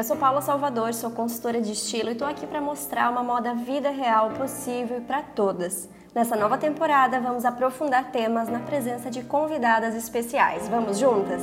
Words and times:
Eu 0.00 0.04
sou 0.04 0.16
Paula 0.16 0.40
Salvador, 0.40 0.94
sou 0.94 1.10
consultora 1.10 1.60
de 1.60 1.72
estilo 1.72 2.08
e 2.08 2.12
estou 2.12 2.26
aqui 2.26 2.46
para 2.46 2.58
mostrar 2.58 3.10
uma 3.10 3.22
moda 3.22 3.52
vida 3.52 3.90
real 3.90 4.30
possível 4.30 5.02
para 5.06 5.20
todas. 5.20 5.90
Nessa 6.14 6.34
nova 6.34 6.56
temporada, 6.56 7.20
vamos 7.20 7.44
aprofundar 7.44 8.10
temas 8.10 8.48
na 8.48 8.60
presença 8.60 9.10
de 9.10 9.22
convidadas 9.22 9.94
especiais. 9.94 10.66
Vamos 10.68 10.98
juntas? 10.98 11.42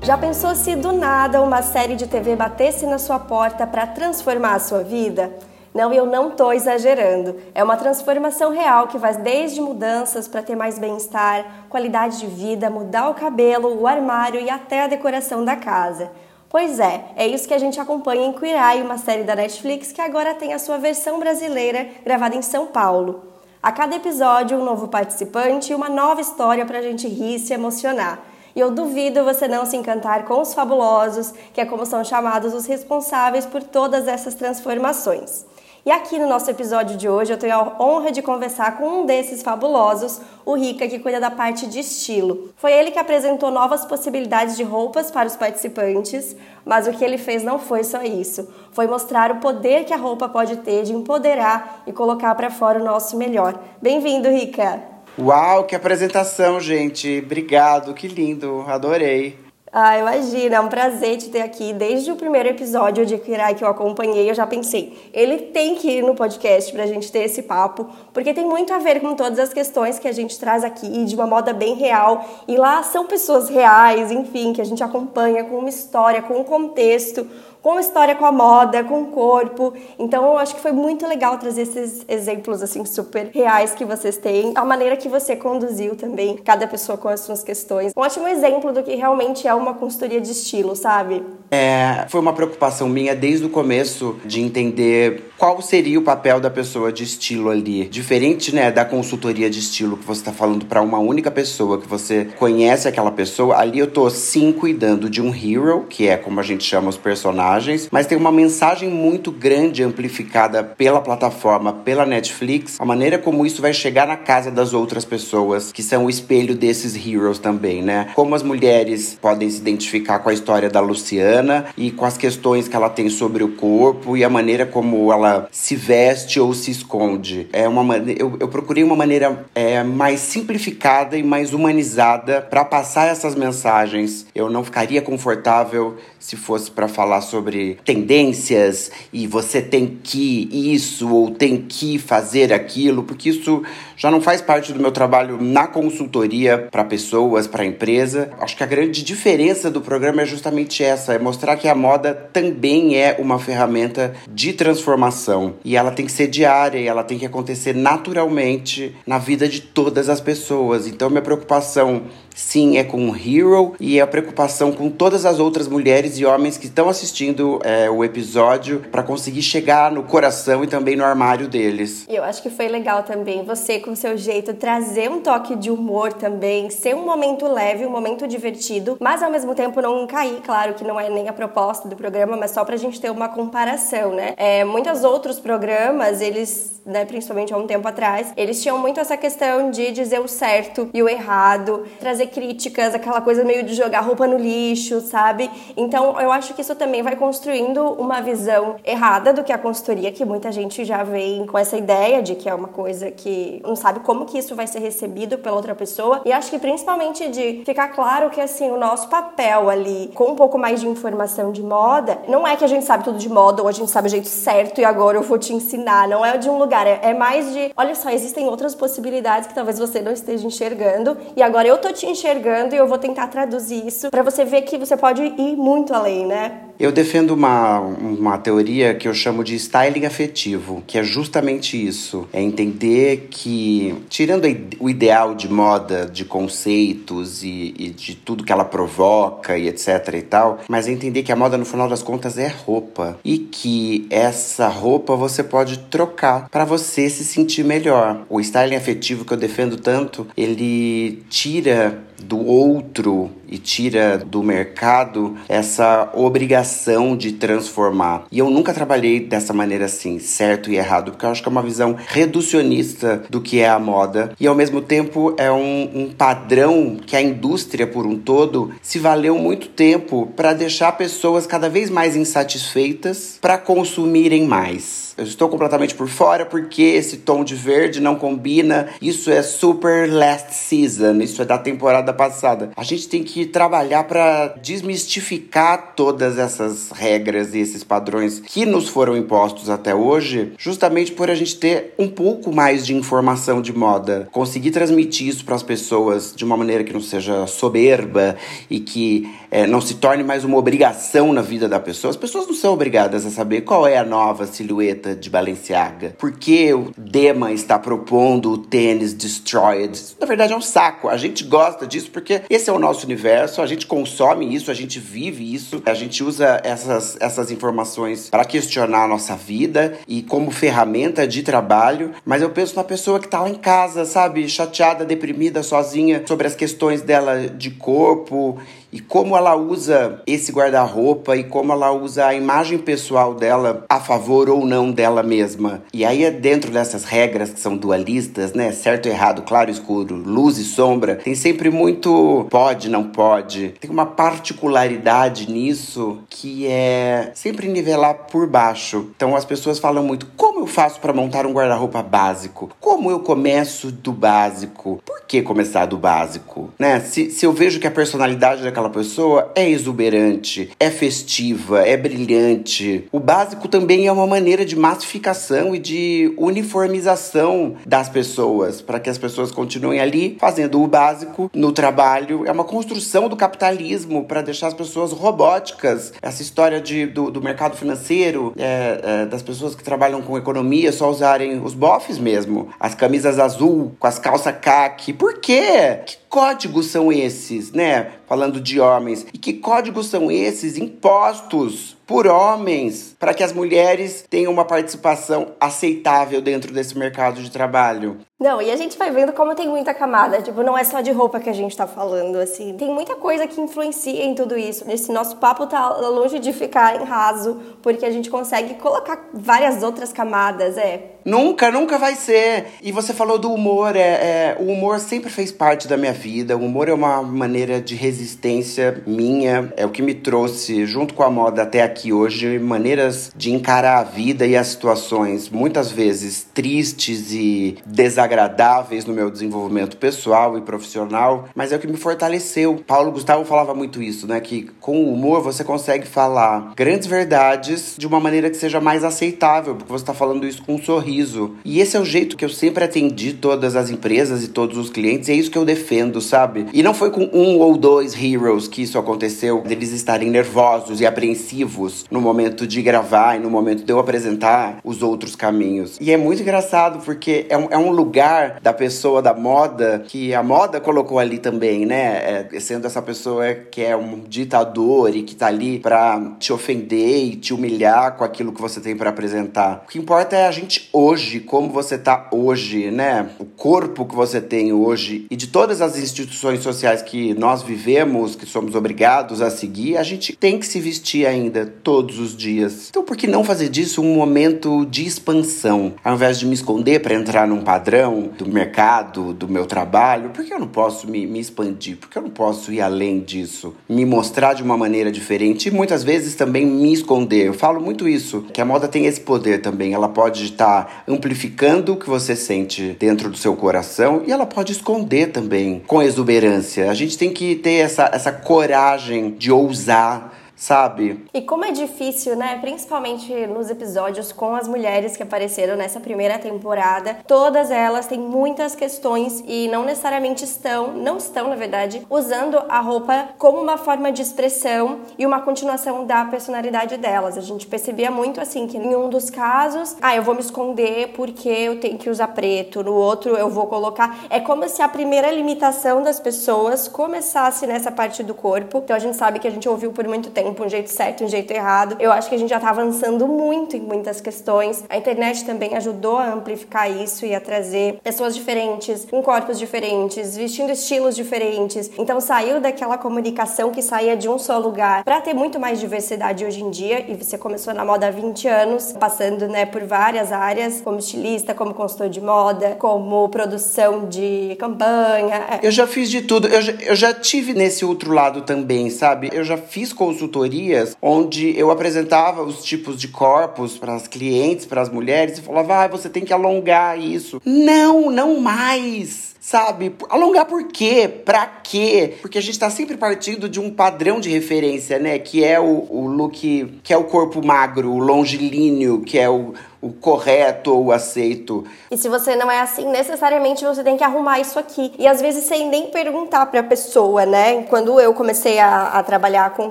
Já 0.00 0.16
pensou 0.16 0.54
se 0.54 0.76
do 0.76 0.92
nada 0.92 1.42
uma 1.42 1.60
série 1.60 1.96
de 1.96 2.06
TV 2.06 2.36
batesse 2.36 2.86
na 2.86 3.00
sua 3.00 3.18
porta 3.18 3.66
para 3.66 3.84
transformar 3.84 4.54
a 4.54 4.60
sua 4.60 4.84
vida? 4.84 5.32
Não, 5.74 5.92
eu 5.92 6.06
não 6.06 6.28
estou 6.28 6.52
exagerando. 6.52 7.34
É 7.52 7.64
uma 7.64 7.76
transformação 7.76 8.52
real 8.52 8.86
que 8.86 8.96
vai 8.96 9.12
desde 9.16 9.60
mudanças 9.60 10.28
para 10.28 10.40
ter 10.40 10.54
mais 10.54 10.78
bem-estar, 10.78 11.66
qualidade 11.68 12.20
de 12.20 12.28
vida, 12.28 12.70
mudar 12.70 13.10
o 13.10 13.14
cabelo, 13.14 13.80
o 13.80 13.84
armário 13.84 14.40
e 14.40 14.48
até 14.48 14.84
a 14.84 14.86
decoração 14.86 15.44
da 15.44 15.56
casa. 15.56 16.12
Pois 16.48 16.78
é, 16.78 17.06
é 17.16 17.26
isso 17.26 17.48
que 17.48 17.54
a 17.54 17.58
gente 17.58 17.80
acompanha 17.80 18.24
em 18.24 18.32
Queer 18.32 18.56
Eye, 18.56 18.82
uma 18.82 18.98
série 18.98 19.24
da 19.24 19.34
Netflix 19.34 19.90
que 19.90 20.00
agora 20.00 20.32
tem 20.34 20.52
a 20.52 20.60
sua 20.60 20.78
versão 20.78 21.18
brasileira 21.18 21.88
gravada 22.04 22.36
em 22.36 22.42
São 22.42 22.66
Paulo. 22.66 23.24
A 23.60 23.72
cada 23.72 23.96
episódio, 23.96 24.56
um 24.56 24.64
novo 24.64 24.86
participante 24.86 25.72
e 25.72 25.74
uma 25.74 25.88
nova 25.88 26.20
história 26.20 26.64
para 26.64 26.78
a 26.78 26.82
gente 26.82 27.08
rir 27.08 27.34
e 27.34 27.38
se 27.40 27.52
emocionar. 27.52 28.20
E 28.54 28.60
eu 28.60 28.70
duvido 28.70 29.24
você 29.24 29.48
não 29.48 29.66
se 29.66 29.76
encantar 29.76 30.24
com 30.24 30.40
os 30.40 30.54
fabulosos, 30.54 31.32
que 31.52 31.60
é 31.60 31.64
como 31.66 31.84
são 31.84 32.04
chamados 32.04 32.54
os 32.54 32.66
responsáveis 32.66 33.44
por 33.44 33.60
todas 33.60 34.06
essas 34.06 34.36
transformações. 34.36 35.44
E 35.86 35.90
aqui 35.90 36.18
no 36.18 36.26
nosso 36.26 36.50
episódio 36.50 36.96
de 36.96 37.06
hoje 37.06 37.30
eu 37.30 37.36
tenho 37.36 37.54
a 37.54 37.76
honra 37.78 38.10
de 38.10 38.22
conversar 38.22 38.78
com 38.78 39.00
um 39.00 39.06
desses 39.06 39.42
fabulosos, 39.42 40.18
o 40.42 40.54
Rica, 40.54 40.88
que 40.88 40.98
cuida 40.98 41.20
da 41.20 41.30
parte 41.30 41.66
de 41.66 41.80
estilo. 41.80 42.48
Foi 42.56 42.72
ele 42.72 42.90
que 42.90 42.98
apresentou 42.98 43.50
novas 43.50 43.84
possibilidades 43.84 44.56
de 44.56 44.62
roupas 44.62 45.10
para 45.10 45.28
os 45.28 45.36
participantes, 45.36 46.34
mas 46.64 46.86
o 46.86 46.92
que 46.92 47.04
ele 47.04 47.18
fez 47.18 47.44
não 47.44 47.58
foi 47.58 47.84
só 47.84 48.02
isso. 48.02 48.48
Foi 48.72 48.86
mostrar 48.86 49.30
o 49.30 49.40
poder 49.40 49.84
que 49.84 49.92
a 49.92 49.98
roupa 49.98 50.26
pode 50.26 50.56
ter 50.56 50.84
de 50.84 50.94
empoderar 50.94 51.82
e 51.86 51.92
colocar 51.92 52.34
para 52.34 52.48
fora 52.48 52.80
o 52.80 52.84
nosso 52.84 53.18
melhor. 53.18 53.60
Bem-vindo, 53.82 54.30
Rica! 54.30 54.82
Uau, 55.18 55.64
que 55.64 55.76
apresentação, 55.76 56.58
gente. 56.60 57.20
Obrigado, 57.22 57.92
que 57.92 58.08
lindo. 58.08 58.64
Adorei. 58.66 59.43
Ah, 59.76 59.98
imagina, 59.98 60.54
é 60.54 60.60
um 60.60 60.68
prazer 60.68 61.16
te 61.16 61.28
ter 61.30 61.40
aqui. 61.40 61.72
Desde 61.72 62.12
o 62.12 62.14
primeiro 62.14 62.48
episódio 62.48 63.04
de 63.04 63.18
Kirai 63.18 63.56
que 63.56 63.64
eu 63.64 63.66
acompanhei, 63.66 64.30
eu 64.30 64.34
já 64.34 64.46
pensei, 64.46 64.96
ele 65.12 65.36
tem 65.36 65.74
que 65.74 65.98
ir 65.98 66.00
no 66.00 66.14
podcast 66.14 66.72
pra 66.72 66.86
gente 66.86 67.10
ter 67.10 67.24
esse 67.24 67.42
papo, 67.42 67.88
porque 68.12 68.32
tem 68.32 68.46
muito 68.46 68.72
a 68.72 68.78
ver 68.78 69.00
com 69.00 69.16
todas 69.16 69.36
as 69.36 69.52
questões 69.52 69.98
que 69.98 70.06
a 70.06 70.12
gente 70.12 70.38
traz 70.38 70.62
aqui, 70.62 71.04
de 71.04 71.16
uma 71.16 71.26
moda 71.26 71.52
bem 71.52 71.74
real. 71.74 72.24
E 72.46 72.56
lá 72.56 72.84
são 72.84 73.08
pessoas 73.08 73.48
reais, 73.48 74.12
enfim, 74.12 74.52
que 74.52 74.60
a 74.60 74.64
gente 74.64 74.84
acompanha 74.84 75.42
com 75.42 75.58
uma 75.58 75.68
história, 75.68 76.22
com 76.22 76.34
um 76.34 76.44
contexto, 76.44 77.28
com 77.64 77.80
história 77.80 78.14
com 78.14 78.26
a 78.26 78.30
moda, 78.30 78.84
com 78.84 79.00
o 79.00 79.06
corpo. 79.06 79.72
Então 79.98 80.22
eu 80.24 80.38
acho 80.38 80.54
que 80.54 80.60
foi 80.60 80.70
muito 80.70 81.06
legal 81.08 81.38
trazer 81.38 81.62
esses 81.62 82.04
exemplos 82.06 82.60
assim 82.60 82.84
super 82.84 83.30
reais 83.32 83.72
que 83.72 83.86
vocês 83.86 84.18
têm, 84.18 84.52
a 84.54 84.66
maneira 84.66 84.98
que 84.98 85.08
você 85.08 85.34
conduziu 85.34 85.96
também, 85.96 86.36
cada 86.36 86.66
pessoa 86.66 86.98
com 86.98 87.08
as 87.08 87.20
suas 87.20 87.42
questões. 87.42 87.92
Um 87.96 88.02
ótimo 88.02 88.28
exemplo 88.28 88.70
do 88.70 88.82
que 88.82 88.94
realmente 88.94 89.48
é 89.48 89.54
uma 89.54 89.72
consultoria 89.72 90.20
de 90.20 90.30
estilo, 90.30 90.76
sabe? 90.76 91.22
É, 91.50 92.04
foi 92.10 92.20
uma 92.20 92.34
preocupação 92.34 92.86
minha 92.86 93.16
desde 93.16 93.46
o 93.46 93.48
começo 93.48 94.16
de 94.26 94.42
entender 94.42 95.32
qual 95.44 95.60
seria 95.60 95.98
o 95.98 96.02
papel 96.02 96.40
da 96.40 96.48
pessoa 96.48 96.90
de 96.90 97.04
estilo 97.04 97.50
ali. 97.50 97.84
Diferente, 97.84 98.54
né, 98.54 98.72
da 98.72 98.82
consultoria 98.82 99.50
de 99.50 99.58
estilo 99.58 99.94
que 99.94 100.06
você 100.06 100.22
está 100.22 100.32
falando 100.32 100.64
para 100.64 100.80
uma 100.80 100.98
única 100.98 101.30
pessoa, 101.30 101.78
que 101.78 101.86
você 101.86 102.28
conhece 102.38 102.88
aquela 102.88 103.10
pessoa, 103.10 103.58
ali 103.58 103.78
eu 103.78 103.86
tô 103.86 104.08
sim 104.08 104.52
cuidando 104.52 105.10
de 105.10 105.20
um 105.20 105.34
hero, 105.34 105.84
que 105.86 106.08
é 106.08 106.16
como 106.16 106.40
a 106.40 106.42
gente 106.42 106.64
chama 106.64 106.88
os 106.88 106.96
personagens 106.96 107.24
personagens, 107.24 107.88
mas 107.90 108.06
tem 108.06 108.16
uma 108.16 108.32
mensagem 108.32 108.88
muito 108.88 109.30
grande 109.30 109.82
amplificada 109.82 110.64
pela 110.64 111.00
plataforma, 111.00 111.72
pela 111.72 112.06
Netflix, 112.06 112.80
a 112.80 112.84
maneira 112.84 113.18
como 113.18 113.44
isso 113.44 113.60
vai 113.60 113.72
chegar 113.72 114.06
na 114.06 114.16
casa 114.16 114.50
das 114.50 114.72
outras 114.72 115.04
pessoas, 115.04 115.72
que 115.72 115.82
são 115.82 116.06
o 116.06 116.10
espelho 116.10 116.54
desses 116.54 116.94
heroes 116.94 117.38
também, 117.38 117.82
né? 117.82 118.08
Como 118.14 118.34
as 118.34 118.42
mulheres 118.42 119.18
podem 119.20 119.50
se 119.50 119.58
identificar 119.58 120.20
com 120.20 120.28
a 120.28 120.32
história 120.32 120.70
da 120.70 120.80
Luciana 120.80 121.66
e 121.76 121.90
com 121.90 122.04
as 122.04 122.16
questões 122.16 122.66
que 122.66 122.76
ela 122.76 122.88
tem 122.88 123.08
sobre 123.08 123.44
o 123.44 123.48
corpo 123.48 124.16
e 124.16 124.24
a 124.24 124.30
maneira 124.30 124.66
como 124.66 125.12
ela 125.12 125.33
se 125.50 125.76
veste 125.76 126.40
ou 126.40 126.52
se 126.54 126.70
esconde. 126.70 127.48
É 127.52 127.68
uma 127.68 127.96
eu, 127.96 128.36
eu 128.40 128.48
procurei 128.48 128.82
uma 128.82 128.96
maneira 128.96 129.44
é, 129.54 129.82
mais 129.82 130.20
simplificada 130.20 131.16
e 131.16 131.22
mais 131.22 131.52
humanizada 131.52 132.40
para 132.42 132.64
passar 132.64 133.06
essas 133.06 133.34
mensagens. 133.34 134.26
Eu 134.34 134.50
não 134.50 134.64
ficaria 134.64 135.00
confortável 135.02 135.96
se 136.24 136.36
fosse 136.36 136.70
para 136.70 136.88
falar 136.88 137.20
sobre 137.20 137.76
tendências 137.84 138.90
e 139.12 139.26
você 139.26 139.60
tem 139.60 139.98
que 140.02 140.48
isso 140.50 141.14
ou 141.14 141.30
tem 141.30 141.66
que 141.68 141.98
fazer 141.98 142.50
aquilo, 142.50 143.02
porque 143.02 143.28
isso 143.28 143.62
já 143.94 144.10
não 144.10 144.22
faz 144.22 144.40
parte 144.40 144.72
do 144.72 144.80
meu 144.80 144.90
trabalho 144.90 145.36
na 145.38 145.66
consultoria 145.66 146.66
para 146.70 146.82
pessoas, 146.82 147.46
para 147.46 147.66
empresa. 147.66 148.30
Acho 148.40 148.56
que 148.56 148.64
a 148.64 148.66
grande 148.66 149.04
diferença 149.04 149.70
do 149.70 149.82
programa 149.82 150.22
é 150.22 150.24
justamente 150.24 150.82
essa, 150.82 151.12
é 151.12 151.18
mostrar 151.18 151.56
que 151.56 151.68
a 151.68 151.74
moda 151.74 152.14
também 152.14 152.96
é 152.96 153.16
uma 153.18 153.38
ferramenta 153.38 154.14
de 154.26 154.54
transformação 154.54 155.56
e 155.62 155.76
ela 155.76 155.90
tem 155.90 156.06
que 156.06 156.12
ser 156.12 156.28
diária 156.28 156.78
e 156.78 156.86
ela 156.86 157.04
tem 157.04 157.18
que 157.18 157.26
acontecer 157.26 157.74
naturalmente 157.74 158.96
na 159.06 159.18
vida 159.18 159.46
de 159.46 159.60
todas 159.60 160.08
as 160.08 160.22
pessoas. 160.22 160.86
Então 160.86 161.10
minha 161.10 161.20
preocupação 161.20 162.04
sim 162.34 162.76
é 162.76 162.84
com 162.84 163.08
o 163.08 163.16
Hero 163.16 163.74
e 163.78 164.00
a 164.00 164.06
preocupação 164.06 164.72
com 164.72 164.90
todas 164.90 165.24
as 165.24 165.38
outras 165.38 165.68
mulheres 165.68 166.18
e 166.18 166.26
homens 166.26 166.58
que 166.58 166.66
estão 166.66 166.88
assistindo 166.88 167.60
é, 167.62 167.88
o 167.88 168.04
episódio 168.04 168.80
para 168.90 169.02
conseguir 169.02 169.42
chegar 169.42 169.92
no 169.92 170.02
coração 170.02 170.64
e 170.64 170.66
também 170.66 170.96
no 170.96 171.04
armário 171.04 171.48
deles. 171.48 172.04
Eu 172.08 172.24
acho 172.24 172.42
que 172.42 172.50
foi 172.50 172.68
legal 172.68 173.04
também 173.04 173.44
você, 173.44 173.78
com 173.78 173.94
seu 173.94 174.16
jeito, 174.16 174.52
trazer 174.54 175.08
um 175.08 175.20
toque 175.20 175.54
de 175.54 175.70
humor 175.70 176.12
também, 176.12 176.68
ser 176.70 176.94
um 176.94 177.04
momento 177.04 177.46
leve, 177.46 177.86
um 177.86 177.90
momento 177.90 178.26
divertido, 178.26 178.96
mas 179.00 179.22
ao 179.22 179.30
mesmo 179.30 179.54
tempo 179.54 179.80
não 179.80 180.06
cair, 180.06 180.40
claro 180.44 180.74
que 180.74 180.82
não 180.82 180.98
é 180.98 181.08
nem 181.08 181.28
a 181.28 181.32
proposta 181.32 181.88
do 181.88 181.94
programa, 181.94 182.36
mas 182.36 182.50
só 182.50 182.64
pra 182.64 182.76
gente 182.76 183.00
ter 183.00 183.10
uma 183.10 183.28
comparação, 183.28 184.12
né? 184.12 184.34
É, 184.36 184.64
muitos 184.64 185.04
outros 185.04 185.38
programas, 185.38 186.20
eles, 186.20 186.80
né, 186.84 187.04
principalmente 187.04 187.54
há 187.54 187.56
um 187.56 187.66
tempo 187.66 187.86
atrás, 187.86 188.32
eles 188.36 188.60
tinham 188.60 188.78
muito 188.78 188.98
essa 188.98 189.16
questão 189.16 189.70
de 189.70 189.92
dizer 189.92 190.20
o 190.20 190.26
certo 190.26 190.88
e 190.92 191.02
o 191.02 191.08
errado, 191.08 191.84
trazer 192.00 192.23
fazer 192.24 192.26
críticas, 192.26 192.94
aquela 192.94 193.20
coisa 193.20 193.44
meio 193.44 193.62
de 193.62 193.74
jogar 193.74 194.00
roupa 194.00 194.26
no 194.26 194.36
lixo, 194.36 195.00
sabe? 195.00 195.50
Então 195.76 196.20
eu 196.20 196.32
acho 196.32 196.54
que 196.54 196.60
isso 196.60 196.74
também 196.74 197.02
vai 197.02 197.16
construindo 197.16 197.80
uma 197.98 198.20
visão 198.20 198.76
errada 198.84 199.32
do 199.32 199.42
que 199.42 199.52
a 199.52 199.58
consultoria, 199.58 200.12
que 200.12 200.24
muita 200.24 200.50
gente 200.50 200.84
já 200.84 201.02
vem 201.02 201.46
com 201.46 201.58
essa 201.58 201.76
ideia 201.76 202.22
de 202.22 202.34
que 202.34 202.48
é 202.48 202.54
uma 202.54 202.68
coisa 202.68 203.10
que 203.10 203.60
não 203.64 203.76
sabe 203.76 204.00
como 204.00 204.24
que 204.24 204.38
isso 204.38 204.54
vai 204.54 204.66
ser 204.66 204.80
recebido 204.80 205.38
pela 205.38 205.56
outra 205.56 205.74
pessoa. 205.74 206.22
E 206.24 206.32
acho 206.32 206.50
que 206.50 206.58
principalmente 206.58 207.28
de 207.28 207.62
ficar 207.64 207.88
claro 207.88 208.30
que 208.30 208.40
assim, 208.40 208.70
o 208.70 208.76
nosso 208.76 209.08
papel 209.08 209.68
ali, 209.68 210.10
com 210.14 210.32
um 210.32 210.36
pouco 210.36 210.58
mais 210.58 210.80
de 210.80 210.88
informação 210.88 211.52
de 211.52 211.62
moda, 211.62 212.18
não 212.28 212.46
é 212.46 212.56
que 212.56 212.64
a 212.64 212.68
gente 212.68 212.84
sabe 212.84 213.04
tudo 213.04 213.18
de 213.18 213.28
moda 213.28 213.62
ou 213.62 213.68
a 213.68 213.72
gente 213.72 213.90
sabe 213.90 214.08
o 214.08 214.10
jeito 214.10 214.28
certo 214.28 214.80
e 214.80 214.84
agora 214.84 215.16
eu 215.16 215.22
vou 215.22 215.38
te 215.38 215.52
ensinar. 215.52 216.08
Não 216.08 216.24
é 216.24 216.36
de 216.36 216.48
um 216.48 216.58
lugar, 216.58 216.86
é, 216.86 217.00
é 217.02 217.14
mais 217.14 217.52
de, 217.52 217.72
olha 217.76 217.94
só, 217.94 218.10
existem 218.10 218.46
outras 218.46 218.74
possibilidades 218.74 219.48
que 219.48 219.54
talvez 219.54 219.78
você 219.78 220.00
não 220.00 220.12
esteja 220.12 220.46
enxergando 220.46 221.16
e 221.36 221.42
agora 221.42 221.66
eu 221.68 221.78
tô 221.78 221.92
te 221.92 222.06
enxergando 222.14 222.74
e 222.74 222.78
eu 222.78 222.86
vou 222.86 222.98
tentar 222.98 223.26
traduzir 223.26 223.86
isso 223.86 224.10
para 224.10 224.22
você 224.22 224.44
ver 224.44 224.62
que 224.62 224.78
você 224.78 224.96
pode 224.96 225.22
ir 225.22 225.56
muito 225.56 225.92
além, 225.92 226.26
né? 226.26 226.60
Eu 226.78 226.90
defendo 226.90 227.30
uma, 227.32 227.78
uma 227.78 228.38
teoria 228.38 228.94
que 228.94 229.06
eu 229.06 229.14
chamo 229.14 229.44
de 229.44 229.54
styling 229.54 230.06
afetivo, 230.06 230.82
que 230.86 230.98
é 230.98 231.04
justamente 231.04 231.76
isso. 231.76 232.28
É 232.32 232.42
entender 232.42 233.28
que, 233.30 233.94
tirando 234.08 234.44
o 234.80 234.90
ideal 234.90 235.34
de 235.34 235.48
moda, 235.48 236.06
de 236.06 236.24
conceitos 236.24 237.44
e, 237.44 237.74
e 237.78 237.90
de 237.90 238.16
tudo 238.16 238.42
que 238.42 238.52
ela 238.52 238.64
provoca 238.64 239.56
e 239.56 239.68
etc 239.68 240.14
e 240.14 240.22
tal, 240.22 240.60
mas 240.68 240.88
é 240.88 240.90
entender 240.90 241.22
que 241.22 241.30
a 241.30 241.36
moda, 241.36 241.56
no 241.56 241.64
final 241.64 241.88
das 241.88 242.02
contas, 242.02 242.38
é 242.38 242.48
roupa. 242.48 243.18
E 243.24 243.38
que 243.38 244.06
essa 244.10 244.66
roupa 244.66 245.14
você 245.14 245.44
pode 245.44 245.78
trocar 245.78 246.48
para 246.48 246.64
você 246.64 247.08
se 247.08 247.24
sentir 247.24 247.64
melhor. 247.64 248.24
O 248.28 248.40
styling 248.40 248.76
afetivo 248.76 249.24
que 249.24 249.32
eu 249.32 249.36
defendo 249.36 249.76
tanto, 249.76 250.26
ele 250.36 251.22
tira 251.30 252.03
Amen. 252.04 252.13
Do 252.22 252.38
outro 252.38 253.30
e 253.48 253.58
tira 253.58 254.18
do 254.18 254.42
mercado 254.42 255.36
essa 255.48 256.10
obrigação 256.14 257.16
de 257.16 257.32
transformar. 257.32 258.24
E 258.32 258.38
eu 258.38 258.50
nunca 258.50 258.72
trabalhei 258.72 259.20
dessa 259.20 259.52
maneira 259.52 259.84
assim, 259.84 260.18
certo 260.18 260.70
e 260.70 260.76
errado, 260.76 261.12
porque 261.12 261.26
eu 261.26 261.30
acho 261.30 261.42
que 261.42 261.48
é 261.48 261.52
uma 261.52 261.62
visão 261.62 261.96
reducionista 262.06 263.22
do 263.28 263.40
que 263.40 263.60
é 263.60 263.68
a 263.68 263.78
moda 263.78 264.32
e 264.40 264.46
ao 264.46 264.54
mesmo 264.54 264.80
tempo 264.80 265.34
é 265.36 265.52
um, 265.52 265.90
um 265.94 266.10
padrão 266.10 266.96
que 267.04 267.16
a 267.16 267.22
indústria 267.22 267.86
por 267.86 268.06
um 268.06 268.18
todo 268.18 268.72
se 268.82 268.98
valeu 268.98 269.36
muito 269.38 269.68
tempo 269.68 270.26
para 270.34 270.52
deixar 270.52 270.92
pessoas 270.92 271.46
cada 271.46 271.68
vez 271.68 271.90
mais 271.90 272.16
insatisfeitas 272.16 273.38
para 273.40 273.58
consumirem 273.58 274.46
mais. 274.46 275.04
Eu 275.16 275.24
estou 275.24 275.48
completamente 275.48 275.94
por 275.94 276.08
fora 276.08 276.44
porque 276.44 276.82
esse 276.82 277.18
tom 277.18 277.44
de 277.44 277.54
verde 277.54 278.00
não 278.00 278.16
combina. 278.16 278.88
Isso 279.00 279.30
é 279.30 279.42
super 279.42 280.12
last 280.12 280.52
season, 280.52 281.20
isso 281.20 281.40
é 281.40 281.44
da 281.44 281.56
temporada 281.56 282.12
passada. 282.14 282.70
A 282.76 282.82
gente 282.82 283.08
tem 283.08 283.22
que 283.22 283.46
trabalhar 283.46 284.04
para 284.04 284.48
desmistificar 284.62 285.94
todas 285.94 286.38
essas 286.38 286.90
regras 286.90 287.54
e 287.54 287.58
esses 287.58 287.84
padrões 287.84 288.40
que 288.40 288.64
nos 288.64 288.88
foram 288.88 289.16
impostos 289.16 289.68
até 289.68 289.94
hoje, 289.94 290.52
justamente 290.58 291.12
por 291.12 291.30
a 291.30 291.34
gente 291.34 291.56
ter 291.56 291.94
um 291.98 292.08
pouco 292.08 292.52
mais 292.52 292.86
de 292.86 292.94
informação 292.94 293.60
de 293.60 293.72
moda, 293.72 294.28
conseguir 294.32 294.70
transmitir 294.70 295.28
isso 295.28 295.44
para 295.44 295.54
as 295.54 295.62
pessoas 295.62 296.32
de 296.34 296.44
uma 296.44 296.56
maneira 296.56 296.84
que 296.84 296.92
não 296.92 297.00
seja 297.00 297.46
soberba 297.46 298.36
e 298.70 298.80
que 298.80 299.28
é, 299.54 299.68
não 299.68 299.80
se 299.80 299.94
torne 299.94 300.24
mais 300.24 300.42
uma 300.42 300.56
obrigação 300.56 301.32
na 301.32 301.40
vida 301.40 301.68
da 301.68 301.78
pessoa. 301.78 302.10
As 302.10 302.16
pessoas 302.16 302.44
não 302.48 302.54
são 302.54 302.74
obrigadas 302.74 303.24
a 303.24 303.30
saber 303.30 303.60
qual 303.60 303.86
é 303.86 303.96
a 303.96 304.04
nova 304.04 304.48
silhueta 304.48 305.14
de 305.14 305.30
Balenciaga. 305.30 306.16
Por 306.18 306.32
que 306.32 306.74
o 306.74 306.92
Dema 306.98 307.52
está 307.52 307.78
propondo 307.78 308.50
o 308.50 308.58
tênis 308.58 309.14
Destroyed? 309.14 309.96
Na 310.18 310.26
verdade 310.26 310.52
é 310.52 310.56
um 310.56 310.60
saco. 310.60 311.08
A 311.08 311.16
gente 311.16 311.44
gosta 311.44 311.86
disso 311.86 312.10
porque 312.10 312.42
esse 312.50 312.68
é 312.68 312.72
o 312.72 312.80
nosso 312.80 313.06
universo, 313.06 313.62
a 313.62 313.66
gente 313.66 313.86
consome 313.86 314.52
isso, 314.52 314.72
a 314.72 314.74
gente 314.74 314.98
vive 314.98 315.54
isso, 315.54 315.80
a 315.86 315.94
gente 315.94 316.24
usa 316.24 316.60
essas, 316.64 317.16
essas 317.20 317.52
informações 317.52 318.30
para 318.30 318.44
questionar 318.44 319.04
a 319.04 319.08
nossa 319.08 319.36
vida 319.36 319.96
e 320.08 320.20
como 320.20 320.50
ferramenta 320.50 321.28
de 321.28 321.44
trabalho. 321.44 322.10
Mas 322.24 322.42
eu 322.42 322.50
penso 322.50 322.74
na 322.74 322.82
pessoa 322.82 323.20
que 323.20 323.26
está 323.26 323.40
lá 323.42 323.48
em 323.48 323.54
casa, 323.54 324.04
sabe, 324.04 324.48
chateada, 324.48 325.04
deprimida, 325.04 325.62
sozinha, 325.62 326.24
sobre 326.26 326.48
as 326.48 326.56
questões 326.56 327.02
dela 327.02 327.46
de 327.46 327.70
corpo 327.70 328.58
e 328.94 329.00
como 329.00 329.36
ela 329.36 329.56
usa 329.56 330.22
esse 330.24 330.52
guarda-roupa 330.52 331.36
e 331.36 331.42
como 331.42 331.72
ela 331.72 331.90
usa 331.90 332.26
a 332.26 332.34
imagem 332.34 332.78
pessoal 332.78 333.34
dela 333.34 333.84
a 333.88 333.98
favor 333.98 334.48
ou 334.48 334.64
não 334.64 334.92
dela 334.92 335.20
mesma. 335.20 335.82
E 335.92 336.04
aí 336.04 336.22
é 336.22 336.30
dentro 336.30 336.70
dessas 336.70 337.02
regras 337.02 337.50
que 337.50 337.58
são 337.58 337.76
dualistas, 337.76 338.52
né? 338.52 338.70
Certo 338.70 339.06
errado, 339.06 339.42
claro 339.42 339.68
escuro, 339.68 340.14
luz 340.14 340.58
e 340.58 340.64
sombra, 340.64 341.16
tem 341.16 341.34
sempre 341.34 341.70
muito 341.70 342.46
pode, 342.48 342.88
não 342.88 343.02
pode. 343.02 343.74
Tem 343.80 343.90
uma 343.90 344.06
particularidade 344.06 345.50
nisso 345.50 346.18
que 346.30 346.68
é 346.68 347.32
sempre 347.34 347.66
nivelar 347.66 348.14
por 348.30 348.46
baixo. 348.46 349.10
Então 349.16 349.34
as 349.34 349.44
pessoas 349.44 349.80
falam 349.80 350.04
muito: 350.04 350.28
como 350.36 350.60
eu 350.60 350.66
faço 350.68 351.00
para 351.00 351.12
montar 351.12 351.46
um 351.46 351.52
guarda-roupa 351.52 352.00
básico? 352.00 352.70
Como 352.80 353.10
eu 353.10 353.18
começo 353.18 353.90
do 353.90 354.12
básico? 354.12 355.02
Por 355.04 355.22
que 355.26 355.42
começar 355.42 355.86
do 355.86 355.96
básico? 355.96 356.70
Né? 356.78 357.00
Se, 357.00 357.28
se 357.32 357.44
eu 357.44 357.52
vejo 357.52 357.80
que 357.80 357.88
a 357.88 357.90
personalidade 357.90 358.62
daquela 358.62 358.83
pessoa 358.90 359.52
é 359.54 359.68
exuberante, 359.68 360.70
é 360.78 360.90
festiva, 360.90 361.82
é 361.82 361.96
brilhante. 361.96 363.04
O 363.12 363.20
básico 363.20 363.68
também 363.68 364.06
é 364.06 364.12
uma 364.12 364.26
maneira 364.26 364.64
de 364.64 364.76
massificação 364.76 365.74
e 365.74 365.78
de 365.78 366.32
uniformização 366.36 367.76
das 367.86 368.08
pessoas, 368.08 368.80
para 368.80 369.00
que 369.00 369.10
as 369.10 369.18
pessoas 369.18 369.50
continuem 369.50 370.00
ali 370.00 370.36
fazendo 370.40 370.82
o 370.82 370.86
básico 370.86 371.50
no 371.54 371.72
trabalho. 371.72 372.44
É 372.46 372.52
uma 372.52 372.64
construção 372.64 373.28
do 373.28 373.36
capitalismo 373.36 374.24
para 374.24 374.42
deixar 374.42 374.68
as 374.68 374.74
pessoas 374.74 375.12
robóticas. 375.12 376.12
Essa 376.20 376.42
história 376.42 376.80
de, 376.80 377.06
do, 377.06 377.30
do 377.30 377.42
mercado 377.42 377.76
financeiro, 377.76 378.52
é, 378.56 379.00
é, 379.02 379.26
das 379.26 379.42
pessoas 379.42 379.74
que 379.74 379.82
trabalham 379.82 380.22
com 380.22 380.36
economia 380.36 380.92
só 380.92 381.10
usarem 381.10 381.62
os 381.62 381.74
bofs 381.74 382.18
mesmo, 382.18 382.68
as 382.78 382.94
camisas 382.94 383.38
azul 383.38 383.92
com 383.98 384.06
as 384.06 384.18
calças 384.18 384.54
caque. 384.60 385.12
Por 385.12 385.40
quê? 385.40 386.00
Que 386.06 386.16
códigos 386.28 386.86
são 386.86 387.12
esses, 387.12 387.72
né? 387.72 388.08
Falando 388.26 388.60
de 388.60 388.80
homens. 388.80 389.26
E 389.32 389.38
que 389.38 389.52
códigos 389.54 390.06
são 390.06 390.30
esses 390.30 390.78
impostos 390.78 391.96
por 392.06 392.26
homens 392.26 393.14
para 393.18 393.34
que 393.34 393.42
as 393.42 393.52
mulheres 393.52 394.24
tenham 394.28 394.52
uma 394.52 394.64
participação 394.64 395.52
aceitável 395.60 396.40
dentro 396.40 396.72
desse 396.72 396.96
mercado 396.96 397.42
de 397.42 397.50
trabalho? 397.50 398.18
Não, 398.38 398.60
e 398.60 398.70
a 398.70 398.76
gente 398.76 398.98
vai 398.98 399.10
vendo 399.10 399.32
como 399.32 399.54
tem 399.54 399.68
muita 399.68 399.94
camada, 399.94 400.42
tipo, 400.42 400.62
não 400.62 400.76
é 400.76 400.84
só 400.84 401.00
de 401.00 401.10
roupa 401.10 401.40
que 401.40 401.48
a 401.48 401.52
gente 401.52 401.74
tá 401.74 401.86
falando, 401.86 402.36
assim. 402.36 402.76
Tem 402.76 402.92
muita 402.92 403.14
coisa 403.14 403.46
que 403.46 403.60
influencia 403.60 404.24
em 404.24 404.34
tudo 404.34 404.58
isso. 404.58 404.84
Esse 404.90 405.10
nosso 405.12 405.36
papo 405.36 405.66
tá 405.66 405.96
longe 406.08 406.38
de 406.38 406.52
ficar 406.52 407.00
em 407.00 407.04
raso, 407.04 407.58
porque 407.80 408.04
a 408.04 408.10
gente 408.10 408.28
consegue 408.28 408.74
colocar 408.74 409.30
várias 409.32 409.82
outras 409.82 410.12
camadas, 410.12 410.76
é. 410.76 411.12
Nunca, 411.24 411.70
nunca 411.70 411.96
vai 411.96 412.14
ser. 412.16 412.66
E 412.82 412.92
você 412.92 413.14
falou 413.14 413.38
do 413.38 413.50
humor, 413.50 413.96
é, 413.96 414.00
é, 414.00 414.56
o 414.60 414.64
humor 414.64 414.98
sempre 414.98 415.30
fez 415.30 415.50
parte 415.50 415.88
da 415.88 415.96
minha 415.96 416.12
vida. 416.12 416.54
O 416.54 416.66
humor 416.66 416.88
é 416.88 416.92
uma 416.92 417.22
maneira 417.22 417.80
de 417.80 417.94
resistência 417.94 419.02
minha, 419.06 419.72
é 419.74 419.86
o 419.86 419.90
que 419.90 420.02
me 420.02 420.12
trouxe, 420.12 420.84
junto 420.84 421.14
com 421.14 421.22
a 421.22 421.30
moda 421.30 421.62
até 421.62 421.82
aqui 421.82 421.93
hoje, 422.12 422.58
maneiras 422.58 423.32
de 423.36 423.52
encarar 423.52 423.98
a 423.98 424.04
vida 424.04 424.46
e 424.46 424.56
as 424.56 424.68
situações, 424.68 425.48
muitas 425.48 425.90
vezes 425.90 426.46
tristes 426.52 427.32
e 427.32 427.76
desagradáveis 427.86 428.44
agradáveis 428.44 429.04
no 429.04 429.14
meu 429.14 429.30
desenvolvimento 429.30 429.96
pessoal 429.96 430.58
e 430.58 430.60
profissional, 430.60 431.48
mas 431.54 431.72
é 431.72 431.76
o 431.76 431.78
que 431.78 431.86
me 431.86 431.96
fortaleceu. 431.96 432.82
Paulo 432.86 433.12
Gustavo 433.12 433.44
falava 433.44 433.74
muito 433.74 434.02
isso, 434.02 434.26
né? 434.26 434.40
Que 434.40 434.68
com 434.80 435.04
o 435.04 435.12
humor 435.12 435.42
você 435.42 435.62
consegue 435.62 436.06
falar 436.06 436.72
grandes 436.76 437.06
verdades 437.06 437.94
de 437.98 438.06
uma 438.06 438.20
maneira 438.20 438.50
que 438.50 438.56
seja 438.56 438.80
mais 438.80 439.04
aceitável, 439.04 439.74
porque 439.74 439.92
você 439.92 440.02
está 440.02 440.14
falando 440.14 440.46
isso 440.46 440.62
com 440.62 440.74
um 440.74 440.82
sorriso. 440.82 441.54
E 441.64 441.80
esse 441.80 441.96
é 441.96 442.00
o 442.00 442.04
jeito 442.04 442.36
que 442.36 442.44
eu 442.44 442.48
sempre 442.48 442.84
atendi 442.84 443.32
todas 443.32 443.76
as 443.76 443.90
empresas 443.90 444.42
e 444.42 444.48
todos 444.48 444.76
os 444.76 444.90
clientes, 444.90 445.28
e 445.28 445.32
é 445.32 445.34
isso 445.34 445.50
que 445.50 445.58
eu 445.58 445.64
defendo, 445.64 446.20
sabe? 446.20 446.66
E 446.72 446.82
não 446.82 446.94
foi 446.94 447.10
com 447.10 447.28
um 447.32 447.58
ou 447.58 447.76
dois 447.76 448.14
heroes 448.14 448.68
que 448.68 448.82
isso 448.82 448.98
aconteceu, 448.98 449.62
deles 449.62 449.92
estarem 449.92 450.30
nervosos 450.30 451.00
e 451.00 451.06
apreensivos 451.06 451.83
no 452.10 452.20
momento 452.20 452.66
de 452.66 452.82
gravar 452.82 453.36
e 453.36 453.38
no 453.38 453.50
momento 453.50 453.84
de 453.84 453.92
eu 453.92 453.98
apresentar 453.98 454.78
os 454.84 455.02
outros 455.02 455.36
caminhos. 455.36 455.96
E 456.00 456.10
é 456.10 456.16
muito 456.16 456.42
engraçado 456.42 457.04
porque 457.04 457.46
é 457.48 457.56
um, 457.56 457.68
é 457.70 457.78
um 457.78 457.90
lugar 457.90 458.14
lugar 458.14 458.60
da 458.62 458.72
pessoa 458.72 459.20
da 459.20 459.34
moda 459.34 460.04
que 460.06 460.34
a 460.34 460.42
moda 460.42 460.80
colocou 460.80 461.18
ali 461.18 461.38
também, 461.38 461.84
né? 461.84 462.46
É, 462.52 462.60
sendo 462.60 462.86
essa 462.86 463.02
pessoa 463.02 463.52
que 463.54 463.82
é 463.82 463.96
um 463.96 464.20
ditador 464.20 465.16
e 465.16 465.22
que 465.22 465.34
tá 465.34 465.48
ali 465.48 465.78
pra 465.78 466.36
te 466.38 466.52
ofender 466.52 467.24
e 467.24 467.36
te 467.36 467.52
humilhar 467.52 468.16
com 468.16 468.24
aquilo 468.24 468.52
que 468.52 468.60
você 468.60 468.80
tem 468.80 468.96
para 468.96 469.10
apresentar. 469.10 469.82
O 469.84 469.90
que 469.90 469.98
importa 469.98 470.36
é 470.36 470.46
a 470.46 470.50
gente 470.50 470.88
hoje, 470.92 471.40
como 471.40 471.70
você 471.70 471.98
tá 471.98 472.28
hoje, 472.30 472.90
né? 472.90 473.30
O 473.38 473.44
corpo 473.44 474.04
que 474.04 474.14
você 474.14 474.40
tem 474.40 474.72
hoje 474.72 475.26
e 475.30 475.36
de 475.36 475.48
todas 475.48 475.80
as 475.80 475.98
instituições 475.98 476.60
sociais 476.60 477.02
que 477.02 477.34
nós 477.34 477.62
vivemos, 477.62 478.36
que 478.36 478.46
somos 478.46 478.74
obrigados 478.74 479.40
a 479.40 479.50
seguir, 479.50 479.96
a 479.96 480.02
gente 480.02 480.36
tem 480.36 480.58
que 480.58 480.66
se 480.66 480.78
vestir 480.78 481.26
ainda 481.26 481.73
todos 481.82 482.18
os 482.18 482.36
dias. 482.36 482.88
Então, 482.90 483.02
por 483.02 483.16
que 483.16 483.26
não 483.26 483.44
fazer 483.44 483.68
disso 483.68 484.02
um 484.02 484.14
momento 484.14 484.84
de 484.86 485.06
expansão? 485.06 485.94
Ao 486.02 486.14
invés 486.14 486.38
de 486.38 486.46
me 486.46 486.54
esconder 486.54 487.00
para 487.00 487.14
entrar 487.14 487.46
num 487.46 487.62
padrão, 487.62 488.30
do 488.38 488.46
mercado, 488.46 489.32
do 489.32 489.48
meu 489.48 489.66
trabalho, 489.66 490.30
por 490.30 490.44
que 490.44 490.52
eu 490.52 490.58
não 490.58 490.68
posso 490.68 491.08
me, 491.08 491.26
me 491.26 491.40
expandir? 491.40 491.96
Por 491.96 492.08
que 492.08 492.18
eu 492.18 492.22
não 492.22 492.30
posso 492.30 492.72
ir 492.72 492.80
além 492.80 493.20
disso? 493.20 493.74
Me 493.88 494.04
mostrar 494.04 494.54
de 494.54 494.62
uma 494.62 494.76
maneira 494.76 495.10
diferente 495.10 495.68
e 495.68 495.70
muitas 495.70 496.02
vezes 496.04 496.34
também 496.34 496.66
me 496.66 496.92
esconder. 496.92 497.46
Eu 497.46 497.54
falo 497.54 497.80
muito 497.80 498.08
isso, 498.08 498.42
que 498.52 498.60
a 498.60 498.64
moda 498.64 498.88
tem 498.88 499.06
esse 499.06 499.20
poder 499.20 499.60
também. 499.60 499.92
Ela 499.92 500.08
pode 500.08 500.44
estar 500.44 501.04
amplificando 501.08 501.92
o 501.92 501.96
que 501.96 502.08
você 502.08 502.36
sente 502.36 502.96
dentro 502.98 503.30
do 503.30 503.36
seu 503.36 503.54
coração 503.56 504.22
e 504.26 504.32
ela 504.32 504.46
pode 504.46 504.72
esconder 504.72 505.30
também 505.30 505.82
com 505.86 506.02
exuberância. 506.02 506.90
A 506.90 506.94
gente 506.94 507.16
tem 507.18 507.32
que 507.32 507.54
ter 507.56 507.74
essa, 507.74 508.10
essa 508.12 508.32
coragem 508.32 509.30
de 509.30 509.50
ousar 509.50 510.43
sabe? 510.56 511.24
E 511.32 511.42
como 511.42 511.64
é 511.64 511.72
difícil, 511.72 512.36
né? 512.36 512.58
Principalmente 512.60 513.46
nos 513.46 513.70
episódios 513.70 514.32
com 514.32 514.54
as 514.54 514.68
mulheres 514.68 515.16
que 515.16 515.22
apareceram 515.22 515.76
nessa 515.76 516.00
primeira 516.00 516.38
temporada, 516.38 517.18
todas 517.26 517.70
elas 517.70 518.06
têm 518.06 518.18
muitas 518.18 518.74
questões 518.74 519.42
e 519.46 519.68
não 519.68 519.84
necessariamente 519.84 520.44
estão, 520.44 520.92
não 520.92 521.16
estão, 521.16 521.48
na 521.48 521.56
verdade, 521.56 522.06
usando 522.08 522.58
a 522.68 522.80
roupa 522.80 523.28
como 523.38 523.60
uma 523.60 523.76
forma 523.76 524.12
de 524.12 524.22
expressão 524.22 525.00
e 525.18 525.26
uma 525.26 525.40
continuação 525.40 526.06
da 526.06 526.24
personalidade 526.24 526.96
delas. 526.96 527.36
A 527.36 527.40
gente 527.40 527.66
percebia 527.66 528.10
muito 528.10 528.40
assim 528.40 528.66
que 528.66 528.76
em 528.76 528.94
um 528.94 529.08
dos 529.08 529.30
casos, 529.30 529.96
ah, 530.00 530.14
eu 530.14 530.22
vou 530.22 530.34
me 530.34 530.40
esconder 530.40 531.08
porque 531.08 531.48
eu 531.48 531.80
tenho 531.80 531.98
que 531.98 532.08
usar 532.08 532.28
preto, 532.28 532.82
no 532.82 532.94
outro 532.94 533.36
eu 533.36 533.50
vou 533.50 533.66
colocar. 533.66 534.18
É 534.30 534.40
como 534.40 534.68
se 534.68 534.82
a 534.82 534.88
primeira 534.88 535.30
limitação 535.30 536.02
das 536.02 536.20
pessoas 536.20 536.88
começasse 536.88 537.66
nessa 537.66 537.90
parte 537.90 538.22
do 538.22 538.34
corpo. 538.34 538.78
Então 538.78 538.96
a 538.96 538.98
gente 538.98 539.16
sabe 539.16 539.38
que 539.38 539.48
a 539.48 539.50
gente 539.50 539.68
ouviu 539.68 539.92
por 539.92 540.06
muito 540.06 540.30
tempo 540.30 540.53
tempo, 540.54 540.64
um 540.64 540.68
jeito 540.68 540.90
certo, 540.90 541.24
um 541.24 541.28
jeito 541.28 541.50
errado. 541.50 541.96
Eu 541.98 542.12
acho 542.12 542.28
que 542.28 542.34
a 542.34 542.38
gente 542.38 542.50
já 542.50 542.60
tá 542.60 542.70
avançando 542.70 543.26
muito 543.26 543.76
em 543.76 543.80
muitas 543.80 544.20
questões. 544.20 544.84
A 544.88 544.96
internet 544.96 545.44
também 545.44 545.74
ajudou 545.74 546.16
a 546.16 546.32
amplificar 546.32 546.90
isso 546.90 547.26
e 547.26 547.34
a 547.34 547.40
trazer 547.40 547.98
pessoas 548.02 548.34
diferentes, 548.34 549.04
com 549.04 549.22
corpos 549.22 549.58
diferentes, 549.58 550.36
vestindo 550.36 550.70
estilos 550.70 551.16
diferentes. 551.16 551.90
Então 551.98 552.20
saiu 552.20 552.60
daquela 552.60 552.96
comunicação 552.96 553.72
que 553.72 553.82
saía 553.82 554.16
de 554.16 554.28
um 554.28 554.38
só 554.38 554.58
lugar 554.58 555.02
para 555.04 555.20
ter 555.20 555.34
muito 555.34 555.58
mais 555.58 555.80
diversidade 555.80 556.44
hoje 556.44 556.62
em 556.62 556.70
dia. 556.70 557.04
E 557.10 557.14
você 557.14 557.36
começou 557.36 557.74
na 557.74 557.84
moda 557.84 558.06
há 558.06 558.10
20 558.10 558.46
anos, 558.46 558.92
passando 558.92 559.48
né, 559.48 559.66
por 559.66 559.82
várias 559.84 560.30
áreas, 560.30 560.80
como 560.80 560.98
estilista, 560.98 561.52
como 561.52 561.74
consultor 561.74 562.08
de 562.08 562.20
moda, 562.20 562.76
como 562.78 563.28
produção 563.28 564.06
de 564.08 564.56
campanha. 564.58 565.58
Eu 565.62 565.72
já 565.72 565.86
fiz 565.86 566.08
de 566.10 566.22
tudo. 566.22 566.46
Eu 566.46 566.62
já, 566.62 566.72
eu 566.72 566.94
já 566.94 567.12
tive 567.12 567.54
nesse 567.54 567.84
outro 567.84 568.12
lado 568.12 568.42
também, 568.42 568.88
sabe? 568.90 569.30
Eu 569.32 569.42
já 569.42 569.56
fiz 569.56 569.92
consultorias 570.34 570.96
onde 571.00 571.56
eu 571.56 571.70
apresentava 571.70 572.42
os 572.42 572.64
tipos 572.64 573.00
de 573.00 573.08
corpos 573.08 573.78
para 573.78 573.94
as 573.94 574.08
clientes, 574.08 574.66
para 574.66 574.82
as 574.82 574.90
mulheres, 574.90 575.38
e 575.38 575.42
falava, 575.42 575.84
ah, 575.84 575.88
você 575.88 576.08
tem 576.08 576.24
que 576.24 576.32
alongar 576.32 576.98
isso. 576.98 577.40
Não, 577.44 578.10
não 578.10 578.40
mais 578.40 579.34
sabe? 579.44 579.94
Alongar 580.08 580.46
por 580.46 580.66
quê? 580.68 581.06
Pra 581.06 581.44
quê? 581.44 582.14
Porque 582.22 582.38
a 582.38 582.40
gente 582.40 582.58
tá 582.58 582.70
sempre 582.70 582.96
partindo 582.96 583.46
de 583.46 583.60
um 583.60 583.68
padrão 583.68 584.18
de 584.18 584.30
referência, 584.30 584.98
né? 584.98 585.18
Que 585.18 585.44
é 585.44 585.60
o, 585.60 585.86
o 585.90 586.06
look, 586.06 586.80
que 586.82 586.94
é 586.94 586.96
o 586.96 587.04
corpo 587.04 587.44
magro, 587.44 587.92
o 587.92 587.98
longilíneo, 587.98 589.02
que 589.02 589.18
é 589.18 589.28
o, 589.28 589.52
o 589.84 589.92
correto 589.92 590.74
ou 590.74 590.86
o 590.86 590.92
aceito. 590.92 591.64
E 591.90 591.96
se 591.96 592.08
você 592.08 592.34
não 592.34 592.50
é 592.50 592.60
assim, 592.60 592.86
necessariamente 592.86 593.64
você 593.64 593.84
tem 593.84 593.98
que 593.98 594.02
arrumar 594.02 594.40
isso 594.40 594.58
aqui. 594.58 594.92
E 594.98 595.06
às 595.06 595.20
vezes 595.20 595.44
sem 595.44 595.68
nem 595.68 595.88
perguntar 595.88 596.46
para 596.46 596.60
a 596.60 596.62
pessoa, 596.62 597.26
né? 597.26 597.64
Quando 597.64 598.00
eu 598.00 598.14
comecei 598.14 598.58
a, 598.58 598.88
a, 598.88 599.02
trabalhar 599.02 599.50
com 599.50 599.70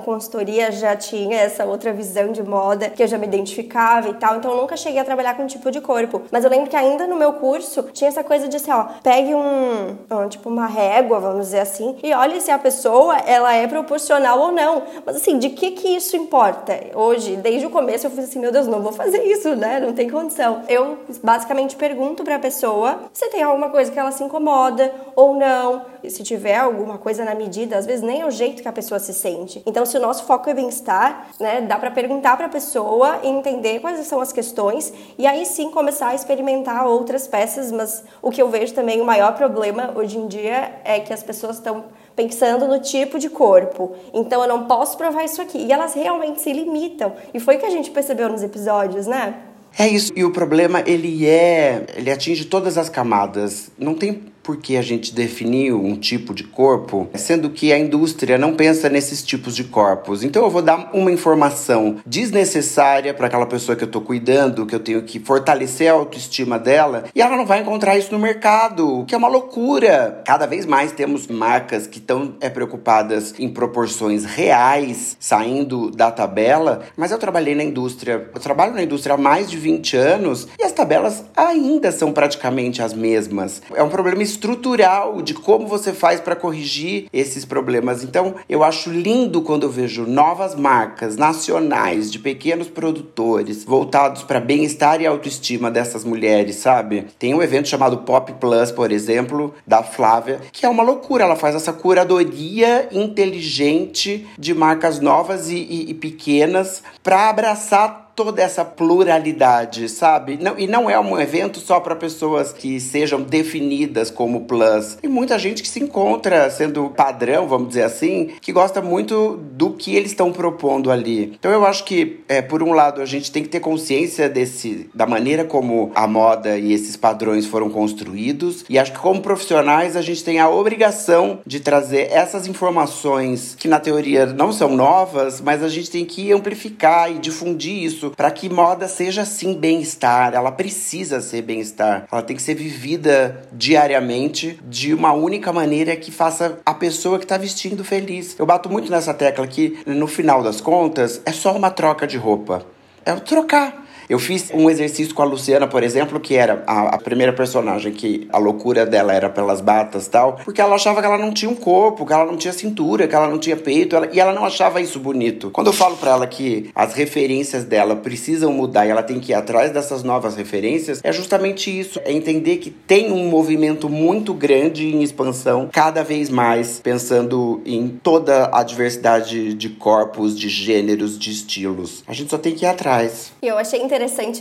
consultoria, 0.00 0.70
já 0.70 0.94
tinha 0.94 1.36
essa 1.36 1.64
outra 1.64 1.92
visão 1.92 2.30
de 2.30 2.42
moda 2.44 2.90
que 2.90 3.02
eu 3.02 3.08
já 3.08 3.18
me 3.18 3.26
identificava 3.26 4.08
e 4.08 4.14
tal. 4.14 4.36
Então 4.36 4.52
eu 4.52 4.56
nunca 4.56 4.76
cheguei 4.76 5.00
a 5.00 5.04
trabalhar 5.04 5.34
com 5.36 5.46
tipo 5.46 5.68
de 5.70 5.80
corpo. 5.80 6.22
Mas 6.30 6.44
eu 6.44 6.50
lembro 6.50 6.70
que 6.70 6.76
ainda 6.76 7.08
no 7.08 7.16
meu 7.16 7.32
curso 7.32 7.82
tinha 7.92 8.08
essa 8.08 8.22
coisa 8.22 8.46
de 8.46 8.56
assim, 8.56 8.70
ó, 8.70 8.84
pegue 9.02 9.34
um, 9.34 9.96
um 10.10 10.28
tipo 10.28 10.48
uma 10.48 10.66
régua, 10.66 11.18
vamos 11.18 11.46
dizer 11.46 11.60
assim, 11.60 11.96
e 12.04 12.14
olhe 12.14 12.40
se 12.40 12.52
a 12.52 12.58
pessoa 12.58 13.16
ela 13.18 13.52
é 13.52 13.66
proporcional 13.66 14.38
ou 14.38 14.52
não. 14.52 14.84
Mas 15.04 15.16
assim, 15.16 15.38
de 15.38 15.50
que 15.50 15.72
que 15.72 15.88
isso 15.88 16.16
importa? 16.16 16.78
Hoje, 16.94 17.36
desde 17.36 17.66
o 17.66 17.70
começo 17.70 18.06
eu 18.06 18.10
fiz 18.10 18.24
assim, 18.24 18.38
meu 18.38 18.52
Deus, 18.52 18.68
não 18.68 18.80
vou 18.80 18.92
fazer 18.92 19.24
isso, 19.24 19.56
né? 19.56 19.80
Não 19.80 19.92
tem 19.92 20.03
tem 20.04 20.10
condição. 20.10 20.62
Eu 20.68 20.98
basicamente 21.22 21.76
pergunto 21.76 22.24
para 22.24 22.36
a 22.36 22.38
pessoa 22.38 23.04
se 23.12 23.28
tem 23.30 23.42
alguma 23.42 23.70
coisa 23.70 23.90
que 23.90 23.98
ela 23.98 24.12
se 24.12 24.22
incomoda 24.22 24.92
ou 25.16 25.34
não. 25.34 25.86
E 26.02 26.10
se 26.10 26.22
tiver 26.22 26.56
alguma 26.56 26.98
coisa 26.98 27.24
na 27.24 27.34
medida, 27.34 27.78
às 27.78 27.86
vezes 27.86 28.02
nem 28.02 28.20
é 28.20 28.26
o 28.26 28.30
jeito 28.30 28.62
que 28.62 28.68
a 28.68 28.72
pessoa 28.72 28.98
se 29.00 29.14
sente. 29.14 29.62
Então, 29.64 29.86
se 29.86 29.96
o 29.96 30.00
nosso 30.00 30.24
foco 30.24 30.50
é 30.50 30.54
bem-estar, 30.54 31.28
né, 31.40 31.62
dá 31.62 31.78
para 31.78 31.90
perguntar 31.90 32.36
para 32.36 32.46
a 32.46 32.48
pessoa 32.48 33.20
e 33.22 33.28
entender 33.28 33.80
quais 33.80 34.06
são 34.06 34.20
as 34.20 34.32
questões 34.32 34.92
e 35.16 35.26
aí 35.26 35.46
sim 35.46 35.70
começar 35.70 36.08
a 36.08 36.14
experimentar 36.14 36.86
outras 36.86 37.26
peças. 37.26 37.72
Mas 37.72 38.04
o 38.20 38.30
que 38.30 38.42
eu 38.42 38.48
vejo 38.48 38.74
também 38.74 39.00
o 39.00 39.04
maior 39.04 39.34
problema 39.34 39.92
hoje 39.94 40.18
em 40.18 40.26
dia 40.26 40.72
é 40.84 41.00
que 41.00 41.12
as 41.12 41.22
pessoas 41.22 41.56
estão 41.56 41.84
pensando 42.14 42.68
no 42.68 42.78
tipo 42.78 43.18
de 43.18 43.30
corpo. 43.30 43.94
Então 44.12 44.42
eu 44.42 44.48
não 44.48 44.66
posso 44.66 44.98
provar 44.98 45.24
isso 45.24 45.40
aqui. 45.40 45.58
E 45.58 45.72
elas 45.72 45.94
realmente 45.94 46.42
se 46.42 46.52
limitam. 46.52 47.14
E 47.32 47.40
foi 47.40 47.56
o 47.56 47.58
que 47.58 47.66
a 47.66 47.70
gente 47.70 47.90
percebeu 47.90 48.28
nos 48.28 48.42
episódios, 48.42 49.06
né? 49.06 49.53
É 49.78 49.88
isso. 49.88 50.12
E 50.14 50.24
o 50.24 50.30
problema, 50.30 50.82
ele 50.86 51.26
é. 51.26 51.86
Ele 51.94 52.10
atinge 52.10 52.44
todas 52.44 52.78
as 52.78 52.88
camadas. 52.88 53.70
Não 53.78 53.94
tem 53.94 54.33
porque 54.44 54.76
a 54.76 54.82
gente 54.82 55.12
definiu 55.12 55.82
um 55.82 55.96
tipo 55.96 56.34
de 56.34 56.44
corpo, 56.44 57.08
sendo 57.14 57.48
que 57.48 57.72
a 57.72 57.78
indústria 57.78 58.36
não 58.36 58.54
pensa 58.54 58.90
nesses 58.90 59.22
tipos 59.22 59.56
de 59.56 59.64
corpos. 59.64 60.22
Então 60.22 60.44
eu 60.44 60.50
vou 60.50 60.62
dar 60.62 60.90
uma 60.92 61.10
informação 61.10 61.96
desnecessária 62.06 63.14
para 63.14 63.26
aquela 63.26 63.46
pessoa 63.46 63.74
que 63.74 63.82
eu 63.82 63.86
estou 63.86 64.02
cuidando, 64.02 64.66
que 64.66 64.74
eu 64.74 64.80
tenho 64.80 65.02
que 65.02 65.18
fortalecer 65.18 65.90
a 65.90 65.94
autoestima 65.94 66.58
dela, 66.58 67.04
e 67.14 67.22
ela 67.22 67.36
não 67.36 67.46
vai 67.46 67.60
encontrar 67.60 67.96
isso 67.96 68.12
no 68.12 68.18
mercado, 68.18 69.04
que 69.08 69.14
é 69.14 69.18
uma 69.18 69.28
loucura. 69.28 70.22
Cada 70.26 70.46
vez 70.46 70.66
mais 70.66 70.92
temos 70.92 71.26
marcas 71.26 71.86
que 71.86 71.98
estão 71.98 72.34
é, 72.40 72.50
preocupadas 72.50 73.34
em 73.38 73.48
proporções 73.48 74.24
reais, 74.24 75.16
saindo 75.18 75.90
da 75.90 76.10
tabela, 76.10 76.82
mas 76.96 77.10
eu 77.10 77.18
trabalhei 77.18 77.54
na 77.54 77.64
indústria, 77.64 78.28
eu 78.34 78.40
trabalho 78.40 78.74
na 78.74 78.82
indústria 78.82 79.14
há 79.14 79.18
mais 79.18 79.50
de 79.50 79.56
20 79.56 79.96
anos 79.96 80.46
e 80.58 80.62
as 80.62 80.72
tabelas 80.72 81.24
ainda 81.34 81.90
são 81.90 82.12
praticamente 82.12 82.82
as 82.82 82.92
mesmas. 82.92 83.62
É 83.74 83.82
um 83.82 83.88
problema 83.88 84.22
estrutural 84.34 85.22
de 85.22 85.34
como 85.34 85.66
você 85.66 85.92
faz 85.92 86.20
para 86.20 86.36
corrigir 86.36 87.06
esses 87.12 87.44
problemas. 87.44 88.02
Então, 88.02 88.34
eu 88.48 88.62
acho 88.62 88.90
lindo 88.90 89.42
quando 89.42 89.64
eu 89.64 89.70
vejo 89.70 90.06
novas 90.06 90.54
marcas 90.54 91.16
nacionais 91.16 92.10
de 92.10 92.18
pequenos 92.18 92.68
produtores 92.68 93.64
voltados 93.64 94.22
para 94.22 94.40
bem-estar 94.40 95.00
e 95.00 95.06
autoestima 95.06 95.70
dessas 95.70 96.04
mulheres, 96.04 96.56
sabe? 96.56 97.06
Tem 97.18 97.34
um 97.34 97.42
evento 97.42 97.68
chamado 97.68 97.98
Pop 97.98 98.32
Plus, 98.34 98.70
por 98.70 98.90
exemplo, 98.90 99.54
da 99.66 99.82
Flávia, 99.82 100.40
que 100.52 100.66
é 100.66 100.68
uma 100.68 100.82
loucura. 100.82 101.24
Ela 101.24 101.36
faz 101.36 101.54
essa 101.54 101.72
curadoria 101.72 102.88
inteligente 102.92 104.26
de 104.38 104.52
marcas 104.52 105.00
novas 105.00 105.48
e, 105.48 105.56
e, 105.56 105.90
e 105.90 105.94
pequenas 105.94 106.82
para 107.02 107.28
abraçar 107.28 108.03
toda 108.14 108.42
essa 108.42 108.64
pluralidade, 108.64 109.88
sabe? 109.88 110.38
Não, 110.40 110.58
e 110.58 110.66
não 110.66 110.88
é 110.88 110.98
um 110.98 111.18
evento 111.18 111.58
só 111.60 111.80
para 111.80 111.96
pessoas 111.96 112.52
que 112.52 112.80
sejam 112.80 113.20
definidas 113.20 114.10
como 114.10 114.42
plus. 114.42 114.96
Tem 115.00 115.10
muita 115.10 115.38
gente 115.38 115.62
que 115.62 115.68
se 115.68 115.80
encontra 115.82 116.48
sendo 116.50 116.90
padrão, 116.90 117.48
vamos 117.48 117.68
dizer 117.68 117.82
assim, 117.82 118.30
que 118.40 118.52
gosta 118.52 118.80
muito 118.80 119.36
do 119.52 119.72
que 119.72 119.96
eles 119.96 120.12
estão 120.12 120.32
propondo 120.32 120.90
ali. 120.90 121.32
Então 121.38 121.50
eu 121.50 121.64
acho 121.66 121.84
que, 121.84 122.20
é, 122.28 122.40
por 122.40 122.62
um 122.62 122.72
lado, 122.72 123.00
a 123.00 123.06
gente 123.06 123.32
tem 123.32 123.42
que 123.42 123.48
ter 123.48 123.60
consciência 123.60 124.28
desse, 124.28 124.88
da 124.94 125.06
maneira 125.06 125.44
como 125.44 125.90
a 125.94 126.06
moda 126.06 126.56
e 126.58 126.72
esses 126.72 126.96
padrões 126.96 127.46
foram 127.46 127.68
construídos. 127.68 128.64
E 128.68 128.78
acho 128.78 128.92
que, 128.92 128.98
como 128.98 129.20
profissionais, 129.20 129.96
a 129.96 130.02
gente 130.02 130.22
tem 130.22 130.38
a 130.38 130.48
obrigação 130.48 131.40
de 131.46 131.60
trazer 131.60 132.10
essas 132.10 132.46
informações 132.46 133.56
que, 133.58 133.68
na 133.68 133.80
teoria, 133.80 134.26
não 134.26 134.52
são 134.52 134.74
novas, 134.74 135.40
mas 135.40 135.62
a 135.62 135.68
gente 135.68 135.90
tem 135.90 136.04
que 136.04 136.32
amplificar 136.32 137.10
e 137.10 137.18
difundir 137.18 137.82
isso 137.82 138.03
isso 138.04 138.10
para 138.10 138.30
que 138.30 138.48
moda 138.48 138.88
seja 138.88 139.22
assim 139.22 139.54
bem-estar. 139.54 140.34
Ela 140.34 140.52
precisa 140.52 141.20
ser 141.20 141.42
bem-estar. 141.42 142.06
Ela 142.10 142.22
tem 142.22 142.36
que 142.36 142.42
ser 142.42 142.54
vivida 142.54 143.42
diariamente 143.52 144.58
de 144.64 144.92
uma 144.92 145.12
única 145.12 145.52
maneira 145.52 145.96
que 145.96 146.10
faça 146.10 146.58
a 146.64 146.74
pessoa 146.74 147.18
que 147.18 147.24
está 147.24 147.36
vestindo 147.36 147.84
feliz. 147.84 148.36
Eu 148.38 148.46
bato 148.46 148.68
muito 148.68 148.90
nessa 148.90 149.14
tecla 149.14 149.46
que 149.46 149.78
no 149.86 150.06
final 150.06 150.42
das 150.42 150.60
contas 150.60 151.20
é 151.24 151.32
só 151.32 151.56
uma 151.56 151.70
troca 151.70 152.06
de 152.06 152.16
roupa. 152.16 152.64
É 153.04 153.12
trocar. 153.14 153.83
Eu 154.08 154.18
fiz 154.18 154.50
um 154.52 154.68
exercício 154.68 155.14
com 155.14 155.22
a 155.22 155.24
Luciana, 155.24 155.66
por 155.66 155.82
exemplo, 155.82 156.20
que 156.20 156.34
era 156.34 156.62
a, 156.66 156.94
a 156.94 156.98
primeira 156.98 157.32
personagem 157.32 157.92
que 157.92 158.28
a 158.30 158.38
loucura 158.38 158.84
dela 158.84 159.12
era 159.12 159.30
pelas 159.30 159.60
batas 159.60 160.06
tal, 160.08 160.34
porque 160.44 160.60
ela 160.60 160.74
achava 160.74 161.00
que 161.00 161.06
ela 161.06 161.18
não 161.18 161.32
tinha 161.32 161.50
um 161.50 161.54
corpo, 161.54 162.04
que 162.04 162.12
ela 162.12 162.26
não 162.26 162.36
tinha 162.36 162.52
cintura, 162.52 163.08
que 163.08 163.14
ela 163.14 163.28
não 163.28 163.38
tinha 163.38 163.56
peito, 163.56 163.96
ela, 163.96 164.08
e 164.12 164.20
ela 164.20 164.32
não 164.32 164.44
achava 164.44 164.80
isso 164.80 164.98
bonito. 164.98 165.50
Quando 165.50 165.68
eu 165.68 165.72
falo 165.72 165.96
para 165.96 166.10
ela 166.10 166.26
que 166.26 166.70
as 166.74 166.94
referências 166.94 167.64
dela 167.64 167.96
precisam 167.96 168.52
mudar 168.52 168.86
e 168.86 168.90
ela 168.90 169.02
tem 169.02 169.18
que 169.18 169.32
ir 169.32 169.34
atrás 169.34 169.72
dessas 169.72 170.02
novas 170.02 170.36
referências, 170.36 171.00
é 171.02 171.12
justamente 171.12 171.76
isso, 171.76 172.00
é 172.04 172.12
entender 172.12 172.58
que 172.58 172.70
tem 172.70 173.10
um 173.10 173.28
movimento 173.28 173.88
muito 173.88 174.34
grande 174.34 174.86
em 174.94 175.02
expansão, 175.02 175.68
cada 175.72 176.02
vez 176.02 176.28
mais 176.28 176.80
pensando 176.80 177.62
em 177.64 177.88
toda 177.88 178.50
a 178.52 178.62
diversidade 178.62 179.54
de 179.54 179.68
corpos, 179.70 180.38
de 180.38 180.48
gêneros, 180.48 181.18
de 181.18 181.30
estilos. 181.30 182.04
A 182.06 182.12
gente 182.12 182.30
só 182.30 182.38
tem 182.38 182.54
que 182.54 182.64
ir 182.64 182.68
atrás. 182.68 183.32
Eu 183.42 183.56
achei 183.56 183.80
interessante 183.80 183.93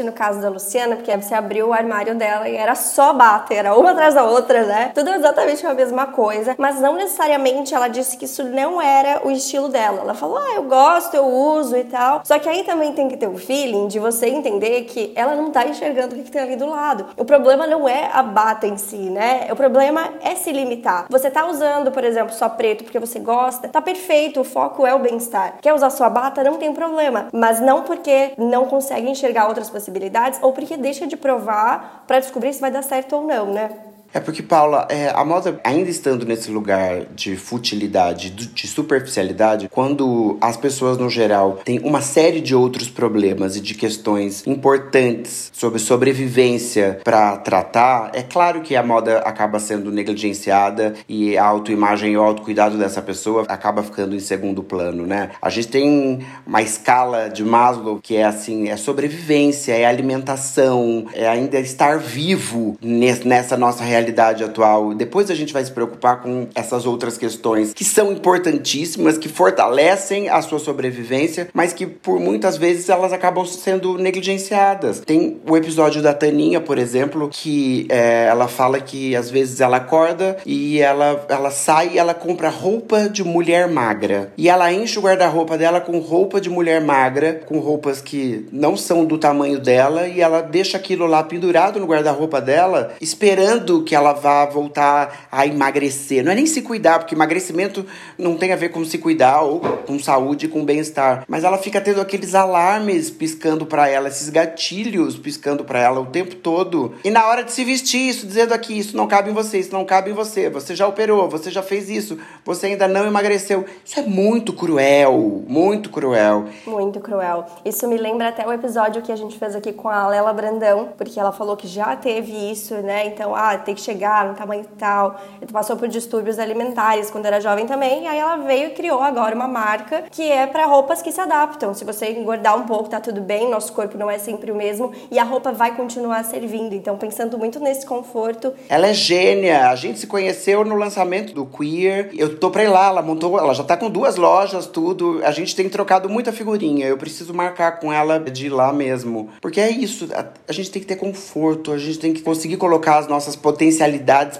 no 0.03 0.11
caso 0.11 0.41
da 0.41 0.49
Luciana, 0.49 0.95
porque 0.95 1.15
você 1.15 1.33
abriu 1.35 1.67
o 1.67 1.73
armário 1.73 2.15
dela 2.15 2.47
e 2.49 2.55
era 2.55 2.75
só 2.75 3.13
bata, 3.13 3.53
era 3.53 3.75
uma 3.75 3.91
atrás 3.91 4.15
da 4.15 4.23
outra, 4.23 4.63
né? 4.65 4.91
Tudo 4.93 5.09
exatamente 5.11 5.65
a 5.65 5.73
mesma 5.73 6.07
coisa, 6.07 6.55
mas 6.57 6.79
não 6.79 6.95
necessariamente 6.95 7.73
ela 7.73 7.87
disse 7.87 8.17
que 8.17 8.25
isso 8.25 8.43
não 8.43 8.81
era 8.81 9.21
o 9.25 9.31
estilo 9.31 9.69
dela. 9.69 10.01
Ela 10.01 10.13
falou, 10.13 10.37
ah, 10.37 10.55
eu 10.55 10.63
gosto, 10.63 11.15
eu 11.15 11.25
uso 11.25 11.75
e 11.77 11.83
tal. 11.83 12.21
Só 12.23 12.39
que 12.39 12.49
aí 12.49 12.63
também 12.63 12.93
tem 12.93 13.07
que 13.07 13.17
ter 13.17 13.27
o 13.27 13.31
um 13.31 13.37
feeling 13.37 13.87
de 13.87 13.99
você 13.99 14.27
entender 14.27 14.83
que 14.83 15.11
ela 15.15 15.35
não 15.35 15.51
tá 15.51 15.65
enxergando 15.65 16.15
o 16.15 16.17
que, 16.17 16.23
que 16.23 16.31
tem 16.31 16.41
ali 16.41 16.55
do 16.55 16.69
lado. 16.69 17.05
O 17.17 17.25
problema 17.25 17.67
não 17.67 17.87
é 17.87 18.09
a 18.13 18.23
bata 18.23 18.65
em 18.65 18.77
si, 18.77 18.95
né? 18.95 19.47
O 19.51 19.55
problema 19.55 20.09
é 20.21 20.35
se 20.35 20.51
limitar. 20.51 21.05
Você 21.09 21.29
tá 21.29 21.45
usando, 21.47 21.91
por 21.91 22.03
exemplo, 22.03 22.33
só 22.33 22.49
preto 22.49 22.83
porque 22.83 22.99
você 22.99 23.19
gosta, 23.19 23.67
tá 23.67 23.81
perfeito, 23.81 24.41
o 24.41 24.43
foco 24.43 24.85
é 24.85 24.93
o 24.93 24.99
bem-estar. 24.99 25.55
Quer 25.61 25.73
usar 25.73 25.89
sua 25.89 26.09
bata, 26.09 26.43
não 26.43 26.57
tem 26.57 26.73
problema, 26.73 27.27
mas 27.31 27.59
não 27.59 27.83
porque 27.83 28.33
não 28.37 28.65
consegue 28.65 29.09
enxergar 29.09 29.42
outras 29.47 29.69
possibilidades 29.69 30.39
ou 30.41 30.53
porque 30.53 30.77
deixa 30.77 31.07
de 31.07 31.17
provar 31.17 32.03
para 32.07 32.19
descobrir 32.19 32.53
se 32.53 32.61
vai 32.61 32.71
dar 32.71 32.83
certo 32.83 33.15
ou 33.15 33.27
não, 33.27 33.53
né? 33.53 33.92
É 34.13 34.19
porque, 34.19 34.43
Paula, 34.43 34.87
é, 34.91 35.09
a 35.09 35.25
moda, 35.25 35.59
ainda 35.63 35.89
estando 35.89 36.23
nesse 36.23 36.51
lugar 36.51 37.05
de 37.15 37.35
futilidade, 37.35 38.29
de 38.29 38.67
superficialidade, 38.67 39.67
quando 39.71 40.37
as 40.39 40.55
pessoas, 40.55 40.99
no 40.99 41.09
geral, 41.09 41.59
têm 41.65 41.79
uma 41.79 41.99
série 41.99 42.39
de 42.39 42.53
outros 42.53 42.87
problemas 42.87 43.55
e 43.55 43.59
de 43.59 43.73
questões 43.73 44.45
importantes 44.45 45.49
sobre 45.51 45.79
sobrevivência 45.79 46.99
para 47.03 47.37
tratar, 47.37 48.11
é 48.13 48.21
claro 48.21 48.61
que 48.61 48.75
a 48.75 48.83
moda 48.83 49.17
acaba 49.19 49.57
sendo 49.57 49.91
negligenciada 49.91 50.93
e 51.09 51.35
a 51.35 51.45
autoimagem 51.45 52.13
e 52.13 52.17
o 52.17 52.21
autocuidado 52.21 52.77
dessa 52.77 53.01
pessoa 53.01 53.45
acaba 53.47 53.81
ficando 53.81 54.15
em 54.15 54.19
segundo 54.19 54.61
plano, 54.61 55.07
né? 55.07 55.31
A 55.41 55.49
gente 55.49 55.69
tem 55.69 56.23
uma 56.45 56.61
escala 56.61 57.29
de 57.29 57.43
Maslow 57.43 57.99
que 57.99 58.15
é 58.15 58.23
assim, 58.23 58.69
é 58.69 58.77
sobrevivência, 58.77 59.73
é 59.73 59.85
alimentação, 59.85 61.07
é 61.13 61.27
ainda 61.27 61.59
estar 61.59 61.97
vivo 61.97 62.77
nessa 62.79 63.57
nossa 63.57 63.83
realidade 63.83 64.02
atual. 64.43 64.93
Depois 64.93 65.29
a 65.29 65.35
gente 65.35 65.53
vai 65.53 65.63
se 65.63 65.71
preocupar 65.71 66.21
com 66.21 66.47
essas 66.55 66.85
outras 66.85 67.17
questões 67.17 67.73
que 67.73 67.83
são 67.83 68.11
importantíssimas, 68.11 69.17
que 69.17 69.29
fortalecem 69.29 70.29
a 70.29 70.41
sua 70.41 70.59
sobrevivência, 70.59 71.49
mas 71.53 71.73
que 71.73 71.85
por 71.85 72.19
muitas 72.19 72.57
vezes 72.57 72.89
elas 72.89 73.13
acabam 73.13 73.45
sendo 73.45 73.97
negligenciadas. 73.97 74.99
Tem 74.99 75.41
o 75.47 75.57
episódio 75.57 76.01
da 76.01 76.13
Taninha, 76.13 76.59
por 76.59 76.77
exemplo, 76.77 77.29
que 77.31 77.87
é, 77.89 78.25
ela 78.25 78.47
fala 78.47 78.79
que 78.79 79.15
às 79.15 79.29
vezes 79.29 79.61
ela 79.61 79.77
acorda 79.77 80.37
e 80.45 80.79
ela, 80.79 81.25
ela 81.29 81.51
sai 81.51 81.91
e 81.93 81.97
ela 81.97 82.13
compra 82.13 82.49
roupa 82.49 83.09
de 83.09 83.23
mulher 83.23 83.67
magra. 83.67 84.31
E 84.37 84.49
ela 84.49 84.71
enche 84.71 84.99
o 84.99 85.01
guarda-roupa 85.01 85.57
dela 85.57 85.81
com 85.81 85.99
roupa 85.99 86.39
de 86.39 86.49
mulher 86.49 86.81
magra, 86.81 87.41
com 87.45 87.59
roupas 87.59 88.01
que 88.01 88.47
não 88.51 88.75
são 88.75 89.05
do 89.05 89.17
tamanho 89.17 89.59
dela, 89.59 90.07
e 90.07 90.21
ela 90.21 90.41
deixa 90.41 90.77
aquilo 90.77 91.05
lá 91.05 91.23
pendurado 91.23 91.79
no 91.79 91.85
guarda-roupa 91.85 92.39
dela, 92.39 92.93
esperando 93.01 93.83
que 93.83 93.92
ela 93.95 94.13
vá 94.13 94.45
voltar 94.45 95.27
a 95.31 95.45
emagrecer. 95.45 96.23
Não 96.23 96.31
é 96.31 96.35
nem 96.35 96.45
se 96.45 96.61
cuidar, 96.61 96.99
porque 96.99 97.15
emagrecimento 97.15 97.85
não 98.17 98.37
tem 98.37 98.51
a 98.51 98.55
ver 98.55 98.69
com 98.69 98.83
se 98.85 98.97
cuidar 98.97 99.41
ou 99.41 99.59
com 99.59 99.99
saúde, 99.99 100.47
com 100.47 100.63
bem-estar. 100.63 101.23
Mas 101.27 101.43
ela 101.43 101.57
fica 101.57 101.81
tendo 101.81 102.01
aqueles 102.01 102.35
alarmes 102.35 103.09
piscando 103.09 103.65
para 103.65 103.87
ela, 103.87 104.07
esses 104.07 104.29
gatilhos 104.29 105.17
piscando 105.17 105.63
para 105.63 105.79
ela 105.79 105.99
o 105.99 106.05
tempo 106.05 106.35
todo. 106.35 106.93
E 107.03 107.09
na 107.09 107.25
hora 107.27 107.43
de 107.43 107.51
se 107.51 107.63
vestir, 107.63 108.09
isso 108.09 108.25
dizendo 108.25 108.53
aqui, 108.53 108.77
isso 108.77 108.95
não 108.95 109.07
cabe 109.07 109.29
em 109.29 109.33
você, 109.33 109.59
isso 109.59 109.73
não 109.73 109.85
cabe 109.85 110.11
em 110.11 110.13
você. 110.13 110.49
Você 110.49 110.75
já 110.75 110.87
operou, 110.87 111.29
você 111.29 111.51
já 111.51 111.61
fez 111.61 111.89
isso, 111.89 112.17
você 112.45 112.67
ainda 112.67 112.87
não 112.87 113.05
emagreceu. 113.05 113.65
Isso 113.83 113.99
é 113.99 114.03
muito 114.03 114.53
cruel, 114.53 115.43
muito 115.47 115.89
cruel. 115.89 116.45
Muito 116.65 116.99
cruel. 116.99 117.45
Isso 117.65 117.87
me 117.87 117.97
lembra 117.97 118.29
até 118.29 118.45
o 118.47 118.51
episódio 118.51 119.01
que 119.01 119.11
a 119.11 119.15
gente 119.15 119.37
fez 119.37 119.55
aqui 119.55 119.71
com 119.71 119.89
a 119.89 120.07
Lela 120.07 120.33
Brandão, 120.33 120.89
porque 120.97 121.19
ela 121.19 121.31
falou 121.31 121.55
que 121.55 121.67
já 121.67 121.95
teve 121.95 122.31
isso, 122.51 122.75
né? 122.75 123.07
Então, 123.07 123.35
ah, 123.35 123.57
tem 123.57 123.75
que 123.75 123.81
chegar 123.83 124.27
no 124.27 124.35
tamanho 124.35 124.65
tal. 124.77 125.19
Passou 125.51 125.75
por 125.75 125.87
distúrbios 125.87 126.39
alimentares 126.39 127.09
quando 127.09 127.25
era 127.25 127.39
jovem 127.39 127.65
também. 127.65 128.03
E 128.03 128.07
aí 128.07 128.19
ela 128.19 128.37
veio 128.37 128.67
e 128.67 128.69
criou 128.71 129.01
agora 129.01 129.35
uma 129.35 129.47
marca 129.47 130.03
que 130.09 130.31
é 130.31 130.47
para 130.47 130.65
roupas 130.65 131.01
que 131.01 131.11
se 131.11 131.19
adaptam. 131.19 131.73
Se 131.73 131.85
você 131.85 132.11
engordar 132.11 132.57
um 132.57 132.63
pouco, 132.63 132.89
tá 132.89 132.99
tudo 132.99 133.21
bem, 133.21 133.49
nosso 133.49 133.73
corpo 133.73 133.97
não 133.97 134.09
é 134.09 134.17
sempre 134.17 134.51
o 134.51 134.55
mesmo 134.55 134.91
e 135.11 135.19
a 135.19 135.23
roupa 135.23 135.51
vai 135.51 135.75
continuar 135.75 136.23
servindo. 136.23 136.73
Então, 136.73 136.97
pensando 136.97 137.37
muito 137.37 137.59
nesse 137.59 137.85
conforto. 137.85 138.53
Ela 138.69 138.87
é 138.87 138.93
gênia. 138.93 139.69
A 139.69 139.75
gente 139.75 139.99
se 139.99 140.07
conheceu 140.07 140.63
no 140.63 140.75
lançamento 140.75 141.33
do 141.33 141.45
Queer. 141.45 142.09
Eu 142.13 142.37
tô 142.37 142.49
pra 142.49 142.63
ir 142.63 142.69
lá, 142.69 142.87
ela 142.87 143.01
montou, 143.01 143.37
ela 143.37 143.53
já 143.53 143.63
tá 143.63 143.75
com 143.75 143.89
duas 143.89 144.15
lojas, 144.15 144.65
tudo. 144.65 145.21
A 145.23 145.31
gente 145.31 145.55
tem 145.55 145.69
trocado 145.69 146.09
muita 146.09 146.31
figurinha. 146.31 146.87
Eu 146.87 146.97
preciso 146.97 147.33
marcar 147.33 147.79
com 147.79 147.91
ela 147.91 148.19
de 148.19 148.47
ir 148.47 148.49
lá 148.49 148.71
mesmo. 148.71 149.29
Porque 149.41 149.59
é 149.59 149.69
isso, 149.69 150.07
a, 150.13 150.25
a 150.47 150.53
gente 150.53 150.71
tem 150.71 150.81
que 150.81 150.87
ter 150.87 150.95
conforto, 150.95 151.71
a 151.71 151.77
gente 151.77 151.99
tem 151.99 152.13
que 152.13 152.21
conseguir 152.21 152.57
colocar 152.57 152.97
as 152.97 153.07
nossas 153.07 153.35
potencialidades 153.35 153.72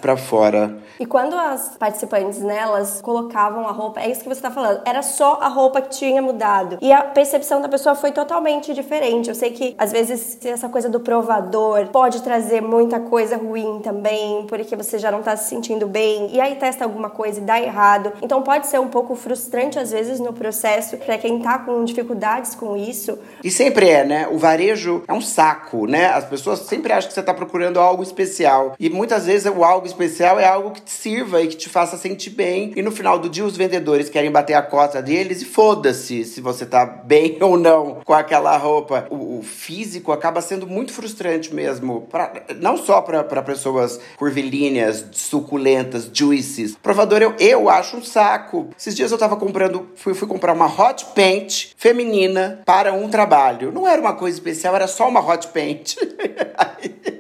para 0.02 0.18
fora. 0.18 0.78
E 1.00 1.06
quando 1.06 1.36
as 1.36 1.76
participantes, 1.78 2.40
né, 2.40 2.58
elas 2.58 3.02
colocavam 3.02 3.68
a 3.68 3.72
roupa, 3.72 4.00
é 4.00 4.10
isso 4.10 4.22
que 4.22 4.30
você 4.30 4.42
tá 4.42 4.52
falando, 4.52 4.82
era 4.86 5.02
só 5.02 5.40
a 5.42 5.48
roupa 5.48 5.82
que 5.82 5.90
tinha 5.90 6.22
mudado. 6.22 6.78
E 6.82 6.94
a 6.94 7.02
percepção 7.02 7.62
da 7.62 7.68
pessoa 7.68 7.96
foi 7.96 8.12
totalmente 8.12 8.74
diferente. 8.74 9.30
Eu 9.30 9.36
sei 9.36 9.52
que 9.52 9.76
às 9.78 9.92
vezes 9.92 10.38
essa 10.46 10.70
coisa 10.70 10.90
do 10.90 11.00
provador 11.00 11.88
pode 11.88 12.22
trazer 12.22 12.62
muita 12.62 13.00
coisa 13.00 13.38
ruim 13.38 13.80
também, 13.84 14.46
porque 14.48 14.76
você 14.76 15.00
já 15.00 15.12
não 15.12 15.22
tá 15.22 15.36
se 15.36 15.50
sentindo 15.50 15.88
bem, 15.88 16.30
e 16.32 16.40
aí 16.40 16.56
testa 16.56 16.84
alguma 16.84 17.10
coisa 17.10 17.40
e 17.40 17.44
dá 17.44 17.60
errado. 17.60 18.14
Então 18.22 18.42
pode 18.42 18.68
ser 18.68 18.80
um 18.80 18.88
pouco 18.88 19.16
frustrante 19.16 19.80
às 19.80 19.92
vezes 19.92 20.20
no 20.20 20.32
processo 20.34 20.98
para 20.98 21.18
quem 21.18 21.40
tá 21.40 21.60
com 21.60 21.84
dificuldades 21.84 22.56
com 22.56 22.78
isso. 22.78 23.18
E 23.44 23.50
sempre 23.50 23.90
é, 23.90 24.06
né? 24.06 24.28
O 24.32 24.38
varejo 24.38 25.04
é 25.08 25.14
um 25.14 25.22
saco, 25.22 25.88
né? 25.88 26.08
As 26.08 26.26
pessoas 26.26 26.60
sempre 26.60 26.94
acham 26.94 27.08
que 27.08 27.14
você 27.14 27.20
está 27.20 27.34
procurando 27.34 27.80
algo 27.80 28.04
especial. 28.04 28.76
E 28.80 28.90
muitas 28.90 29.23
vezes 29.26 29.52
o 29.52 29.64
algo 29.64 29.86
especial 29.86 30.40
é 30.40 30.46
algo 30.46 30.72
que 30.72 30.82
te 30.82 30.92
sirva 30.92 31.42
e 31.42 31.48
que 31.48 31.56
te 31.56 31.70
faça 31.70 31.98
sentir 31.98 32.32
bem. 32.32 32.74
E 32.76 32.82
no 32.82 32.92
final 32.92 33.20
do 33.20 33.30
dia, 33.30 33.46
os 33.46 33.58
vendedores 33.58 34.10
querem 34.10 34.32
bater 34.32 34.54
a 34.54 34.62
cota 34.62 35.02
deles 35.02 35.42
e 35.42 35.46
foda-se 35.46 36.26
se 36.26 36.42
você 36.42 36.66
tá 36.66 36.86
bem 36.86 37.38
ou 37.42 37.58
não 37.58 38.02
com 38.04 38.14
aquela 38.14 38.56
roupa. 38.58 39.08
O, 39.10 39.40
o 39.40 39.44
físico 39.44 40.12
acaba 40.12 40.42
sendo 40.42 40.68
muito 40.68 40.94
frustrante 40.94 41.54
mesmo. 41.54 42.02
Pra, 42.10 42.32
não 42.60 42.78
só 42.78 43.02
para 43.02 43.42
pessoas 43.42 44.00
curvilíneas, 44.18 45.06
suculentas, 45.12 46.10
juices. 46.12 46.76
Provador, 46.82 47.22
eu, 47.22 47.36
eu 47.40 47.70
acho 47.70 47.98
um 47.98 48.04
saco. 48.04 48.70
Esses 48.78 48.96
dias 48.96 49.12
eu 49.12 49.18
tava 49.18 49.36
comprando, 49.36 49.90
fui, 49.96 50.14
fui 50.14 50.28
comprar 50.28 50.54
uma 50.54 50.68
hot 50.68 51.06
paint 51.16 51.74
feminina 51.78 52.62
para 52.66 52.94
um 52.94 53.10
trabalho. 53.10 53.72
Não 53.72 53.88
era 53.88 54.02
uma 54.02 54.14
coisa 54.14 54.38
especial, 54.38 54.76
era 54.76 54.88
só 54.88 55.08
uma 55.08 55.20
hot 55.20 55.48
paint. 55.50 55.96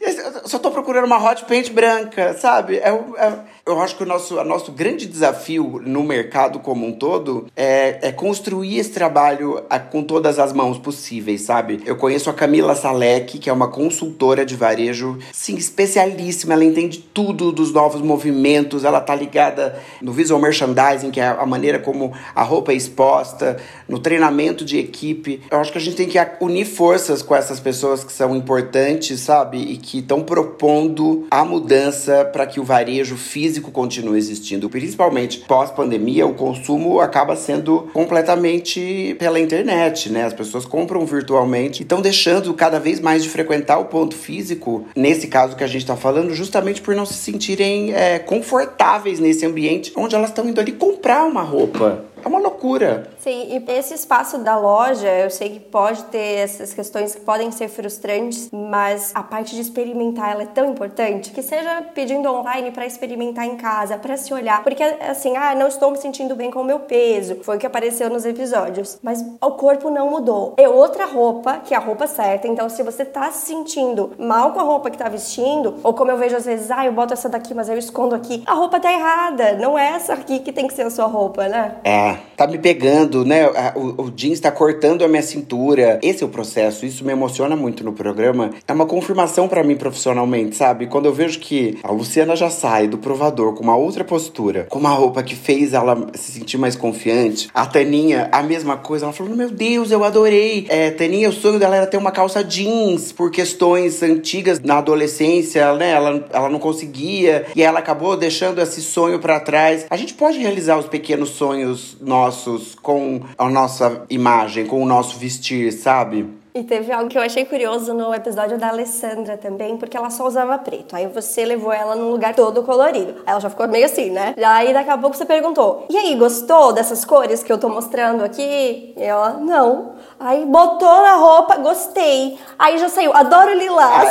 Eu 0.00 0.48
só 0.48 0.58
tô 0.58 0.70
procurando 0.70 1.06
uma 1.06 1.22
hot 1.22 1.44
paint 1.46 1.70
branca, 1.70 2.34
sabe? 2.34 2.76
É, 2.76 2.90
é, 2.90 3.38
eu 3.66 3.80
acho 3.80 3.96
que 3.96 4.04
o 4.04 4.06
nosso, 4.06 4.38
o 4.38 4.44
nosso 4.44 4.70
grande 4.70 5.06
desafio 5.06 5.82
no 5.84 6.04
mercado 6.04 6.60
como 6.60 6.86
um 6.86 6.92
todo 6.92 7.48
é, 7.56 7.98
é 8.00 8.12
construir 8.12 8.78
esse 8.78 8.90
trabalho 8.90 9.60
com 9.90 10.04
todas 10.04 10.38
as 10.38 10.52
mãos 10.52 10.78
possíveis, 10.78 11.40
sabe? 11.40 11.82
Eu 11.84 11.96
conheço 11.96 12.30
a 12.30 12.32
Camila 12.32 12.76
Salek, 12.76 13.38
que 13.38 13.50
é 13.50 13.52
uma 13.52 13.66
consultora 13.66 14.46
de 14.46 14.54
varejo, 14.54 15.18
sim, 15.32 15.56
especialíssima. 15.56 16.54
Ela 16.54 16.64
entende 16.64 16.98
tudo 16.98 17.50
dos 17.50 17.72
novos 17.72 18.00
movimentos, 18.00 18.84
ela 18.84 19.00
tá 19.00 19.16
ligada 19.16 19.76
no 20.00 20.12
visual 20.12 20.40
merchandising, 20.40 21.10
que 21.10 21.20
é 21.20 21.26
a 21.26 21.44
maneira 21.44 21.80
como 21.80 22.12
a 22.36 22.44
roupa 22.44 22.70
é 22.70 22.76
exposta, 22.76 23.56
no 23.88 23.98
treinamento 23.98 24.64
de 24.64 24.78
equipe. 24.78 25.42
Eu 25.50 25.58
acho 25.58 25.72
que 25.72 25.78
a 25.78 25.80
gente 25.80 25.96
tem 25.96 26.06
que 26.06 26.16
unir 26.40 26.66
forças 26.66 27.20
com 27.20 27.34
essas 27.34 27.58
pessoas 27.58 28.04
que 28.04 28.12
são 28.12 28.36
importantes, 28.36 29.18
sabe? 29.18 29.58
E 29.58 29.76
que 29.76 29.98
estão 29.98 30.22
propondo 30.22 31.26
a 31.28 31.44
mudança 31.44 32.24
para 32.24 32.46
que 32.46 32.60
o 32.60 32.64
varejo 32.64 33.16
físico 33.16 33.55
continue 33.60 34.18
existindo. 34.18 34.68
Principalmente 34.68 35.40
pós-pandemia, 35.40 36.26
o 36.26 36.34
consumo 36.34 37.00
acaba 37.00 37.36
sendo 37.36 37.88
completamente 37.92 39.16
pela 39.18 39.38
internet, 39.40 40.10
né? 40.10 40.24
As 40.24 40.32
pessoas 40.32 40.64
compram 40.64 41.04
virtualmente 41.04 41.80
e 41.80 41.84
estão 41.84 42.00
deixando 42.00 42.52
cada 42.54 42.78
vez 42.78 43.00
mais 43.00 43.22
de 43.22 43.28
frequentar 43.28 43.78
o 43.78 43.86
ponto 43.86 44.14
físico, 44.14 44.86
nesse 44.94 45.26
caso 45.26 45.56
que 45.56 45.64
a 45.64 45.66
gente 45.66 45.82
está 45.82 45.96
falando, 45.96 46.34
justamente 46.34 46.80
por 46.80 46.94
não 46.94 47.06
se 47.06 47.14
sentirem 47.14 47.92
é, 47.92 48.18
confortáveis 48.18 49.18
nesse 49.20 49.44
ambiente 49.46 49.92
onde 49.96 50.14
elas 50.14 50.30
estão 50.30 50.48
indo 50.48 50.60
ali 50.60 50.72
comprar 50.72 51.24
uma 51.24 51.42
roupa. 51.42 52.04
É 52.24 52.28
uma 52.28 52.38
loucura. 52.38 53.08
Sim, 53.26 53.48
e 53.50 53.72
esse 53.72 53.92
espaço 53.92 54.38
da 54.38 54.56
loja, 54.56 55.08
eu 55.08 55.28
sei 55.30 55.48
que 55.48 55.58
pode 55.58 56.04
ter 56.04 56.44
essas 56.44 56.72
questões 56.72 57.12
que 57.12 57.22
podem 57.22 57.50
ser 57.50 57.66
frustrantes, 57.66 58.48
mas 58.52 59.10
a 59.16 59.20
parte 59.20 59.56
de 59.56 59.62
experimentar 59.62 60.30
ela 60.30 60.44
é 60.44 60.46
tão 60.46 60.70
importante 60.70 61.32
que 61.32 61.42
seja 61.42 61.82
pedindo 61.92 62.32
online 62.32 62.70
para 62.70 62.86
experimentar 62.86 63.44
em 63.44 63.56
casa, 63.56 63.98
para 63.98 64.16
se 64.16 64.32
olhar, 64.32 64.62
porque 64.62 64.80
assim, 64.80 65.36
ah, 65.36 65.56
não 65.56 65.66
estou 65.66 65.90
me 65.90 65.96
sentindo 65.96 66.36
bem 66.36 66.52
com 66.52 66.60
o 66.60 66.64
meu 66.64 66.78
peso, 66.78 67.38
foi 67.42 67.56
o 67.56 67.58
que 67.58 67.66
apareceu 67.66 68.08
nos 68.08 68.24
episódios, 68.24 68.96
mas 69.02 69.20
o 69.40 69.50
corpo 69.50 69.90
não 69.90 70.08
mudou. 70.08 70.54
É 70.56 70.68
outra 70.68 71.04
roupa 71.04 71.58
que 71.64 71.74
é 71.74 71.76
a 71.76 71.80
roupa 71.80 72.06
certa. 72.06 72.46
Então, 72.46 72.68
se 72.68 72.84
você 72.84 73.04
tá 73.04 73.32
se 73.32 73.46
sentindo 73.46 74.12
mal 74.20 74.52
com 74.52 74.60
a 74.60 74.62
roupa 74.62 74.88
que 74.88 74.98
tá 74.98 75.08
vestindo, 75.08 75.74
ou 75.82 75.92
como 75.94 76.12
eu 76.12 76.16
vejo 76.16 76.36
às 76.36 76.44
vezes, 76.44 76.70
ah, 76.70 76.86
eu 76.86 76.92
boto 76.92 77.12
essa 77.12 77.28
daqui, 77.28 77.54
mas 77.54 77.68
eu 77.68 77.76
escondo 77.76 78.14
aqui, 78.14 78.44
a 78.46 78.54
roupa 78.54 78.78
tá 78.78 78.92
errada. 78.92 79.54
Não 79.54 79.76
é 79.76 79.96
essa 79.96 80.12
aqui 80.12 80.38
que 80.38 80.52
tem 80.52 80.68
que 80.68 80.74
ser 80.74 80.82
a 80.82 80.90
sua 80.90 81.06
roupa, 81.06 81.48
né? 81.48 81.74
É, 81.82 82.18
tá 82.36 82.46
me 82.46 82.56
pegando, 82.56 83.15
né? 83.24 83.48
O, 83.74 84.04
o 84.04 84.10
jeans 84.10 84.40
tá 84.40 84.50
cortando 84.50 85.04
a 85.04 85.08
minha 85.08 85.22
cintura. 85.22 85.98
Esse 86.02 86.22
é 86.22 86.26
o 86.26 86.28
processo, 86.28 86.84
isso 86.84 87.04
me 87.04 87.12
emociona 87.12 87.56
muito 87.56 87.84
no 87.84 87.92
programa. 87.92 88.50
É 88.66 88.72
uma 88.72 88.86
confirmação 88.86 89.48
para 89.48 89.62
mim 89.62 89.76
profissionalmente, 89.76 90.56
sabe? 90.56 90.86
Quando 90.86 91.06
eu 91.06 91.12
vejo 91.12 91.38
que 91.38 91.78
a 91.82 91.90
Luciana 91.90 92.36
já 92.36 92.50
sai 92.50 92.86
do 92.86 92.98
provador 92.98 93.54
com 93.54 93.62
uma 93.62 93.76
outra 93.76 94.04
postura, 94.04 94.66
com 94.68 94.78
uma 94.78 94.90
roupa 94.90 95.22
que 95.22 95.34
fez 95.34 95.72
ela 95.72 96.08
se 96.14 96.32
sentir 96.32 96.58
mais 96.58 96.76
confiante. 96.76 97.48
A 97.54 97.66
Taninha, 97.66 98.28
a 98.32 98.42
mesma 98.42 98.76
coisa, 98.76 99.06
ela 99.06 99.12
falou: 99.12 99.34
Meu 99.34 99.50
Deus, 99.50 99.90
eu 99.90 100.04
adorei. 100.04 100.66
É, 100.68 100.90
Taninha, 100.90 101.28
o 101.28 101.32
sonho 101.32 101.58
dela 101.58 101.76
era 101.76 101.86
ter 101.86 101.96
uma 101.96 102.10
calça 102.10 102.42
jeans 102.42 103.12
por 103.12 103.30
questões 103.30 104.02
antigas 104.02 104.60
na 104.60 104.78
adolescência, 104.78 105.74
né? 105.74 105.92
Ela, 105.92 106.24
ela 106.32 106.48
não 106.48 106.58
conseguia 106.58 107.46
e 107.54 107.62
ela 107.62 107.78
acabou 107.78 108.16
deixando 108.16 108.60
esse 108.60 108.82
sonho 108.82 109.18
para 109.18 109.40
trás. 109.40 109.86
A 109.90 109.96
gente 109.96 110.14
pode 110.14 110.38
realizar 110.38 110.78
os 110.78 110.86
pequenos 110.86 111.30
sonhos 111.30 111.96
nossos 112.00 112.74
com 112.82 113.05
a 113.36 113.48
nossa 113.48 114.04
imagem, 114.10 114.66
com 114.66 114.82
o 114.82 114.86
nosso 114.86 115.18
vestir, 115.18 115.72
sabe? 115.72 116.26
E 116.56 116.62
teve 116.62 116.90
algo 116.90 117.10
que 117.10 117.18
eu 117.18 117.22
achei 117.22 117.44
curioso 117.44 117.92
no 117.92 118.14
episódio 118.14 118.56
da 118.56 118.68
Alessandra 118.68 119.36
também, 119.36 119.76
porque 119.76 119.94
ela 119.94 120.08
só 120.08 120.26
usava 120.26 120.56
preto. 120.56 120.96
Aí 120.96 121.06
você 121.06 121.44
levou 121.44 121.70
ela 121.70 121.94
num 121.94 122.10
lugar 122.10 122.34
todo 122.34 122.62
colorido. 122.62 123.16
Aí 123.26 123.32
ela 123.32 123.40
já 123.40 123.50
ficou 123.50 123.68
meio 123.68 123.84
assim, 123.84 124.08
né? 124.08 124.34
Aí 124.42 124.72
daqui 124.72 124.88
a 124.88 124.96
pouco 124.96 125.14
você 125.14 125.26
perguntou: 125.26 125.84
E 125.90 125.98
aí, 125.98 126.14
gostou 126.14 126.72
dessas 126.72 127.04
cores 127.04 127.42
que 127.42 127.52
eu 127.52 127.58
tô 127.58 127.68
mostrando 127.68 128.24
aqui? 128.24 128.94
E 128.96 129.02
ela, 129.02 129.34
não. 129.34 129.95
Aí 130.18 130.46
botou 130.46 131.02
na 131.02 131.16
roupa, 131.16 131.56
gostei. 131.56 132.38
Aí 132.58 132.78
já 132.78 132.88
saiu, 132.88 133.12
adoro 133.12 133.52
lilás. 133.54 134.08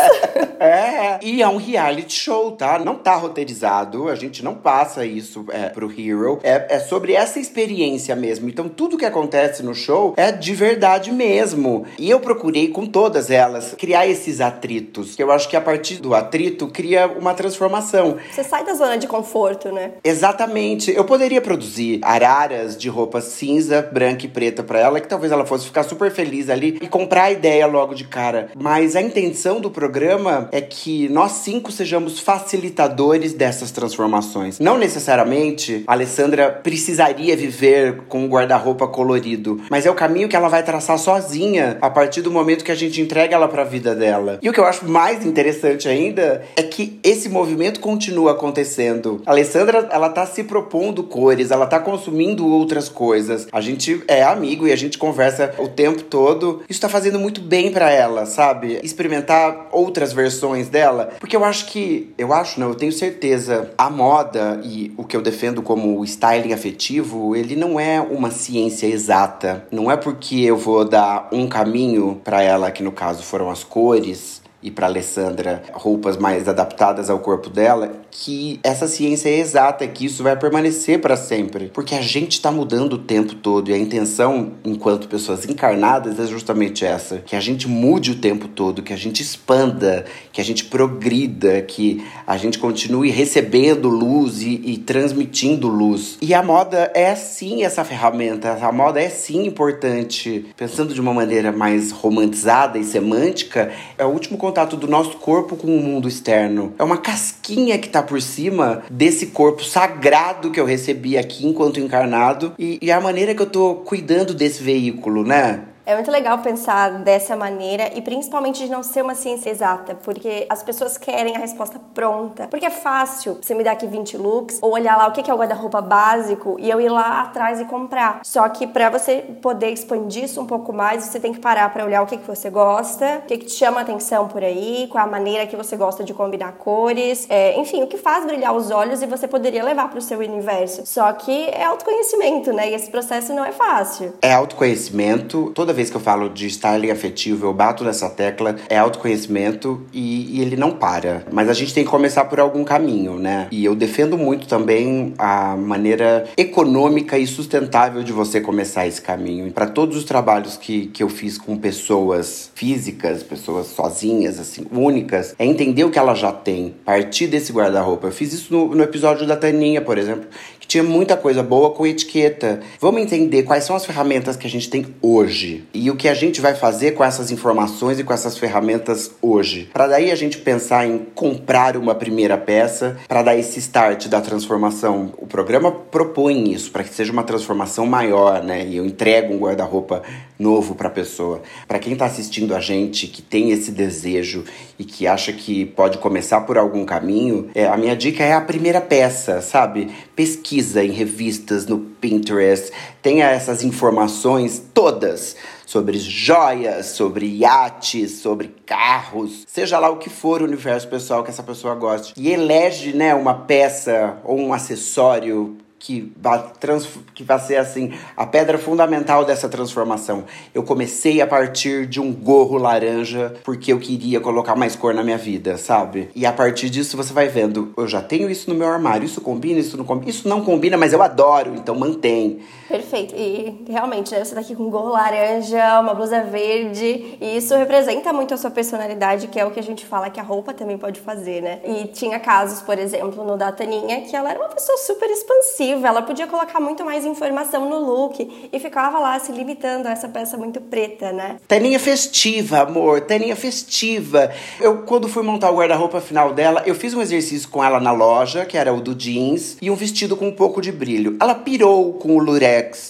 É, 0.59 0.65
é, 1.17 1.19
e 1.21 1.41
é 1.41 1.47
um 1.47 1.57
reality 1.57 2.13
show, 2.13 2.51
tá? 2.51 2.77
Não 2.77 2.95
tá 2.95 3.15
roteirizado, 3.15 4.07
a 4.07 4.15
gente 4.15 4.43
não 4.43 4.53
passa 4.53 5.03
isso 5.03 5.45
é, 5.49 5.69
pro 5.69 5.91
Hero. 5.91 6.39
É, 6.43 6.75
é 6.75 6.79
sobre 6.79 7.13
essa 7.13 7.39
experiência 7.39 8.15
mesmo. 8.15 8.47
Então 8.47 8.69
tudo 8.69 8.97
que 8.97 9.05
acontece 9.05 9.63
no 9.63 9.73
show 9.73 10.13
é 10.15 10.31
de 10.31 10.53
verdade 10.53 11.11
mesmo. 11.11 11.85
E 11.97 12.09
eu 12.09 12.19
procurei 12.19 12.67
com 12.67 12.85
todas 12.85 13.31
elas 13.31 13.73
criar 13.75 14.05
esses 14.05 14.41
atritos. 14.41 15.15
Que 15.15 15.23
eu 15.23 15.31
acho 15.31 15.49
que 15.49 15.55
a 15.55 15.61
partir 15.61 15.95
do 15.95 16.13
atrito 16.13 16.67
cria 16.67 17.07
uma 17.07 17.33
transformação. 17.33 18.17
Você 18.31 18.43
sai 18.43 18.63
da 18.63 18.75
zona 18.75 18.97
de 18.97 19.07
conforto, 19.07 19.71
né? 19.71 19.93
Exatamente. 20.03 20.91
Eu 20.95 21.03
poderia 21.03 21.41
produzir 21.41 21.99
araras 22.03 22.77
de 22.77 22.89
roupa 22.89 23.21
cinza, 23.21 23.81
branca 23.81 24.25
e 24.25 24.29
preta 24.29 24.61
para 24.61 24.79
ela, 24.79 24.99
que 25.01 25.07
talvez 25.07 25.31
ela 25.31 25.45
fosse 25.45 25.65
ficar 25.65 25.83
super 25.83 25.94
super 25.95 26.11
feliz 26.11 26.49
ali 26.49 26.77
e 26.81 26.87
comprar 26.87 27.23
a 27.23 27.31
ideia 27.31 27.65
logo 27.65 27.95
de 27.95 28.03
cara. 28.03 28.49
Mas 28.53 28.97
a 28.97 29.01
intenção 29.01 29.61
do 29.61 29.71
programa 29.71 30.49
é 30.51 30.59
que 30.59 31.07
nós 31.07 31.31
cinco 31.31 31.71
sejamos 31.71 32.19
facilitadores 32.19 33.33
dessas 33.33 33.71
transformações. 33.71 34.59
Não 34.59 34.77
necessariamente 34.77 35.83
a 35.87 35.93
Alessandra 35.93 36.51
precisaria 36.51 37.35
viver 37.37 38.01
com 38.09 38.25
um 38.25 38.27
guarda-roupa 38.27 38.87
colorido, 38.87 39.61
mas 39.69 39.85
é 39.85 39.89
o 39.91 39.95
caminho 39.95 40.27
que 40.27 40.35
ela 40.35 40.49
vai 40.49 40.63
traçar 40.63 40.99
sozinha 40.99 41.77
a 41.81 41.89
partir 41.89 42.21
do 42.21 42.29
momento 42.29 42.65
que 42.65 42.71
a 42.71 42.75
gente 42.75 42.99
entrega 42.99 43.35
ela 43.35 43.47
para 43.47 43.61
a 43.61 43.65
vida 43.65 43.95
dela. 43.95 44.39
E 44.41 44.49
o 44.49 44.53
que 44.53 44.59
eu 44.59 44.65
acho 44.65 44.85
mais 44.85 45.25
interessante 45.25 45.87
ainda 45.87 46.43
é 46.57 46.63
que 46.63 46.99
esse 47.03 47.29
movimento 47.29 47.79
continua 47.79 48.33
acontecendo. 48.33 49.21
A 49.25 49.31
Alessandra, 49.31 49.87
ela 49.91 50.09
tá 50.09 50.25
se 50.25 50.43
propondo 50.43 51.03
cores, 51.03 51.51
ela 51.51 51.65
tá 51.65 51.79
consumindo 51.79 52.45
outras 52.45 52.89
coisas. 52.89 53.47
A 53.49 53.61
gente 53.61 54.03
é 54.09 54.23
amigo 54.23 54.67
e 54.67 54.73
a 54.73 54.75
gente 54.75 54.97
conversa 54.97 55.53
o 55.57 55.69
tempo 55.69 55.84
tempo 55.85 56.03
todo. 56.03 56.63
Isso 56.67 56.81
tá 56.81 56.89
fazendo 56.89 57.19
muito 57.19 57.41
bem 57.41 57.71
para 57.71 57.91
ela, 57.91 58.25
sabe? 58.25 58.79
Experimentar 58.83 59.67
outras 59.71 60.11
versões 60.11 60.67
dela. 60.67 61.11
Porque 61.19 61.35
eu 61.35 61.43
acho 61.43 61.67
que. 61.67 62.13
Eu 62.17 62.33
acho, 62.33 62.59
não, 62.59 62.69
eu 62.69 62.75
tenho 62.75 62.91
certeza. 62.91 63.71
A 63.77 63.89
moda 63.89 64.59
e 64.63 64.91
o 64.97 65.03
que 65.03 65.15
eu 65.15 65.21
defendo 65.21 65.61
como 65.61 66.03
styling 66.03 66.53
afetivo, 66.53 67.35
ele 67.35 67.55
não 67.55 67.79
é 67.79 68.01
uma 68.01 68.31
ciência 68.31 68.87
exata. 68.87 69.65
Não 69.71 69.91
é 69.91 69.97
porque 69.97 70.41
eu 70.41 70.57
vou 70.57 70.83
dar 70.85 71.29
um 71.31 71.47
caminho 71.47 72.19
para 72.23 72.41
ela, 72.41 72.71
que 72.71 72.81
no 72.81 72.91
caso 72.91 73.23
foram 73.23 73.49
as 73.49 73.63
cores, 73.63 74.34
e 74.65 74.71
para 74.71 74.87
Alessandra 74.87 75.61
roupas 75.71 76.17
mais 76.17 76.47
adaptadas 76.47 77.07
ao 77.07 77.19
corpo 77.19 77.51
dela, 77.51 78.01
que 78.09 78.59
essa 78.63 78.87
ciência 78.87 79.29
é 79.29 79.37
exata, 79.37 79.85
que 79.85 80.07
isso 80.07 80.23
vai 80.23 80.35
permanecer 80.35 80.99
para 80.99 81.15
sempre. 81.15 81.69
Porque 81.71 81.93
a 81.93 82.01
gente 82.01 82.31
está 82.31 82.51
mudando 82.51 82.93
o 82.93 82.97
tempo 82.97 83.35
todo 83.35 83.69
e 83.69 83.73
a 83.73 83.77
intenção, 83.77 84.53
enquanto 84.65 85.07
pessoas 85.07 85.47
encarnadas, 85.47 86.19
é 86.19 86.25
justamente 86.25 86.83
essa: 86.83 87.17
que 87.17 87.35
a 87.35 87.39
gente 87.39 87.67
mude 87.67 88.11
o 88.11 88.15
tempo 88.15 88.47
todo, 88.47 88.81
que 88.81 88.91
a 88.91 88.97
gente 88.97 89.21
expanda, 89.21 90.05
que 90.33 90.41
a 90.41 90.43
gente 90.43 90.65
progrida, 90.65 91.61
que 91.61 92.03
a 92.25 92.35
gente 92.35 92.57
continue 92.57 93.11
recebendo 93.11 93.87
luz 93.87 94.41
e, 94.41 94.61
e 94.65 94.77
transmitindo 94.79 95.67
luz. 95.67 96.17
E 96.21 96.33
a 96.33 96.41
moda 96.41 96.91
é 96.95 97.13
sim 97.13 97.63
essa 97.63 97.83
ferramenta, 97.83 98.57
a 98.59 98.71
moda 98.71 98.99
é 98.99 99.09
sim 99.09 99.45
importante. 99.45 100.47
Pensando 100.57 100.91
de 100.91 100.99
uma 100.99 101.13
maneira 101.13 101.51
mais 101.51 101.91
romantizada 101.91 102.79
e 102.79 102.83
semântica, 102.83 103.71
é 103.95 104.03
o 104.03 104.09
último 104.09 104.39
contato 104.55 104.77
do 104.77 104.87
nosso 104.87 105.17
corpo 105.17 105.57
com 105.57 105.67
o 105.67 105.81
mundo 105.81 106.07
externo. 106.07 106.73
É 106.79 106.83
uma 106.83 106.97
casquinha 106.97 107.77
que 107.77 107.89
tá 107.89 108.01
por 108.01 108.21
cima 108.21 108.83
desse 108.89 109.27
corpo 109.27 109.61
sagrado 109.65 110.49
que 110.49 110.57
eu 110.57 110.65
recebi 110.65 111.17
aqui 111.17 111.45
enquanto 111.45 111.81
encarnado 111.81 112.53
e, 112.57 112.79
e 112.81 112.89
a 112.89 113.01
maneira 113.01 113.35
que 113.35 113.41
eu 113.41 113.49
tô 113.49 113.75
cuidando 113.75 114.33
desse 114.33 114.63
veículo, 114.63 115.25
né? 115.25 115.65
É 115.87 115.93
muito 115.93 116.09
legal 116.09 116.39
pensar 116.39 116.89
dessa 117.03 117.35
maneira 117.35 117.91
e 117.93 118.01
principalmente 118.01 118.63
de 118.63 118.71
não 118.71 118.81
ser 118.81 119.03
uma 119.03 119.13
ciência 119.13 119.51
exata, 119.51 119.95
porque 120.03 120.47
as 120.49 120.63
pessoas 120.63 120.97
querem 120.97 121.35
a 121.35 121.39
resposta 121.39 121.79
pronta. 121.93 122.47
Porque 122.47 122.65
é 122.65 122.71
fácil 122.71 123.37
você 123.39 123.53
me 123.53 123.63
dar 123.63 123.73
aqui 123.73 123.85
20 123.85 124.17
looks 124.17 124.57
ou 124.63 124.73
olhar 124.73 124.97
lá 124.97 125.07
o 125.07 125.11
que 125.11 125.29
é 125.29 125.33
o 125.33 125.37
guarda-roupa 125.37 125.81
básico 125.81 126.57
e 126.59 126.71
eu 126.71 126.81
ir 126.81 126.89
lá 126.89 127.21
atrás 127.21 127.61
e 127.61 127.65
comprar. 127.65 128.21
Só 128.23 128.49
que 128.49 128.65
para 128.65 128.89
você 128.89 129.17
poder 129.43 129.69
expandir 129.69 130.23
isso 130.23 130.41
um 130.41 130.47
pouco 130.47 130.73
mais, 130.73 131.03
você 131.03 131.19
tem 131.19 131.31
que 131.31 131.39
parar 131.39 131.71
para 131.71 131.85
olhar 131.85 132.01
o 132.01 132.07
que, 132.07 132.17
que 132.17 132.25
você 132.25 132.49
gosta, 132.49 133.19
o 133.23 133.27
que, 133.27 133.37
que 133.37 133.45
te 133.45 133.53
chama 133.53 133.81
atenção 133.81 134.27
por 134.27 134.43
aí, 134.43 134.87
qual 134.89 135.03
a 135.03 135.07
maneira 135.07 135.45
que 135.45 135.55
você 135.55 135.77
gosta 135.77 136.03
de 136.03 136.15
combinar 136.15 136.53
cores, 136.53 137.27
é, 137.29 137.59
enfim, 137.59 137.83
o 137.83 137.87
que 137.87 137.97
faz 137.97 138.25
brilhar 138.25 138.55
os 138.55 138.71
olhos 138.71 139.03
e 139.03 139.05
você 139.05 139.27
poderia 139.27 139.63
levar 139.63 139.87
para 139.89 139.99
o 139.99 140.01
seu 140.01 140.17
universo. 140.17 140.81
Só 140.87 141.13
que 141.13 141.47
é 141.49 141.63
autoconhecimento, 141.63 142.51
né? 142.51 142.71
E 142.71 142.73
esse 142.73 142.89
processo 142.89 143.33
não 143.33 143.45
é 143.45 143.51
fácil. 143.51 144.13
É 144.19 144.33
autoconhecimento. 144.33 145.51
Toda 145.53 145.74
vez 145.75 145.89
que 145.89 145.97
eu 145.97 146.01
falo 146.01 146.29
de 146.29 146.47
styling 146.47 146.89
afetivo, 146.89 147.45
eu 147.45 147.53
bato 147.53 147.83
nessa 147.83 148.09
tecla, 148.09 148.55
é 148.69 148.77
autoconhecimento 148.77 149.83
e, 149.93 150.37
e, 150.37 150.41
ele 150.41 150.55
não 150.55 150.71
para. 150.71 151.25
Mas 151.31 151.49
a 151.49 151.53
gente 151.53 151.73
tem 151.73 151.83
que 151.83 151.89
começar 151.89 152.25
por 152.25 152.39
algum 152.39 152.63
caminho, 152.63 153.19
né? 153.19 153.47
E 153.51 153.63
eu 153.63 153.75
defendo 153.75 154.17
muito 154.17 154.47
também 154.47 155.13
a 155.17 155.55
maneira 155.55 156.27
econômica 156.37 157.17
e 157.17 157.27
sustentável 157.27 158.01
de 158.01 158.11
você 158.11 158.39
começar 158.39 158.87
esse 158.87 159.01
caminho. 159.01 159.51
Para 159.51 159.67
todos 159.67 159.97
os 159.97 160.03
trabalhos 160.03 160.57
que, 160.57 160.87
que 160.87 161.03
eu 161.03 161.09
fiz 161.09 161.37
com 161.37 161.57
pessoas 161.57 162.49
físicas, 162.55 163.21
pessoas 163.21 163.67
sozinhas, 163.67 164.39
assim, 164.39 164.65
únicas, 164.71 165.35
é 165.37 165.45
entender 165.45 165.83
o 165.83 165.91
que 165.91 165.99
ela 165.99 166.15
já 166.15 166.31
tem, 166.31 166.73
partir 166.85 167.27
desse 167.27 167.51
guarda-roupa. 167.51 168.07
Eu 168.07 168.11
fiz 168.11 168.31
isso 168.31 168.53
no, 168.53 168.73
no 168.73 168.83
episódio 168.83 169.27
da 169.27 169.35
Taninha, 169.35 169.81
por 169.81 169.97
exemplo, 169.97 170.25
que 170.59 170.67
tinha 170.67 170.83
muita 170.83 171.17
coisa 171.17 171.43
boa 171.43 171.71
com 171.71 171.85
etiqueta. 171.85 172.61
Vamos 172.79 173.01
entender 173.01 173.43
quais 173.43 173.63
são 173.63 173.75
as 173.75 173.85
ferramentas 173.85 174.35
que 174.35 174.47
a 174.47 174.49
gente 174.49 174.69
tem 174.69 174.85
hoje 175.01 175.64
e 175.73 175.89
o 175.89 175.95
que 175.95 176.07
a 176.07 176.13
gente 176.13 176.41
vai 176.41 176.53
fazer 176.53 176.91
com 176.91 177.03
essas 177.03 177.31
informações 177.31 177.99
e 177.99 178.03
com 178.03 178.13
essas 178.13 178.37
ferramentas 178.37 179.11
hoje. 179.21 179.69
Para 179.73 179.87
daí 179.87 180.11
a 180.11 180.15
gente 180.15 180.37
pensar 180.37 180.87
em 180.87 180.99
comprar 181.13 181.77
uma 181.77 181.95
primeira 181.95 182.37
peça, 182.37 182.97
para 183.07 183.23
dar 183.23 183.35
esse 183.35 183.59
start 183.59 184.07
da 184.07 184.21
transformação. 184.21 185.13
O 185.17 185.27
programa 185.27 185.71
propõe 185.71 186.51
isso 186.51 186.71
para 186.71 186.83
que 186.83 186.93
seja 186.93 187.11
uma 187.11 187.23
transformação 187.23 187.85
maior, 187.85 188.43
né? 188.43 188.65
E 188.65 188.77
eu 188.77 188.85
entrego 188.85 189.33
um 189.33 189.39
guarda-roupa 189.39 190.01
novo 190.37 190.75
para 190.75 190.87
a 190.87 190.91
pessoa. 190.91 191.41
Para 191.67 191.79
quem 191.79 191.93
está 191.93 192.05
assistindo 192.05 192.55
a 192.55 192.59
gente, 192.59 193.07
que 193.07 193.21
tem 193.21 193.51
esse 193.51 193.71
desejo 193.71 194.43
e 194.77 194.83
que 194.83 195.07
acha 195.07 195.31
que 195.31 195.65
pode 195.65 195.97
começar 195.97 196.41
por 196.41 196.57
algum 196.57 196.85
caminho, 196.85 197.49
é, 197.55 197.67
a 197.67 197.77
minha 197.77 197.95
dica 197.95 198.23
é 198.23 198.33
a 198.33 198.41
primeira 198.41 198.81
peça, 198.81 199.41
sabe? 199.41 199.89
Pesquisa 200.15 200.83
em 200.83 200.91
revistas, 200.91 201.65
no 201.65 201.79
Pinterest, 201.79 202.71
tenha 203.01 203.29
essas 203.29 203.63
informações 203.63 204.61
todas 204.73 205.35
sobre 205.65 205.97
joias, 205.97 206.87
sobre 206.87 207.25
iates, 207.25 208.19
sobre 208.19 208.53
carros, 208.65 209.43
seja 209.47 209.79
lá 209.79 209.89
o 209.89 209.97
que 209.97 210.09
for 210.09 210.41
o 210.41 210.45
universo 210.45 210.87
pessoal 210.87 211.23
que 211.23 211.29
essa 211.29 211.43
pessoa 211.43 211.75
goste. 211.75 212.13
E 212.17 212.29
elege, 212.29 212.93
né, 212.93 213.13
uma 213.13 213.33
peça 213.33 214.17
ou 214.23 214.39
um 214.39 214.53
acessório 214.53 215.57
que 215.85 216.11
vai, 216.19 216.43
trans, 216.59 216.87
que 217.13 217.23
vai 217.23 217.39
ser 217.39 217.57
assim 217.57 217.91
a 218.17 218.25
pedra 218.25 218.57
fundamental 218.57 219.23
dessa 219.23 219.47
transformação. 219.47 220.23
Eu 220.51 220.63
comecei 220.63 221.21
a 221.21 221.27
partir 221.27 221.85
de 221.85 222.01
um 222.01 222.11
gorro 222.11 222.57
laranja 222.57 223.35
porque 223.43 223.71
eu 223.71 223.77
queria 223.77 224.19
colocar 224.19 224.55
mais 224.55 224.75
cor 224.75 224.95
na 224.95 225.03
minha 225.03 225.17
vida, 225.17 225.57
sabe? 225.57 226.09
E 226.15 226.25
a 226.25 226.33
partir 226.33 226.71
disso 226.71 226.97
você 226.97 227.13
vai 227.13 227.27
vendo, 227.27 227.71
eu 227.77 227.87
já 227.87 228.01
tenho 228.01 228.31
isso 228.31 228.49
no 228.49 228.55
meu 228.55 228.67
armário, 228.67 229.05
isso 229.05 229.21
combina, 229.21 229.59
isso 229.59 229.77
não 229.77 229.85
combina, 229.85 230.09
isso 230.09 230.27
não 230.27 230.41
combina, 230.43 230.75
mas 230.75 230.91
eu 230.91 231.03
adoro, 231.03 231.53
então 231.55 231.75
mantém. 231.75 232.39
Perfeito. 232.67 233.15
E 233.15 233.65
realmente, 233.69 234.11
né, 234.11 234.23
você 234.23 234.33
tá 234.33 234.41
aqui 234.41 234.55
com 234.55 234.63
um 234.63 234.69
gorro 234.69 234.89
laranja, 234.89 235.79
uma 235.79 235.93
blusa 235.93 236.21
verde, 236.23 237.17
e 237.21 237.37
isso 237.37 237.55
representa 237.55 238.11
muito 238.11 238.33
a 238.33 238.37
sua 238.37 238.51
personalidade, 238.51 239.27
que 239.27 239.39
é 239.39 239.45
o 239.45 239.51
que 239.51 239.59
a 239.59 239.63
gente 239.63 239.85
fala 239.85 240.09
que 240.09 240.19
a 240.19 240.23
roupa 240.23 240.53
também 240.53 240.77
pode 240.77 240.99
fazer, 240.99 241.41
né? 241.41 241.59
E 241.63 241.87
tinha 241.87 242.19
casos, 242.19 242.61
por 242.61 242.77
exemplo, 242.77 243.23
no 243.23 243.37
da 243.37 243.51
Taninha, 243.51 244.01
que 244.01 244.15
ela 244.15 244.29
era 244.29 244.39
uma 244.39 244.49
pessoa 244.49 244.77
super 244.77 245.09
expansiva 245.09 245.87
ela 245.87 246.01
podia 246.01 246.27
colocar 246.27 246.59
muito 246.59 246.83
mais 246.83 247.05
informação 247.05 247.69
no 247.69 247.79
look 247.79 248.49
e 248.51 248.59
ficava 248.59 248.99
lá 248.99 249.17
se 249.19 249.31
limitando 249.31 249.87
a 249.87 249.91
essa 249.91 250.07
peça 250.07 250.37
muito 250.37 250.59
preta, 250.59 251.11
né? 251.11 251.37
Taninha 251.47 251.79
festiva, 251.79 252.59
amor, 252.59 253.01
Taninha 253.01 253.35
festiva. 253.35 254.31
Eu, 254.59 254.79
quando 254.83 255.07
fui 255.07 255.23
montar 255.23 255.51
o 255.51 255.57
guarda-roupa 255.57 256.01
final 256.01 256.33
dela, 256.33 256.63
eu 256.65 256.75
fiz 256.75 256.93
um 256.93 257.01
exercício 257.01 257.49
com 257.49 257.63
ela 257.63 257.79
na 257.79 257.91
loja, 257.91 258.45
que 258.45 258.57
era 258.57 258.73
o 258.73 258.81
do 258.81 258.95
jeans, 258.95 259.57
e 259.61 259.69
um 259.69 259.75
vestido 259.75 260.17
com 260.17 260.27
um 260.27 260.31
pouco 260.31 260.61
de 260.61 260.71
brilho. 260.71 261.17
Ela 261.19 261.35
pirou 261.35 261.93
com 261.93 262.15
o 262.15 262.19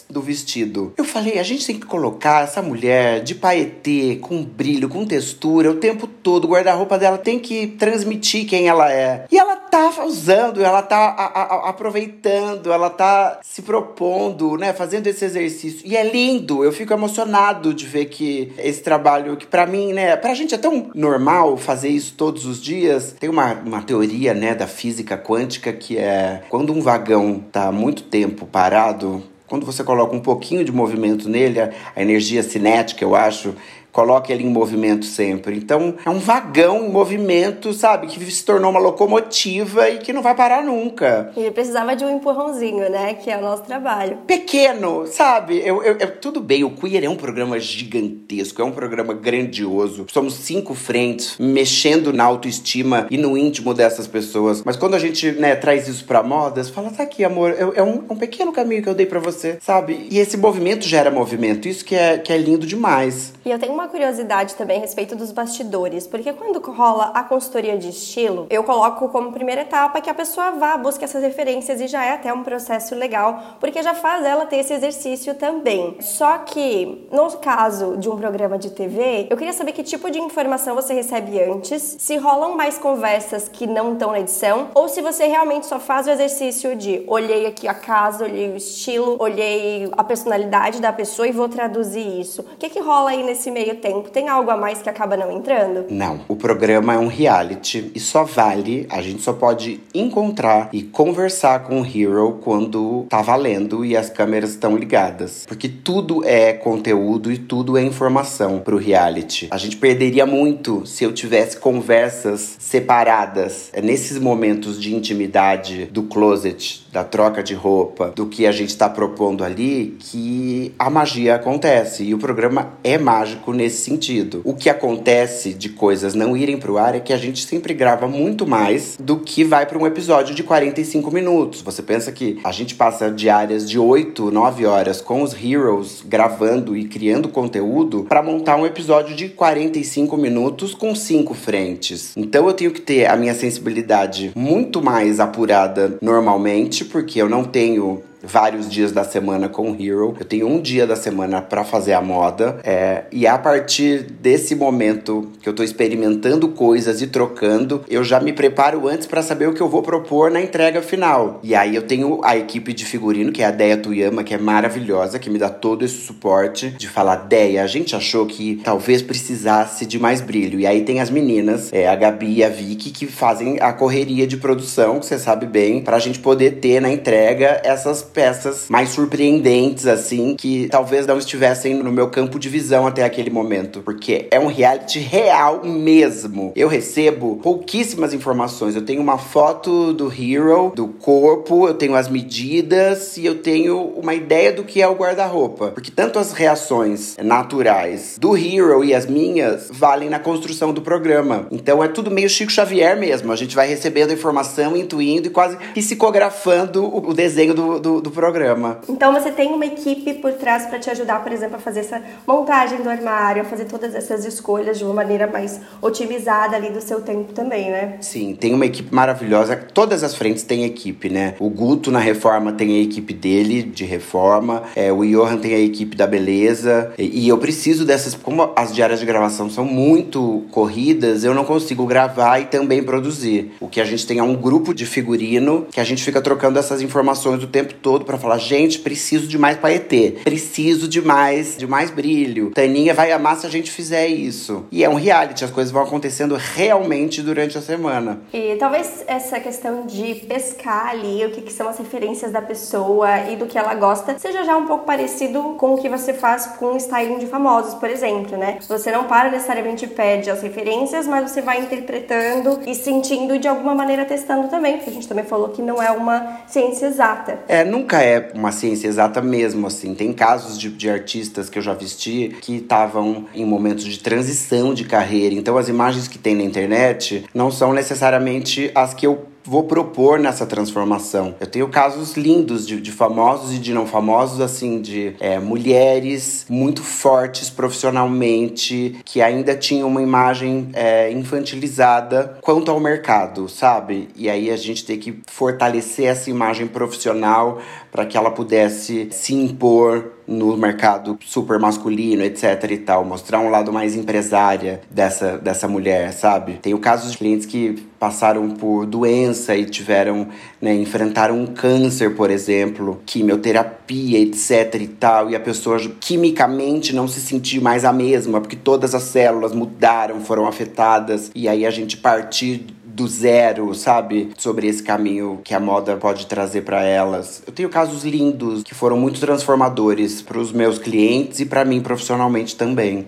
do 0.10 0.22
vestido. 0.22 0.94
Eu 0.98 1.04
falei, 1.04 1.40
a 1.40 1.44
gente 1.44 1.66
tem 1.66 1.80
que 1.80 1.86
colocar 1.86 2.44
essa 2.44 2.62
mulher 2.62 3.24
de 3.24 3.36
paetê, 3.36 4.18
com 4.22 4.44
brilho, 4.44 4.90
com 4.90 5.06
textura, 5.06 5.72
o 5.72 5.76
tempo 5.76 6.08
todo. 6.08 6.46
O 6.46 6.50
guarda-roupa 6.50 6.98
dela 6.98 7.18
tem 7.18 7.40
que 7.40 7.68
transmitir 7.68 8.48
quem 8.48 8.68
ela 8.68 8.92
é. 8.92 9.26
E 9.32 9.38
ela 9.38 9.56
tá 9.56 10.06
usando, 10.06 10.64
ela 10.64 10.82
tá 10.82 10.98
a, 10.98 11.26
a, 11.26 11.70
aproveitando, 11.70 12.72
ela 12.72 12.90
tá 12.90 13.40
se 13.44 13.62
propondo, 13.62 14.58
né, 14.58 14.74
fazendo 14.74 15.08
esse 15.08 15.26
exercício. 15.26 15.82
E 15.86 15.98
é 15.98 16.04
lindo, 16.04 16.64
eu 16.64 16.72
fico 16.72 16.94
emocionado 16.94 17.74
de 17.74 17.86
ver 17.86 18.06
que 18.06 18.54
esse 18.58 18.82
trabalho, 18.82 19.36
que 19.36 19.46
para 19.46 19.66
mim, 19.66 19.94
né, 19.94 20.16
pra 20.16 20.34
gente 20.34 20.56
é 20.56 20.58
tão 20.58 20.90
normal 20.96 21.58
fazer 21.58 21.90
isso 21.90 22.14
todos 22.16 22.46
os 22.46 22.62
dias. 22.62 23.16
Tem 23.20 23.30
uma, 23.30 23.54
uma 23.54 23.82
teoria, 23.82 24.34
né, 24.34 24.56
da 24.56 24.68
física 24.68 25.18
quântica 25.18 25.74
que 25.74 25.98
é 25.98 26.44
quando 26.50 26.74
um 26.74 26.82
vagão 26.82 27.44
tá 27.52 27.72
muito 27.72 28.04
tempo 28.04 28.46
parado, 28.46 29.24
quando 29.48 29.66
você 29.66 29.84
coloca 29.84 30.16
um 30.16 30.20
pouquinho 30.20 30.64
de 30.64 30.72
movimento 30.72 31.30
nele, 31.30 31.60
a, 31.60 31.72
a 31.96 32.02
energia 32.02 32.42
cinética, 32.42 33.04
eu 33.04 33.16
acho, 33.16 33.56
coloque 33.96 34.34
ele 34.34 34.44
em 34.44 34.50
movimento 34.50 35.06
sempre. 35.06 35.56
Então, 35.56 35.96
é 36.06 36.10
um 36.10 36.20
vagão 36.20 36.86
em 36.86 36.90
movimento, 36.90 37.72
sabe? 37.72 38.08
Que 38.08 38.30
se 38.30 38.44
tornou 38.44 38.70
uma 38.70 38.80
locomotiva 38.80 39.90
e 39.90 40.00
que 40.00 40.12
não 40.12 40.22
vai 40.22 40.36
parar 40.36 40.62
nunca. 40.62 41.32
Ele 41.38 41.50
precisava 41.50 41.96
de 41.96 42.04
um 42.04 42.14
empurrãozinho, 42.14 42.90
né? 42.90 43.14
Que 43.14 43.32
é 43.32 43.38
o 43.38 43.42
nosso 43.42 43.64
trabalho. 43.64 44.18
Pequeno, 44.28 45.08
sabe? 45.08 45.62
Eu, 45.66 45.82
eu, 45.82 45.98
eu, 45.98 46.18
tudo 46.18 46.42
bem, 46.42 46.66
o 46.66 46.72
Queer 46.72 47.06
é 47.06 47.10
um 47.10 47.16
programa 47.16 47.58
gigantesco, 47.58 48.62
é 48.62 48.66
um 48.66 48.72
programa 48.72 49.14
grandioso. 49.14 50.06
Somos 50.12 50.34
cinco 50.34 50.76
frentes, 50.76 51.38
mexendo 51.40 52.12
na 52.12 52.26
autoestima 52.26 53.08
e 53.10 53.18
no 53.18 53.38
íntimo 53.38 53.74
dessas 53.74 54.08
pessoas. 54.08 54.62
Mas 54.66 54.76
quando 54.76 54.96
a 54.96 55.00
gente, 55.00 55.32
né, 55.32 55.56
traz 55.56 55.88
isso 55.88 56.04
pra 56.04 56.22
modas, 56.22 56.70
fala, 56.70 56.90
tá 56.90 57.04
aqui, 57.04 57.24
amor, 57.24 57.56
é 57.74 57.82
um, 57.82 58.04
um 58.10 58.16
pequeno 58.18 58.52
caminho 58.52 58.84
que 58.84 58.90
eu 58.90 58.94
dei 58.94 59.06
para 59.06 59.22
você, 59.22 59.58
sabe? 59.62 60.06
E 60.12 60.20
esse 60.20 60.36
movimento 60.36 60.86
gera 60.86 61.10
movimento. 61.10 61.70
Isso 61.70 61.86
que 61.86 61.96
é, 61.96 62.18
que 62.18 62.34
é 62.34 62.38
lindo 62.38 62.68
demais. 62.68 63.34
E 63.46 63.52
eu 63.52 63.58
tenho 63.58 63.72
uma 63.72 63.85
curiosidade 63.88 64.56
também 64.56 64.78
a 64.78 64.82
respeito 64.82 65.16
dos 65.16 65.32
bastidores, 65.32 66.08
porque 66.08 66.34
quando 66.34 66.60
rola 66.72 67.12
a 67.14 67.24
consultoria 67.24 67.78
de 67.78 67.90
estilo, 67.90 68.48
eu 68.50 68.64
coloco 68.64 69.10
como 69.10 69.32
primeira 69.32 69.62
etapa 69.62 70.02
que 70.02 70.10
a 70.10 70.14
pessoa 70.14 70.52
vá, 70.52 70.78
busque 70.78 71.04
essas 71.04 71.22
referências 71.22 71.82
e 71.82 71.88
já 71.88 72.04
é 72.04 72.12
até 72.12 72.34
um 72.34 72.44
processo 72.44 72.96
legal, 72.96 73.58
porque 73.60 73.82
já 73.82 73.94
faz 73.94 74.26
ela 74.26 74.46
ter 74.46 74.58
esse 74.58 74.74
exercício 74.74 75.36
também. 75.36 75.98
Só 76.00 76.40
que, 76.40 77.08
no 77.12 77.26
caso 77.38 77.98
de 77.98 78.10
um 78.10 78.18
programa 78.18 78.58
de 78.58 78.70
TV, 78.70 79.28
eu 79.30 79.38
queria 79.38 79.54
saber 79.54 79.72
que 79.72 79.84
tipo 79.84 80.10
de 80.10 80.20
informação 80.20 80.76
você 80.76 80.94
recebe 80.94 81.42
antes, 81.42 81.98
se 82.00 82.18
rolam 82.18 82.56
mais 82.56 82.78
conversas 82.78 83.48
que 83.48 83.68
não 83.68 83.94
estão 83.94 84.12
na 84.12 84.20
edição, 84.20 84.70
ou 84.74 84.88
se 84.88 85.02
você 85.02 85.28
realmente 85.28 85.66
só 85.66 85.80
faz 85.80 86.08
o 86.08 86.12
exercício 86.12 86.76
de 86.76 87.04
olhei 87.08 87.46
aqui 87.46 87.68
a 87.68 87.74
casa, 87.74 88.26
olhei 88.26 88.52
o 88.52 88.56
estilo, 88.56 89.18
olhei 89.20 89.90
a 89.92 90.04
personalidade 90.04 90.82
da 90.82 90.94
pessoa 90.94 91.28
e 91.28 91.32
vou 91.32 91.50
traduzir 91.50 92.20
isso. 92.20 92.42
O 92.42 92.58
que, 92.58 92.70
que 92.70 92.80
rola 92.80 93.12
aí 93.12 93.24
nesse 93.24 93.52
meio 93.52 93.75
tempo? 93.76 94.10
Tem 94.10 94.28
algo 94.28 94.50
a 94.50 94.58
mais 94.58 94.82
que 94.82 94.90
acaba 94.90 95.18
não 95.18 95.32
entrando? 95.32 95.86
Não. 95.90 96.22
O 96.28 96.36
programa 96.36 96.94
é 96.94 96.98
um 96.98 97.08
reality 97.08 97.92
e 97.94 98.00
só 98.00 98.24
vale, 98.24 98.88
a 98.90 99.02
gente 99.02 99.22
só 99.22 99.34
pode 99.34 99.80
encontrar 99.94 100.70
e 100.72 100.84
conversar 100.84 101.64
com 101.64 101.82
o 101.82 101.86
Hero 101.86 102.40
quando 102.44 103.06
tá 103.10 103.22
valendo 103.22 103.86
e 103.86 103.96
as 103.96 104.10
câmeras 104.10 104.52
estão 104.52 104.76
ligadas. 104.76 105.46
Porque 105.48 105.68
tudo 105.68 106.24
é 106.26 106.54
conteúdo 106.54 107.32
e 107.32 107.38
tudo 107.38 107.78
é 107.78 107.84
informação 107.84 108.60
pro 108.60 108.78
reality. 108.78 109.48
A 109.52 109.58
gente 109.58 109.78
perderia 109.78 110.26
muito 110.26 110.86
se 110.86 111.04
eu 111.04 111.14
tivesse 111.14 111.58
conversas 111.58 112.58
separadas. 112.60 113.70
É 113.74 113.82
nesses 113.82 114.18
momentos 114.20 114.80
de 114.80 114.96
intimidade 114.96 115.86
do 115.86 116.04
closet, 116.04 116.86
da 116.92 117.04
troca 117.04 117.44
de 117.44 117.54
roupa, 117.54 118.12
do 118.16 118.26
que 118.26 118.46
a 118.46 118.52
gente 118.52 118.76
tá 118.78 118.90
propondo 118.90 119.44
ali, 119.44 119.98
que 120.00 120.74
a 120.78 120.90
magia 120.90 121.36
acontece. 121.36 122.04
E 122.04 122.14
o 122.14 122.18
programa 122.18 122.74
é 122.84 122.98
mágico 122.98 123.54
nesse 123.56 123.82
sentido. 123.82 124.42
O 124.44 124.54
que 124.54 124.70
acontece 124.70 125.54
de 125.54 125.70
coisas 125.70 126.14
não 126.14 126.36
irem 126.36 126.58
pro 126.58 126.78
ar 126.78 126.96
é 126.96 127.00
que 127.00 127.14
a 127.14 127.18
gente 127.18 127.46
sempre 127.46 127.74
grava 127.74 128.08
muito 128.08 128.46
mais 128.46 128.98
do 129.00 129.18
que 129.18 129.44
vai 129.44 129.66
para 129.66 129.78
um 129.78 129.88
episódio 129.88 130.36
de 130.36 130.44
45 130.44 131.12
minutos. 131.12 131.62
Você 131.62 131.82
pensa 131.82 132.12
que 132.12 132.40
a 132.44 132.52
gente 132.52 132.76
passa 132.76 133.10
diárias 133.10 133.70
de 133.70 133.80
8, 133.80 134.32
9 134.32 134.66
horas 134.66 135.02
com 135.02 135.22
os 135.22 135.34
heroes 135.34 136.04
gravando 136.06 136.76
e 136.76 136.86
criando 136.86 137.30
conteúdo 137.30 138.06
para 138.08 138.22
montar 138.22 138.56
um 138.58 138.66
episódio 138.66 139.16
de 139.16 139.30
45 139.30 140.18
minutos 140.18 140.74
com 140.74 140.94
cinco 140.96 141.34
frentes. 141.34 142.14
Então 142.16 142.48
eu 142.48 142.54
tenho 142.54 142.72
que 142.72 142.82
ter 142.82 143.06
a 143.06 143.16
minha 143.16 143.34
sensibilidade 143.34 144.32
muito 144.36 144.82
mais 144.82 145.20
apurada 145.20 145.98
normalmente, 146.02 146.86
porque 146.86 147.22
eu 147.22 147.30
não 147.30 147.44
tenho 147.44 148.02
vários 148.26 148.70
dias 148.70 148.92
da 148.92 149.04
semana 149.04 149.48
com 149.48 149.72
o 149.72 149.76
Hero. 149.76 150.16
Eu 150.20 150.26
tenho 150.26 150.48
um 150.48 150.62
dia 150.62 150.86
da 150.86 150.96
semana 150.96 151.42
para 151.42 151.64
fazer 151.64 151.94
a 151.94 152.02
moda. 152.02 152.60
É, 152.64 153.04
e 153.12 153.28
a 153.28 153.38
partir 153.38 154.04
desse 154.04 154.56
momento 154.56 155.32
que 155.42 155.48
eu 155.48 155.54
tô 155.54 155.64
experimentando 155.64 156.50
coisas 156.50 157.02
e 157.02 157.08
trocando, 157.08 157.84
eu 157.90 158.04
já 158.04 158.20
me 158.20 158.34
preparo 158.34 158.88
antes 158.88 159.08
para 159.08 159.22
saber 159.22 159.48
o 159.48 159.54
que 159.54 159.62
eu 159.62 159.70
vou 159.70 159.82
propor 159.82 160.32
na 160.32 160.42
entrega 160.42 160.82
final. 160.82 161.40
E 161.44 161.56
aí 161.56 161.76
eu 161.76 161.84
tenho 161.84 162.20
a 162.24 162.36
equipe 162.36 162.74
de 162.74 162.86
figurino, 162.86 163.32
que 163.32 163.42
é 163.42 163.46
a 163.46 163.52
Deia 163.52 163.78
Tuyama, 163.78 164.24
que 164.24 164.34
é 164.34 164.38
maravilhosa, 164.38 165.20
que 165.20 165.30
me 165.30 165.38
dá 165.38 165.50
todo 165.50 165.86
esse 165.86 165.98
suporte 165.98 166.72
de 166.72 166.88
falar: 166.88 167.16
Deia, 167.16 167.64
a 167.64 167.68
gente 167.68 167.96
achou 167.96 168.26
que 168.26 168.62
talvez 168.64 169.02
precisasse 169.02 169.86
de 169.86 170.00
mais 170.00 170.22
brilho. 170.22 170.60
E 170.60 170.68
aí 170.68 170.82
tem 170.82 171.00
as 171.00 171.10
meninas, 171.10 171.72
é, 171.72 171.88
a 171.88 171.96
Gabi 171.96 172.38
e 172.38 172.44
a 172.44 172.50
Vicky, 172.50 172.92
que 172.92 173.06
fazem 173.06 173.58
a 173.62 173.72
correria 173.74 174.26
de 174.26 174.38
produção, 174.38 175.00
que 175.00 175.06
você 175.06 175.20
sabe 175.20 175.46
bem, 175.46 175.82
pra 175.82 176.00
gente 176.00 176.20
poder 176.20 176.60
ter 176.60 176.82
na 176.82 176.90
entrega 176.90 177.62
essas 177.64 178.02
peças 178.16 178.68
mais 178.70 178.90
surpreendentes, 178.90 179.86
assim, 179.86 180.36
que 180.36 180.70
talvez 180.70 181.06
não 181.06 181.18
estivessem 181.18 181.76
no 181.76 181.92
meu 181.92 182.10
campo 182.10 182.40
de 182.40 182.48
visão 182.48 182.88
até 182.88 183.04
aquele 183.04 183.30
momento. 183.30 183.82
Porque 183.82 184.28
é 184.32 184.40
um 184.40 184.48
reality 184.48 185.00
real 185.00 185.62
mesmo. 185.66 186.54
Eu 186.56 186.70
recebo 186.70 187.36
pouquíssimas 187.44 188.14
informações. 188.14 188.76
Eu 188.76 188.84
tenho 188.84 189.02
uma 189.02 189.18
foto 189.18 189.94
do 189.94 190.12
Hero, 190.12 190.72
do 190.74 190.88
corpo, 190.88 191.68
eu 191.68 191.74
tenho 191.74 191.96
as 191.96 192.08
medidas 192.08 193.18
e 193.18 193.26
eu 193.26 193.36
tenho 193.36 193.78
uma 193.78 194.14
ideia 194.14 194.54
do 194.54 194.64
que 194.64 194.82
é 194.82 194.88
o 194.88 194.96
guarda-roupa. 194.96 195.72
Porque 195.72 195.92
tanto 195.92 196.18
as 196.18 196.32
reações 196.32 197.18
naturais 197.22 198.18
do 198.18 198.38
Hero 198.38 198.84
e 198.84 198.94
as 198.94 199.06
minhas 199.06 199.68
valem 199.70 200.10
na 200.10 200.20
construção 200.20 200.72
do 200.72 200.82
programa. 200.82 201.48
Então 201.52 201.84
é 201.84 201.90
tudo 201.90 202.10
meio 202.10 202.30
Chico 202.30 202.52
Xavier 202.52 202.98
mesmo. 202.98 203.32
A 203.32 203.36
gente 203.36 203.56
vai 203.56 203.68
recebendo 203.68 204.14
informação, 204.14 204.78
intuindo 204.78 205.28
e 205.28 205.32
quase 205.32 205.58
psicografando 205.74 206.86
o 206.86 207.14
desenho 207.14 207.54
do, 207.54 207.80
do, 207.80 208.02
do 208.06 208.12
programa. 208.12 208.80
Então 208.88 209.12
você 209.12 209.32
tem 209.32 209.52
uma 209.52 209.66
equipe 209.66 210.14
por 210.16 210.34
trás 210.34 210.68
para 210.68 210.80
te 210.80 210.90
ajudar, 210.92 211.24
por 211.24 211.32
exemplo, 211.32 211.56
a 211.56 211.60
fazer 211.60 211.80
essa 211.80 212.02
montagem 212.26 212.82
do 212.82 212.90
armário, 212.90 213.42
a 213.42 213.46
fazer 213.46 213.66
todas 213.66 213.96
essas 213.96 214.26
escolhas 214.26 214.78
de 214.78 214.84
uma 214.84 214.94
maneira 214.94 215.26
mais 215.26 215.60
otimizada 215.82 216.56
ali 216.56 216.70
do 216.70 216.82
seu 216.82 217.02
tempo 217.02 217.34
também, 217.34 217.72
né? 217.72 217.98
Sim, 218.02 218.36
tem 218.40 218.54
uma 218.54 218.66
equipe 218.66 218.94
maravilhosa. 218.94 219.56
Todas 219.56 220.04
as 220.04 220.16
frentes 220.16 220.44
têm 220.44 220.66
equipe, 220.66 221.10
né? 221.10 221.34
O 221.40 221.50
Guto 221.50 221.92
na 221.92 222.00
reforma 222.00 222.54
tem 222.54 222.78
a 222.78 222.82
equipe 222.84 223.14
dele 223.14 223.64
de 223.64 223.84
reforma, 223.84 224.64
é, 224.76 224.92
o 224.94 225.04
Johan 225.04 225.38
tem 225.38 225.56
a 225.56 225.60
equipe 225.60 225.96
da 225.96 226.06
beleza. 226.06 226.94
E, 226.98 227.26
e 227.26 227.28
eu 227.28 227.40
preciso 227.40 227.86
dessas, 227.86 228.14
como 228.14 228.52
as 228.56 228.74
diárias 228.74 229.00
de 229.00 229.06
gravação 229.06 229.50
são 229.50 229.66
muito 229.66 230.44
corridas, 230.52 231.24
eu 231.24 231.34
não 231.34 231.44
consigo 231.44 231.88
gravar 231.88 232.40
e 232.40 232.46
também 232.46 232.84
produzir. 232.84 233.54
O 233.60 233.68
que 233.68 233.82
a 233.82 233.86
gente 233.86 234.06
tem 234.06 234.20
é 234.20 234.24
um 234.24 234.36
grupo 234.36 234.76
de 234.76 234.86
figurino 234.86 235.66
que 235.72 235.80
a 235.80 235.84
gente 235.84 236.04
fica 236.04 236.22
trocando 236.22 236.60
essas 236.60 236.84
informações 236.84 237.44
o 237.44 237.48
tempo 237.48 237.74
todo 237.86 238.04
para 238.04 238.18
falar, 238.18 238.40
gente, 238.40 238.80
preciso 238.80 239.28
de 239.28 239.38
mais 239.38 239.58
paetê, 239.58 240.16
preciso 240.24 240.88
de 240.88 241.04
mais, 241.04 241.56
de 241.56 241.68
mais 241.68 241.92
brilho. 241.92 242.50
Taninha 242.50 242.96
vai 242.96 243.12
amar 243.12 243.38
se 243.38 243.46
a 243.46 243.50
gente 243.50 243.70
fizer 243.70 244.08
isso. 244.08 244.66
E 244.72 244.84
é 244.84 244.90
um 244.90 244.96
reality, 244.96 245.46
as 245.46 245.52
coisas 245.52 245.72
vão 245.72 245.84
acontecendo 245.84 246.36
realmente 246.36 247.22
durante 247.22 247.60
a 247.60 247.62
semana. 247.62 248.22
E 248.34 248.56
talvez 248.56 249.04
essa 249.06 249.40
questão 249.40 249.86
de 249.86 250.16
pescar 250.28 250.88
ali 250.88 251.24
o 251.28 251.30
que, 251.30 251.42
que 251.42 251.54
são 251.54 251.70
as 251.70 251.78
referências 251.78 252.32
da 252.32 252.42
pessoa 252.42 253.30
e 253.30 253.36
do 253.36 253.46
que 253.46 253.56
ela 253.56 253.76
gosta 253.76 254.18
seja 254.18 254.44
já 254.44 254.58
um 254.58 254.66
pouco 254.66 254.84
parecido 254.84 255.56
com 255.60 255.76
o 255.76 255.78
que 255.78 255.88
você 255.88 256.12
faz 256.12 256.48
com 256.58 256.74
o 256.74 256.78
styling 256.78 257.20
de 257.20 257.28
famosos, 257.28 257.76
por 257.76 257.92
exemplo, 257.92 258.36
né? 258.36 258.58
Você 258.68 258.92
não 258.92 259.04
para 259.04 259.30
necessariamente 259.30 259.86
pede 259.86 260.32
as 260.32 260.42
referências, 260.42 261.06
mas 261.06 261.30
você 261.30 261.40
vai 261.40 261.60
interpretando 261.60 262.62
e 262.66 262.74
sentindo 262.74 263.36
e 263.36 263.38
de 263.38 263.48
alguma 263.48 263.76
maneira 263.76 264.06
testando 264.06 264.48
também, 264.48 264.78
porque 264.78 264.90
a 264.90 264.94
gente 264.94 265.08
também 265.08 265.26
falou 265.26 265.50
que 265.50 265.62
não 265.62 265.80
é 265.80 265.92
uma 265.92 266.40
ciência 266.48 266.88
exata. 266.88 267.38
É, 267.48 267.75
nunca 267.76 268.02
é 268.02 268.32
uma 268.34 268.54
ciência 268.54 268.88
exata 268.88 269.22
mesmo, 269.22 269.68
assim. 269.68 269.94
Tem 269.94 270.14
casos 270.14 270.58
de, 270.58 270.70
de 270.70 270.90
artistas 270.90 271.50
que 271.50 271.60
eu 271.60 271.62
já 271.62 271.74
vesti 271.74 272.34
que 272.42 272.56
estavam 272.56 273.26
em 273.36 273.44
momentos 273.44 273.84
de 273.84 274.00
transição 274.00 274.74
de 274.74 274.86
carreira. 274.86 275.36
Então, 275.36 275.58
as 275.58 275.68
imagens 275.68 276.08
que 276.08 276.18
tem 276.18 276.34
na 276.36 276.44
internet 276.44 277.26
não 277.34 277.52
são 277.52 277.74
necessariamente 277.74 278.72
as 278.74 278.94
que 278.94 279.06
eu 279.06 279.26
vou 279.46 279.64
propor 279.64 280.20
nessa 280.20 280.46
transformação. 280.46 281.36
Eu 281.40 281.48
tenho 281.48 281.68
casos 281.70 282.18
lindos 282.18 282.66
de, 282.66 282.82
de 282.82 282.92
famosos 282.92 283.54
e 283.54 283.60
de 283.60 283.74
não 283.74 283.86
famosos, 283.86 284.42
assim, 284.42 284.82
de 284.82 285.16
é, 285.20 285.40
mulheres 285.40 286.46
muito 286.50 286.82
fortes 286.84 287.50
profissionalmente, 287.50 289.00
que 289.06 289.22
ainda 289.22 289.56
tinham 289.56 289.88
uma 289.88 290.02
imagem 290.02 290.70
é, 290.74 291.12
infantilizada 291.12 292.38
quanto 292.42 292.72
ao 292.72 292.80
mercado, 292.80 293.48
sabe? 293.48 294.10
E 294.16 294.30
aí 294.30 294.50
a 294.50 294.58
gente 294.58 294.84
tem 294.84 294.98
que 294.98 295.22
fortalecer 295.28 296.08
essa 296.08 296.30
imagem 296.30 296.68
profissional 296.68 297.62
para 297.92 298.06
que 298.06 298.18
ela 298.18 298.32
pudesse 298.32 299.10
se 299.12 299.34
impor 299.34 300.15
no 300.28 300.56
mercado 300.58 301.18
super 301.24 301.60
masculino, 301.60 302.24
etc 302.24 302.72
e 302.72 302.78
tal. 302.78 303.06
Mostrar 303.06 303.40
um 303.40 303.50
lado 303.50 303.72
mais 303.72 303.96
empresária 303.96 304.82
dessa, 304.90 305.38
dessa 305.38 305.68
mulher, 305.68 306.14
sabe? 306.14 306.60
Tenho 306.62 306.78
casos 306.80 307.12
de 307.12 307.18
clientes 307.18 307.46
que 307.46 307.88
passaram 308.00 308.52
por 308.52 308.86
doença 308.86 309.56
e 309.56 309.66
tiveram, 309.66 310.28
né, 310.62 310.76
enfrentaram 310.76 311.40
um 311.40 311.48
câncer, 311.48 312.16
por 312.16 312.30
exemplo, 312.30 313.02
quimioterapia, 313.06 314.20
etc 314.20 314.76
e 314.82 314.88
tal, 314.88 315.30
e 315.30 315.36
a 315.36 315.40
pessoa 315.40 315.80
quimicamente 316.00 316.94
não 316.94 317.08
se 317.08 317.20
sentiu 317.20 317.62
mais 317.62 317.84
a 317.86 317.94
mesma, 317.94 318.40
porque 318.42 318.56
todas 318.56 318.94
as 318.94 319.04
células 319.04 319.54
mudaram, 319.54 320.20
foram 320.20 320.48
afetadas, 320.48 321.32
e 321.34 321.48
aí 321.48 321.66
a 321.66 321.72
gente 321.72 321.98
partir 321.98 322.68
do 322.96 323.08
zero, 323.08 323.76
sabe? 323.76 324.32
Sobre 324.38 324.68
esse 324.68 324.82
caminho 324.82 325.42
que 325.44 325.54
a 325.54 325.60
moda 325.60 325.98
pode 325.98 326.26
trazer 326.28 326.62
para 326.62 326.82
elas. 326.82 327.44
Eu 327.46 327.52
tenho 327.52 327.68
casos 327.68 328.06
lindos 328.06 328.64
que 328.64 328.74
foram 328.74 328.98
muito 328.98 329.20
transformadores 329.20 330.22
para 330.22 330.40
os 330.40 330.54
meus 330.54 330.80
clientes 330.80 331.42
e 331.42 331.46
para 331.46 331.66
mim 331.66 331.82
profissionalmente 331.82 332.56
também. 332.56 333.06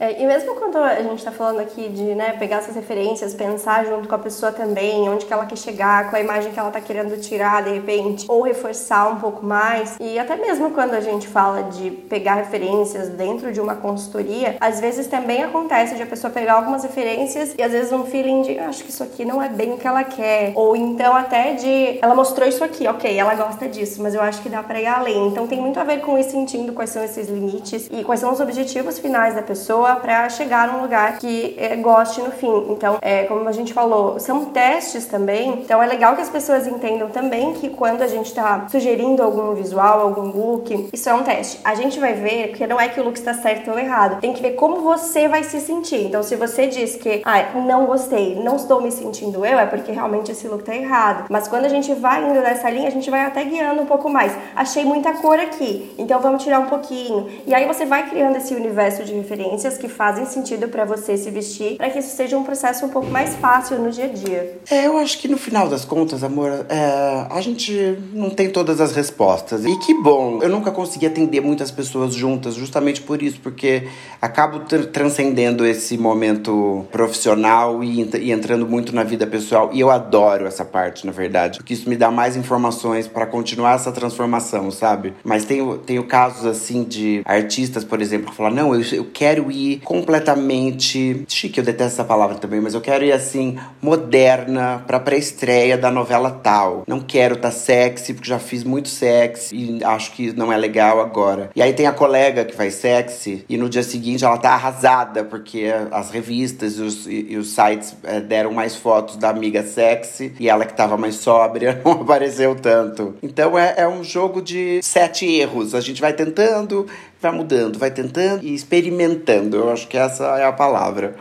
É, 0.00 0.22
e 0.22 0.26
mesmo 0.26 0.54
quando 0.54 0.76
a 0.76 1.02
gente 1.02 1.18
está 1.18 1.32
falando 1.32 1.58
aqui 1.58 1.88
de 1.88 2.14
né, 2.14 2.36
pegar 2.38 2.58
essas 2.58 2.76
referências, 2.76 3.34
pensar 3.34 3.84
junto 3.84 4.08
com 4.08 4.14
a 4.14 4.18
pessoa 4.18 4.52
também, 4.52 5.08
onde 5.08 5.26
que 5.26 5.32
ela 5.32 5.44
quer 5.44 5.58
chegar, 5.58 6.08
com 6.08 6.14
a 6.14 6.20
imagem 6.20 6.52
que 6.52 6.58
ela 6.58 6.68
está 6.68 6.80
querendo 6.80 7.20
tirar 7.20 7.64
de 7.64 7.70
repente, 7.70 8.24
ou 8.28 8.42
reforçar 8.42 9.08
um 9.08 9.16
pouco 9.16 9.44
mais. 9.44 9.96
E 9.98 10.16
até 10.16 10.36
mesmo 10.36 10.70
quando 10.70 10.94
a 10.94 11.00
gente 11.00 11.26
fala 11.26 11.64
de 11.64 11.90
pegar 11.90 12.34
referências 12.34 13.08
dentro 13.08 13.50
de 13.52 13.60
uma 13.60 13.74
consultoria, 13.74 14.56
às 14.60 14.78
vezes 14.78 15.08
também 15.08 15.42
acontece 15.42 15.96
de 15.96 16.02
a 16.02 16.06
pessoa 16.06 16.32
pegar 16.32 16.54
algumas 16.54 16.84
referências 16.84 17.54
e 17.58 17.62
às 17.62 17.72
vezes 17.72 17.90
um 17.90 18.04
feeling 18.04 18.42
de 18.42 18.56
acho 18.56 18.84
que 18.84 18.90
isso 18.90 19.02
aqui 19.02 19.24
não 19.24 19.42
é 19.42 19.48
bem 19.48 19.72
o 19.72 19.78
que 19.78 19.86
ela 19.86 20.04
quer. 20.04 20.52
Ou 20.54 20.76
então 20.76 21.12
até 21.16 21.54
de 21.54 21.98
ela 22.00 22.14
mostrou 22.14 22.48
isso 22.48 22.62
aqui, 22.62 22.86
ok, 22.86 23.18
ela 23.18 23.34
gosta 23.34 23.66
disso, 23.66 24.00
mas 24.00 24.14
eu 24.14 24.22
acho 24.22 24.40
que 24.42 24.48
dá 24.48 24.62
para 24.62 24.80
ir 24.80 24.86
além. 24.86 25.26
Então 25.26 25.48
tem 25.48 25.60
muito 25.60 25.80
a 25.80 25.84
ver 25.84 26.02
com 26.02 26.16
ir 26.16 26.22
sentindo 26.22 26.72
quais 26.72 26.90
são 26.90 27.02
esses 27.02 27.28
limites 27.28 27.88
e 27.90 28.04
quais 28.04 28.20
são 28.20 28.32
os 28.32 28.38
objetivos 28.38 29.00
finais 29.00 29.34
da 29.34 29.42
pessoa 29.42 29.87
pessoa 29.88 29.96
para 29.96 30.28
chegar 30.28 30.68
num 30.68 30.82
lugar 30.82 31.18
que 31.18 31.54
é, 31.56 31.74
goste 31.76 32.20
no 32.20 32.30
fim. 32.30 32.66
Então, 32.70 32.98
é, 33.00 33.24
como 33.24 33.48
a 33.48 33.52
gente 33.52 33.72
falou, 33.72 34.18
são 34.20 34.46
testes 34.46 35.06
também. 35.06 35.60
Então, 35.60 35.82
é 35.82 35.86
legal 35.86 36.14
que 36.14 36.20
as 36.20 36.28
pessoas 36.28 36.66
entendam 36.66 37.08
também 37.08 37.54
que 37.54 37.70
quando 37.70 38.02
a 38.02 38.06
gente 38.06 38.26
está 38.26 38.66
sugerindo 38.68 39.22
algum 39.22 39.54
visual, 39.54 40.00
algum 40.00 40.30
look, 40.30 40.88
isso 40.92 41.08
é 41.08 41.14
um 41.14 41.22
teste. 41.22 41.60
A 41.64 41.74
gente 41.74 41.98
vai 41.98 42.14
ver 42.14 42.48
que 42.48 42.66
não 42.66 42.80
é 42.80 42.88
que 42.88 43.00
o 43.00 43.04
look 43.04 43.16
está 43.16 43.34
certo 43.34 43.70
ou 43.70 43.78
errado. 43.78 44.20
Tem 44.20 44.32
que 44.32 44.42
ver 44.42 44.52
como 44.52 44.80
você 44.80 45.28
vai 45.28 45.42
se 45.44 45.60
sentir. 45.60 46.06
Então, 46.06 46.22
se 46.22 46.36
você 46.36 46.66
diz 46.66 46.96
que, 46.96 47.22
ah, 47.24 47.58
não 47.60 47.86
gostei, 47.86 48.34
não 48.34 48.56
estou 48.56 48.80
me 48.80 48.90
sentindo 48.90 49.44
eu, 49.44 49.58
é 49.58 49.66
porque 49.66 49.92
realmente 49.92 50.32
esse 50.32 50.46
look 50.48 50.64
tá 50.64 50.74
errado. 50.74 51.26
Mas 51.30 51.48
quando 51.48 51.64
a 51.64 51.68
gente 51.68 51.94
vai 51.94 52.28
indo 52.28 52.40
nessa 52.40 52.68
linha, 52.68 52.88
a 52.88 52.92
gente 52.92 53.10
vai 53.10 53.24
até 53.24 53.44
guiando 53.44 53.82
um 53.82 53.86
pouco 53.86 54.08
mais. 54.08 54.32
Achei 54.54 54.84
muita 54.84 55.14
cor 55.14 55.38
aqui, 55.38 55.94
então 55.98 56.20
vamos 56.20 56.42
tirar 56.42 56.58
um 56.58 56.66
pouquinho. 56.66 57.28
E 57.46 57.54
aí 57.54 57.66
você 57.66 57.84
vai 57.84 58.08
criando 58.08 58.36
esse 58.36 58.54
universo 58.54 59.04
de 59.04 59.14
referências 59.14 59.77
que 59.78 59.88
fazem 59.88 60.26
sentido 60.26 60.68
para 60.68 60.84
você 60.84 61.16
se 61.16 61.30
vestir, 61.30 61.76
para 61.76 61.90
que 61.90 61.98
isso 61.98 62.14
seja 62.14 62.36
um 62.36 62.44
processo 62.44 62.84
um 62.84 62.88
pouco 62.88 63.08
mais 63.08 63.34
fácil 63.36 63.78
no 63.78 63.90
dia 63.90 64.04
a 64.04 64.08
dia. 64.08 64.58
É, 64.70 64.86
eu 64.86 64.98
acho 64.98 65.18
que 65.18 65.28
no 65.28 65.38
final 65.38 65.68
das 65.68 65.84
contas, 65.84 66.22
amor, 66.22 66.66
é, 66.68 67.26
a 67.30 67.40
gente 67.40 67.98
não 68.12 68.30
tem 68.30 68.50
todas 68.50 68.80
as 68.80 68.92
respostas. 68.92 69.64
E 69.64 69.76
que 69.78 69.94
bom, 69.94 70.40
eu 70.42 70.48
nunca 70.48 70.70
consegui 70.70 71.06
atender 71.06 71.40
muitas 71.40 71.70
pessoas 71.70 72.14
juntas, 72.14 72.54
justamente 72.54 73.00
por 73.00 73.22
isso, 73.22 73.40
porque 73.40 73.88
acabo 74.20 74.60
tr 74.60 74.86
transcendendo 74.86 75.64
esse 75.66 75.96
momento 75.96 76.84
profissional 76.90 77.82
e, 77.84 78.02
e 78.20 78.32
entrando 78.32 78.66
muito 78.66 78.94
na 78.94 79.04
vida 79.04 79.26
pessoal. 79.26 79.70
E 79.72 79.80
eu 79.80 79.90
adoro 79.90 80.46
essa 80.46 80.64
parte, 80.64 81.06
na 81.06 81.12
verdade, 81.12 81.58
porque 81.58 81.74
isso 81.74 81.88
me 81.88 81.96
dá 81.96 82.10
mais 82.10 82.36
informações 82.36 83.06
para 83.06 83.26
continuar 83.26 83.74
essa 83.74 83.92
transformação, 83.92 84.70
sabe? 84.70 85.14
Mas 85.22 85.44
tenho, 85.44 85.78
tenho 85.78 86.04
casos 86.04 86.46
assim 86.46 86.84
de 86.84 87.22
artistas, 87.24 87.84
por 87.84 88.00
exemplo, 88.00 88.30
que 88.30 88.36
falam: 88.36 88.54
não, 88.54 88.74
eu, 88.74 88.82
eu 88.92 89.06
quero 89.12 89.50
ir 89.50 89.67
completamente 89.76 91.24
chique, 91.28 91.58
eu 91.58 91.64
detesto 91.64 91.94
essa 91.94 92.04
palavra 92.04 92.36
também, 92.36 92.60
mas 92.60 92.74
eu 92.74 92.80
quero 92.80 93.04
ir 93.04 93.12
assim, 93.12 93.58
moderna, 93.80 94.82
pra 94.86 95.00
pré-estreia 95.00 95.76
da 95.76 95.90
novela 95.90 96.30
tal. 96.30 96.84
Não 96.86 97.00
quero 97.00 97.36
tá 97.36 97.50
sexy, 97.50 98.14
porque 98.14 98.28
já 98.28 98.38
fiz 98.38 98.64
muito 98.64 98.88
sexy 98.88 99.54
e 99.54 99.84
acho 99.84 100.12
que 100.12 100.32
não 100.32 100.52
é 100.52 100.56
legal 100.56 101.00
agora. 101.00 101.50
E 101.54 101.62
aí 101.62 101.72
tem 101.72 101.86
a 101.86 101.92
colega 101.92 102.44
que 102.44 102.54
faz 102.54 102.74
sexy 102.74 103.44
e 103.48 103.56
no 103.56 103.68
dia 103.68 103.82
seguinte 103.82 104.24
ela 104.24 104.38
tá 104.38 104.50
arrasada, 104.50 105.24
porque 105.24 105.66
as 105.90 106.10
revistas 106.10 106.78
e 106.78 106.82
os, 106.82 107.06
e, 107.06 107.36
os 107.36 107.48
sites 107.54 107.96
é, 108.04 108.20
deram 108.20 108.52
mais 108.52 108.76
fotos 108.76 109.16
da 109.16 109.30
amiga 109.30 109.62
sexy 109.62 110.32
e 110.38 110.48
ela 110.48 110.64
que 110.64 110.74
tava 110.74 110.96
mais 110.96 111.16
sóbria 111.16 111.80
não 111.84 111.92
apareceu 111.92 112.54
tanto. 112.54 113.14
Então 113.22 113.58
é, 113.58 113.74
é 113.78 113.88
um 113.88 114.02
jogo 114.02 114.40
de 114.40 114.80
sete 114.82 115.26
erros. 115.26 115.74
A 115.74 115.80
gente 115.80 116.00
vai 116.00 116.12
tentando, 116.12 116.86
vai 117.20 117.32
mudando, 117.32 117.78
vai 117.78 117.90
tentando 117.90 118.44
e 118.44 118.54
experimentando. 118.54 119.56
Eu 119.56 119.70
acho 119.70 119.88
que 119.88 119.96
essa 119.96 120.24
é 120.38 120.44
a 120.44 120.52
palavra. 120.52 121.16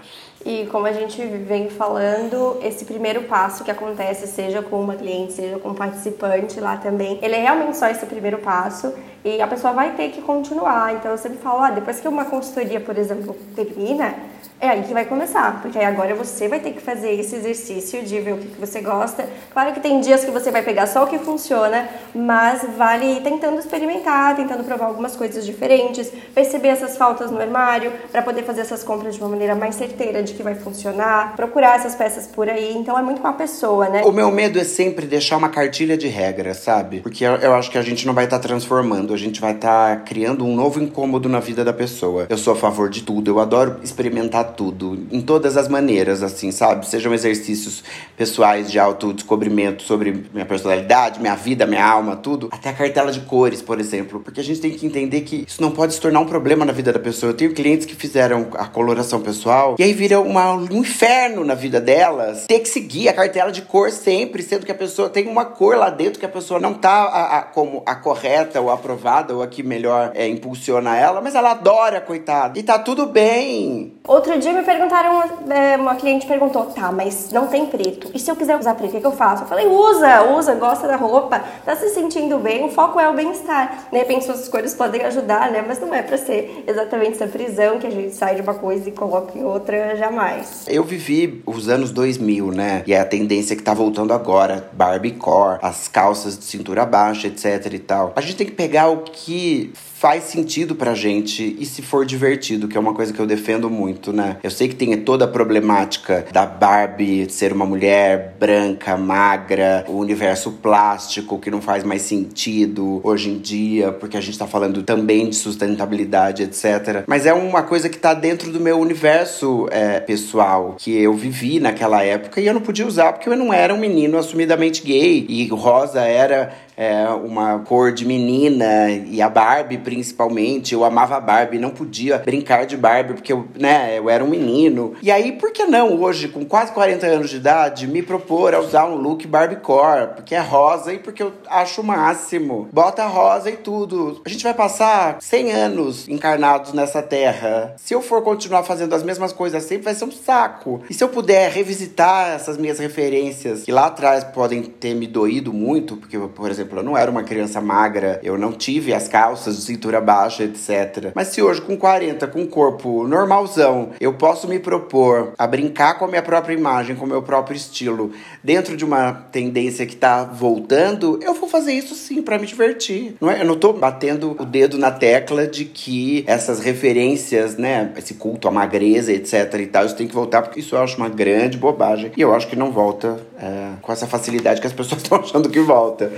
E 0.45 0.65
como 0.67 0.85
a 0.85 0.93
gente 0.93 1.21
vem 1.25 1.69
falando, 1.69 2.57
esse 2.63 2.85
primeiro 2.85 3.23
passo 3.23 3.65
que 3.65 3.71
acontece, 3.71 4.27
seja 4.27 4.61
com 4.61 4.79
uma 4.79 4.95
cliente, 4.95 5.33
seja 5.33 5.59
com 5.59 5.69
um 5.69 5.73
participante 5.73 6.59
lá 6.59 6.77
também, 6.77 7.19
ele 7.21 7.35
é 7.35 7.41
realmente 7.41 7.75
só 7.75 7.87
esse 7.89 8.05
primeiro 8.05 8.37
passo 8.37 8.93
e 9.25 9.41
a 9.41 9.47
pessoa 9.47 9.73
vai 9.73 9.93
ter 9.95 10.09
que 10.09 10.21
continuar. 10.21 10.93
Então 10.93 11.11
eu 11.11 11.17
sempre 11.17 11.39
falo, 11.39 11.63
ah, 11.63 11.71
depois 11.71 11.99
que 11.99 12.07
uma 12.07 12.23
consultoria, 12.23 12.79
por 12.79 12.97
exemplo, 12.97 13.35
termina, 13.55 14.15
é 14.59 14.69
aí 14.69 14.81
que 14.83 14.93
vai 14.93 15.05
começar, 15.05 15.61
porque 15.61 15.77
aí 15.77 15.85
agora 15.85 16.15
você 16.15 16.47
vai 16.47 16.59
ter 16.59 16.71
que 16.71 16.81
fazer 16.81 17.11
esse 17.11 17.35
exercício 17.35 18.03
de 18.03 18.19
ver 18.19 18.33
o 18.33 18.37
que, 18.37 18.47
que 18.47 18.59
você 18.59 18.81
gosta. 18.81 19.27
Claro 19.53 19.71
que 19.71 19.79
tem 19.79 20.01
dias 20.01 20.25
que 20.25 20.31
você 20.31 20.49
vai 20.49 20.63
pegar 20.63 20.87
só 20.87 21.03
o 21.03 21.07
que 21.07 21.19
funciona, 21.19 21.87
mas 22.15 22.65
vale 22.75 23.17
ir 23.17 23.21
tentando 23.21 23.59
experimentar, 23.59 24.35
tentando 24.35 24.63
provar 24.63 24.87
algumas 24.87 25.15
coisas 25.15 25.45
diferentes, 25.45 26.11
perceber 26.33 26.69
essas 26.69 26.97
faltas 26.97 27.29
no 27.29 27.39
armário, 27.39 27.93
para 28.11 28.23
poder 28.23 28.43
fazer 28.43 28.61
essas 28.61 28.83
compras 28.83 29.15
de 29.15 29.21
uma 29.21 29.29
maneira 29.29 29.53
mais 29.53 29.75
certeira 29.75 30.23
de 30.23 30.33
que 30.33 30.41
vai 30.41 30.55
funcionar, 30.55 31.35
procurar 31.35 31.75
essas 31.75 31.93
peças 31.93 32.25
por 32.25 32.49
aí. 32.49 32.75
Então 32.75 32.97
é 32.97 33.01
muito 33.03 33.21
com 33.21 33.27
a 33.27 33.33
pessoa, 33.33 33.87
né? 33.87 34.01
O 34.05 34.11
meu 34.11 34.31
medo 34.31 34.57
é 34.57 34.63
sempre 34.63 35.05
deixar 35.05 35.37
uma 35.37 35.49
cartilha 35.49 35.95
de 35.95 36.07
regras, 36.07 36.57
sabe? 36.57 37.01
Porque 37.01 37.23
eu, 37.23 37.53
acho 37.53 37.69
que 37.69 37.77
a 37.77 37.83
gente 37.83 38.07
não 38.07 38.13
vai 38.13 38.25
estar 38.25 38.39
tá 38.39 38.47
transformando, 38.47 39.13
a 39.13 39.17
gente 39.17 39.39
vai 39.39 39.51
estar 39.51 39.97
tá 39.97 40.01
criando 40.03 40.43
um 40.43 40.55
novo 40.55 40.81
incômodo 40.81 41.29
na 41.29 41.39
vida 41.39 41.63
da 41.63 41.73
pessoa. 41.73 42.25
Eu 42.27 42.37
sou 42.37 42.53
a 42.53 42.55
favor 42.55 42.89
de 42.89 43.03
tudo, 43.03 43.29
eu 43.29 43.39
adoro 43.39 43.77
experimentar 43.83 44.36
tudo, 44.43 45.07
em 45.11 45.21
todas 45.21 45.57
as 45.57 45.67
maneiras, 45.67 46.23
assim, 46.23 46.51
sabe? 46.51 46.87
Sejam 46.87 47.13
exercícios 47.13 47.83
pessoais 48.15 48.71
de 48.71 48.79
autodescobrimento 48.79 49.83
sobre 49.83 50.25
minha 50.33 50.45
personalidade, 50.45 51.19
minha 51.19 51.35
vida, 51.35 51.65
minha 51.65 51.85
alma, 51.85 52.15
tudo. 52.15 52.49
Até 52.51 52.69
a 52.69 52.73
cartela 52.73 53.11
de 53.11 53.21
cores, 53.21 53.61
por 53.61 53.79
exemplo. 53.79 54.19
Porque 54.19 54.39
a 54.39 54.43
gente 54.43 54.59
tem 54.59 54.71
que 54.71 54.85
entender 54.85 55.21
que 55.21 55.45
isso 55.47 55.61
não 55.61 55.71
pode 55.71 55.93
se 55.93 56.01
tornar 56.01 56.19
um 56.19 56.25
problema 56.25 56.65
na 56.65 56.71
vida 56.71 56.91
da 56.91 56.99
pessoa. 56.99 57.31
Eu 57.31 57.35
tenho 57.35 57.53
clientes 57.53 57.85
que 57.85 57.95
fizeram 57.95 58.47
a 58.53 58.65
coloração 58.65 59.21
pessoal 59.21 59.75
e 59.79 59.83
aí 59.83 59.93
vira 59.93 60.19
uma, 60.19 60.53
um 60.53 60.77
inferno 60.77 61.43
na 61.43 61.55
vida 61.55 61.79
delas 61.79 62.45
ter 62.47 62.59
que 62.59 62.69
seguir 62.69 63.09
a 63.09 63.13
cartela 63.13 63.51
de 63.51 63.61
cor 63.61 63.91
sempre, 63.91 64.43
sendo 64.43 64.65
que 64.65 64.71
a 64.71 64.75
pessoa 64.75 65.09
tem 65.09 65.27
uma 65.27 65.45
cor 65.45 65.77
lá 65.77 65.89
dentro 65.89 66.19
que 66.19 66.25
a 66.25 66.29
pessoa 66.29 66.59
não 66.59 66.73
tá 66.73 67.03
a, 67.03 67.37
a, 67.37 67.41
como 67.43 67.83
a 67.85 67.95
correta 67.95 68.59
ou 68.61 68.69
aprovada 68.69 69.33
ou 69.33 69.41
a 69.41 69.47
que 69.47 69.63
melhor 69.63 70.11
é, 70.13 70.27
impulsiona 70.27 70.97
ela, 70.97 71.21
mas 71.21 71.35
ela 71.35 71.51
adora, 71.51 72.01
coitada. 72.01 72.57
E 72.57 72.63
tá 72.63 72.79
tudo 72.79 73.05
bem. 73.07 73.96
Outro 74.07 74.39
dia 74.39 74.53
me 74.53 74.63
perguntaram, 74.63 75.21
é, 75.49 75.75
uma 75.75 75.95
cliente 75.95 76.25
perguntou, 76.25 76.63
tá, 76.67 76.93
mas 76.93 77.29
não 77.29 77.47
tem 77.47 77.65
preto. 77.65 78.09
E 78.13 78.19
se 78.19 78.31
eu 78.31 78.37
quiser 78.37 78.57
usar 78.57 78.73
preto, 78.73 78.95
o 78.95 79.01
que, 79.01 79.05
eu 79.05 79.11
faço? 79.11 79.43
Eu 79.43 79.47
falei, 79.47 79.67
usa, 79.67 80.23
usa, 80.31 80.55
gosta 80.55 80.87
da 80.87 80.95
roupa, 80.95 81.43
tá 81.65 81.75
se 81.75 81.89
sentindo 81.89 82.37
bem, 82.39 82.63
o 82.63 82.69
foco 82.69 82.97
é 83.01 83.09
o 83.09 83.13
bem-estar. 83.13 83.89
De 83.91 83.97
repente 83.97 84.23
suas 84.23 84.43
escolhas 84.43 84.73
podem 84.73 85.01
ajudar, 85.01 85.51
né? 85.51 85.61
Mas 85.67 85.81
não 85.81 85.93
é 85.93 86.01
pra 86.01 86.17
ser 86.17 86.63
exatamente 86.65 87.15
essa 87.15 87.27
prisão 87.27 87.79
que 87.79 87.87
a 87.87 87.89
gente 87.89 88.15
sai 88.15 88.35
de 88.35 88.41
uma 88.41 88.53
coisa 88.53 88.87
e 88.87 88.93
coloca 88.93 89.37
em 89.37 89.43
outra, 89.43 89.97
jamais. 89.97 90.63
Eu 90.67 90.85
vivi 90.85 91.43
os 91.45 91.67
anos 91.67 91.91
2000, 91.91 92.51
né? 92.53 92.83
E 92.87 92.93
é 92.93 93.01
a 93.01 93.05
tendência 93.05 93.57
que 93.57 93.63
tá 93.63 93.73
voltando 93.73 94.13
agora, 94.13 94.69
Barbie 94.71 95.11
core, 95.11 95.59
as 95.61 95.89
calças 95.89 96.37
de 96.37 96.45
cintura 96.45 96.85
baixa, 96.85 97.27
etc 97.27 97.73
e 97.73 97.79
tal. 97.79 98.13
A 98.15 98.21
gente 98.21 98.37
tem 98.37 98.47
que 98.47 98.53
pegar 98.53 98.87
o 98.87 98.99
que 98.99 99.73
faz 99.97 100.25
sentido 100.25 100.75
pra 100.75 100.93
gente 100.93 101.55
e 101.59 101.65
se 101.65 101.81
for 101.81 102.05
divertido, 102.05 102.67
que 102.67 102.77
é 102.77 102.79
uma 102.79 102.93
coisa 102.93 103.11
que 103.11 103.19
eu 103.19 103.25
defendo 103.25 103.67
muito, 103.67 103.96
né? 104.13 104.37
Eu 104.43 104.51
sei 104.51 104.67
que 104.67 104.75
tem 104.75 104.95
toda 104.97 105.25
a 105.25 105.27
problemática 105.27 106.25
da 106.31 106.45
Barbie 106.45 107.29
ser 107.29 107.51
uma 107.51 107.65
mulher 107.65 108.35
branca, 108.39 108.95
magra, 108.97 109.85
o 109.87 109.97
universo 109.97 110.51
plástico 110.51 111.39
que 111.39 111.51
não 111.51 111.61
faz 111.61 111.83
mais 111.83 112.01
sentido 112.01 113.01
hoje 113.03 113.29
em 113.29 113.37
dia, 113.37 113.91
porque 113.91 114.17
a 114.17 114.21
gente 114.21 114.37
tá 114.37 114.47
falando 114.47 114.83
também 114.83 115.29
de 115.29 115.35
sustentabilidade, 115.35 116.43
etc. 116.43 117.03
Mas 117.07 117.25
é 117.25 117.33
uma 117.33 117.63
coisa 117.63 117.89
que 117.89 117.97
tá 117.97 118.13
dentro 118.13 118.51
do 118.51 118.59
meu 118.59 118.79
universo 118.79 119.67
é, 119.71 119.99
pessoal, 119.99 120.75
que 120.77 120.95
eu 120.95 121.13
vivi 121.13 121.59
naquela 121.59 122.03
época 122.03 122.39
e 122.39 122.47
eu 122.47 122.53
não 122.53 122.61
podia 122.61 122.85
usar 122.85 123.13
porque 123.13 123.29
eu 123.29 123.35
não 123.35 123.53
era 123.53 123.73
um 123.73 123.79
menino 123.79 124.17
assumidamente 124.17 124.83
gay 124.83 125.25
e 125.27 125.47
rosa 125.47 126.01
era 126.01 126.53
é, 126.77 127.07
uma 127.09 127.59
cor 127.59 127.91
de 127.91 128.05
menina 128.05 128.91
e 128.91 129.21
a 129.21 129.27
Barbie 129.27 129.79
principalmente. 129.79 130.73
Eu 130.73 130.85
amava 130.85 131.17
a 131.17 131.19
Barbie, 131.19 131.57
não 131.57 131.71
podia 131.71 132.19
brincar 132.19 132.65
de 132.65 132.77
Barbie 132.77 133.13
porque 133.15 133.33
eu, 133.33 133.47
né? 133.59 133.86
Eu 133.95 134.09
era 134.09 134.23
um 134.23 134.27
menino. 134.27 134.93
E 135.01 135.11
aí, 135.11 135.33
por 135.33 135.51
que 135.51 135.65
não 135.65 136.01
hoje, 136.01 136.27
com 136.27 136.45
quase 136.45 136.71
40 136.71 137.05
anos 137.05 137.29
de 137.29 137.37
idade, 137.37 137.87
me 137.87 138.01
propor 138.01 138.53
a 138.53 138.59
usar 138.59 138.85
um 138.85 138.95
look 138.95 139.25
Barbiecore? 139.27 140.15
Porque 140.15 140.35
é 140.35 140.39
rosa 140.39 140.93
e 140.93 140.99
porque 140.99 141.23
eu 141.23 141.33
acho 141.47 141.81
o 141.81 141.83
máximo. 141.83 142.67
Bota 142.71 143.05
rosa 143.05 143.49
e 143.49 143.57
tudo. 143.57 144.21
A 144.25 144.29
gente 144.29 144.43
vai 144.43 144.53
passar 144.53 145.17
100 145.21 145.51
anos 145.51 146.07
encarnados 146.07 146.73
nessa 146.73 147.01
terra. 147.01 147.75
Se 147.77 147.93
eu 147.93 148.01
for 148.01 148.21
continuar 148.21 148.63
fazendo 148.63 148.93
as 148.93 149.03
mesmas 149.03 149.33
coisas 149.33 149.63
sempre, 149.63 149.85
vai 149.85 149.95
ser 149.95 150.05
um 150.05 150.11
saco. 150.11 150.81
E 150.89 150.93
se 150.93 151.03
eu 151.03 151.09
puder 151.09 151.51
revisitar 151.51 152.31
essas 152.31 152.57
minhas 152.57 152.79
referências, 152.79 153.63
que 153.63 153.71
lá 153.71 153.87
atrás 153.87 154.23
podem 154.23 154.63
ter 154.63 154.93
me 154.93 155.07
doído 155.07 155.53
muito, 155.53 155.97
porque, 155.97 156.17
por 156.17 156.49
exemplo, 156.49 156.79
eu 156.79 156.83
não 156.83 156.97
era 156.97 157.09
uma 157.09 157.23
criança 157.23 157.61
magra, 157.61 158.19
eu 158.23 158.37
não 158.37 158.51
tive 158.51 158.93
as 158.93 159.07
calças 159.07 159.57
de 159.57 159.63
cintura 159.63 160.01
baixa, 160.01 160.43
etc. 160.43 161.11
Mas 161.13 161.29
se 161.29 161.41
hoje, 161.41 161.61
com 161.61 161.77
40, 161.77 162.27
com 162.27 162.41
um 162.41 162.47
corpo 162.47 163.07
normalzão, 163.07 163.76
eu 163.99 164.13
posso 164.13 164.47
me 164.47 164.59
propor 164.59 165.33
a 165.37 165.47
brincar 165.47 165.97
com 165.97 166.05
a 166.05 166.07
minha 166.07 166.21
própria 166.21 166.53
imagem, 166.53 166.95
com 166.95 167.05
o 167.05 167.07
meu 167.07 167.21
próprio 167.21 167.55
estilo, 167.55 168.11
dentro 168.43 168.75
de 168.77 168.85
uma 168.85 169.13
tendência 169.31 169.85
que 169.85 169.95
tá 169.95 170.23
voltando, 170.23 171.19
eu 171.21 171.33
vou 171.33 171.49
fazer 171.49 171.73
isso 171.73 171.95
sim 171.95 172.21
para 172.21 172.39
me 172.39 172.45
divertir. 172.45 173.15
Não 173.19 173.29
é? 173.29 173.41
Eu 173.41 173.45
não 173.45 173.57
tô 173.57 173.73
batendo 173.73 174.35
o 174.39 174.45
dedo 174.45 174.77
na 174.77 174.91
tecla 174.91 175.45
de 175.45 175.65
que 175.65 176.23
essas 176.27 176.59
referências, 176.59 177.57
né, 177.57 177.91
esse 177.97 178.13
culto 178.13 178.47
à 178.47 178.51
magreza, 178.51 179.11
etc 179.11 179.53
e 179.59 179.67
tal, 179.67 179.85
isso 179.85 179.95
tem 179.95 180.07
que 180.07 180.15
voltar, 180.15 180.41
porque 180.41 180.59
isso 180.59 180.75
eu 180.75 180.81
acho 180.81 180.97
uma 180.97 181.09
grande 181.09 181.57
bobagem. 181.57 182.11
E 182.15 182.21
eu 182.21 182.33
acho 182.33 182.47
que 182.47 182.55
não 182.55 182.71
volta 182.71 183.19
é, 183.39 183.73
com 183.81 183.91
essa 183.91 184.07
facilidade 184.07 184.59
que 184.59 184.67
as 184.67 184.73
pessoas 184.73 185.01
estão 185.03 185.19
achando 185.19 185.49
que 185.49 185.59
volta. 185.59 186.11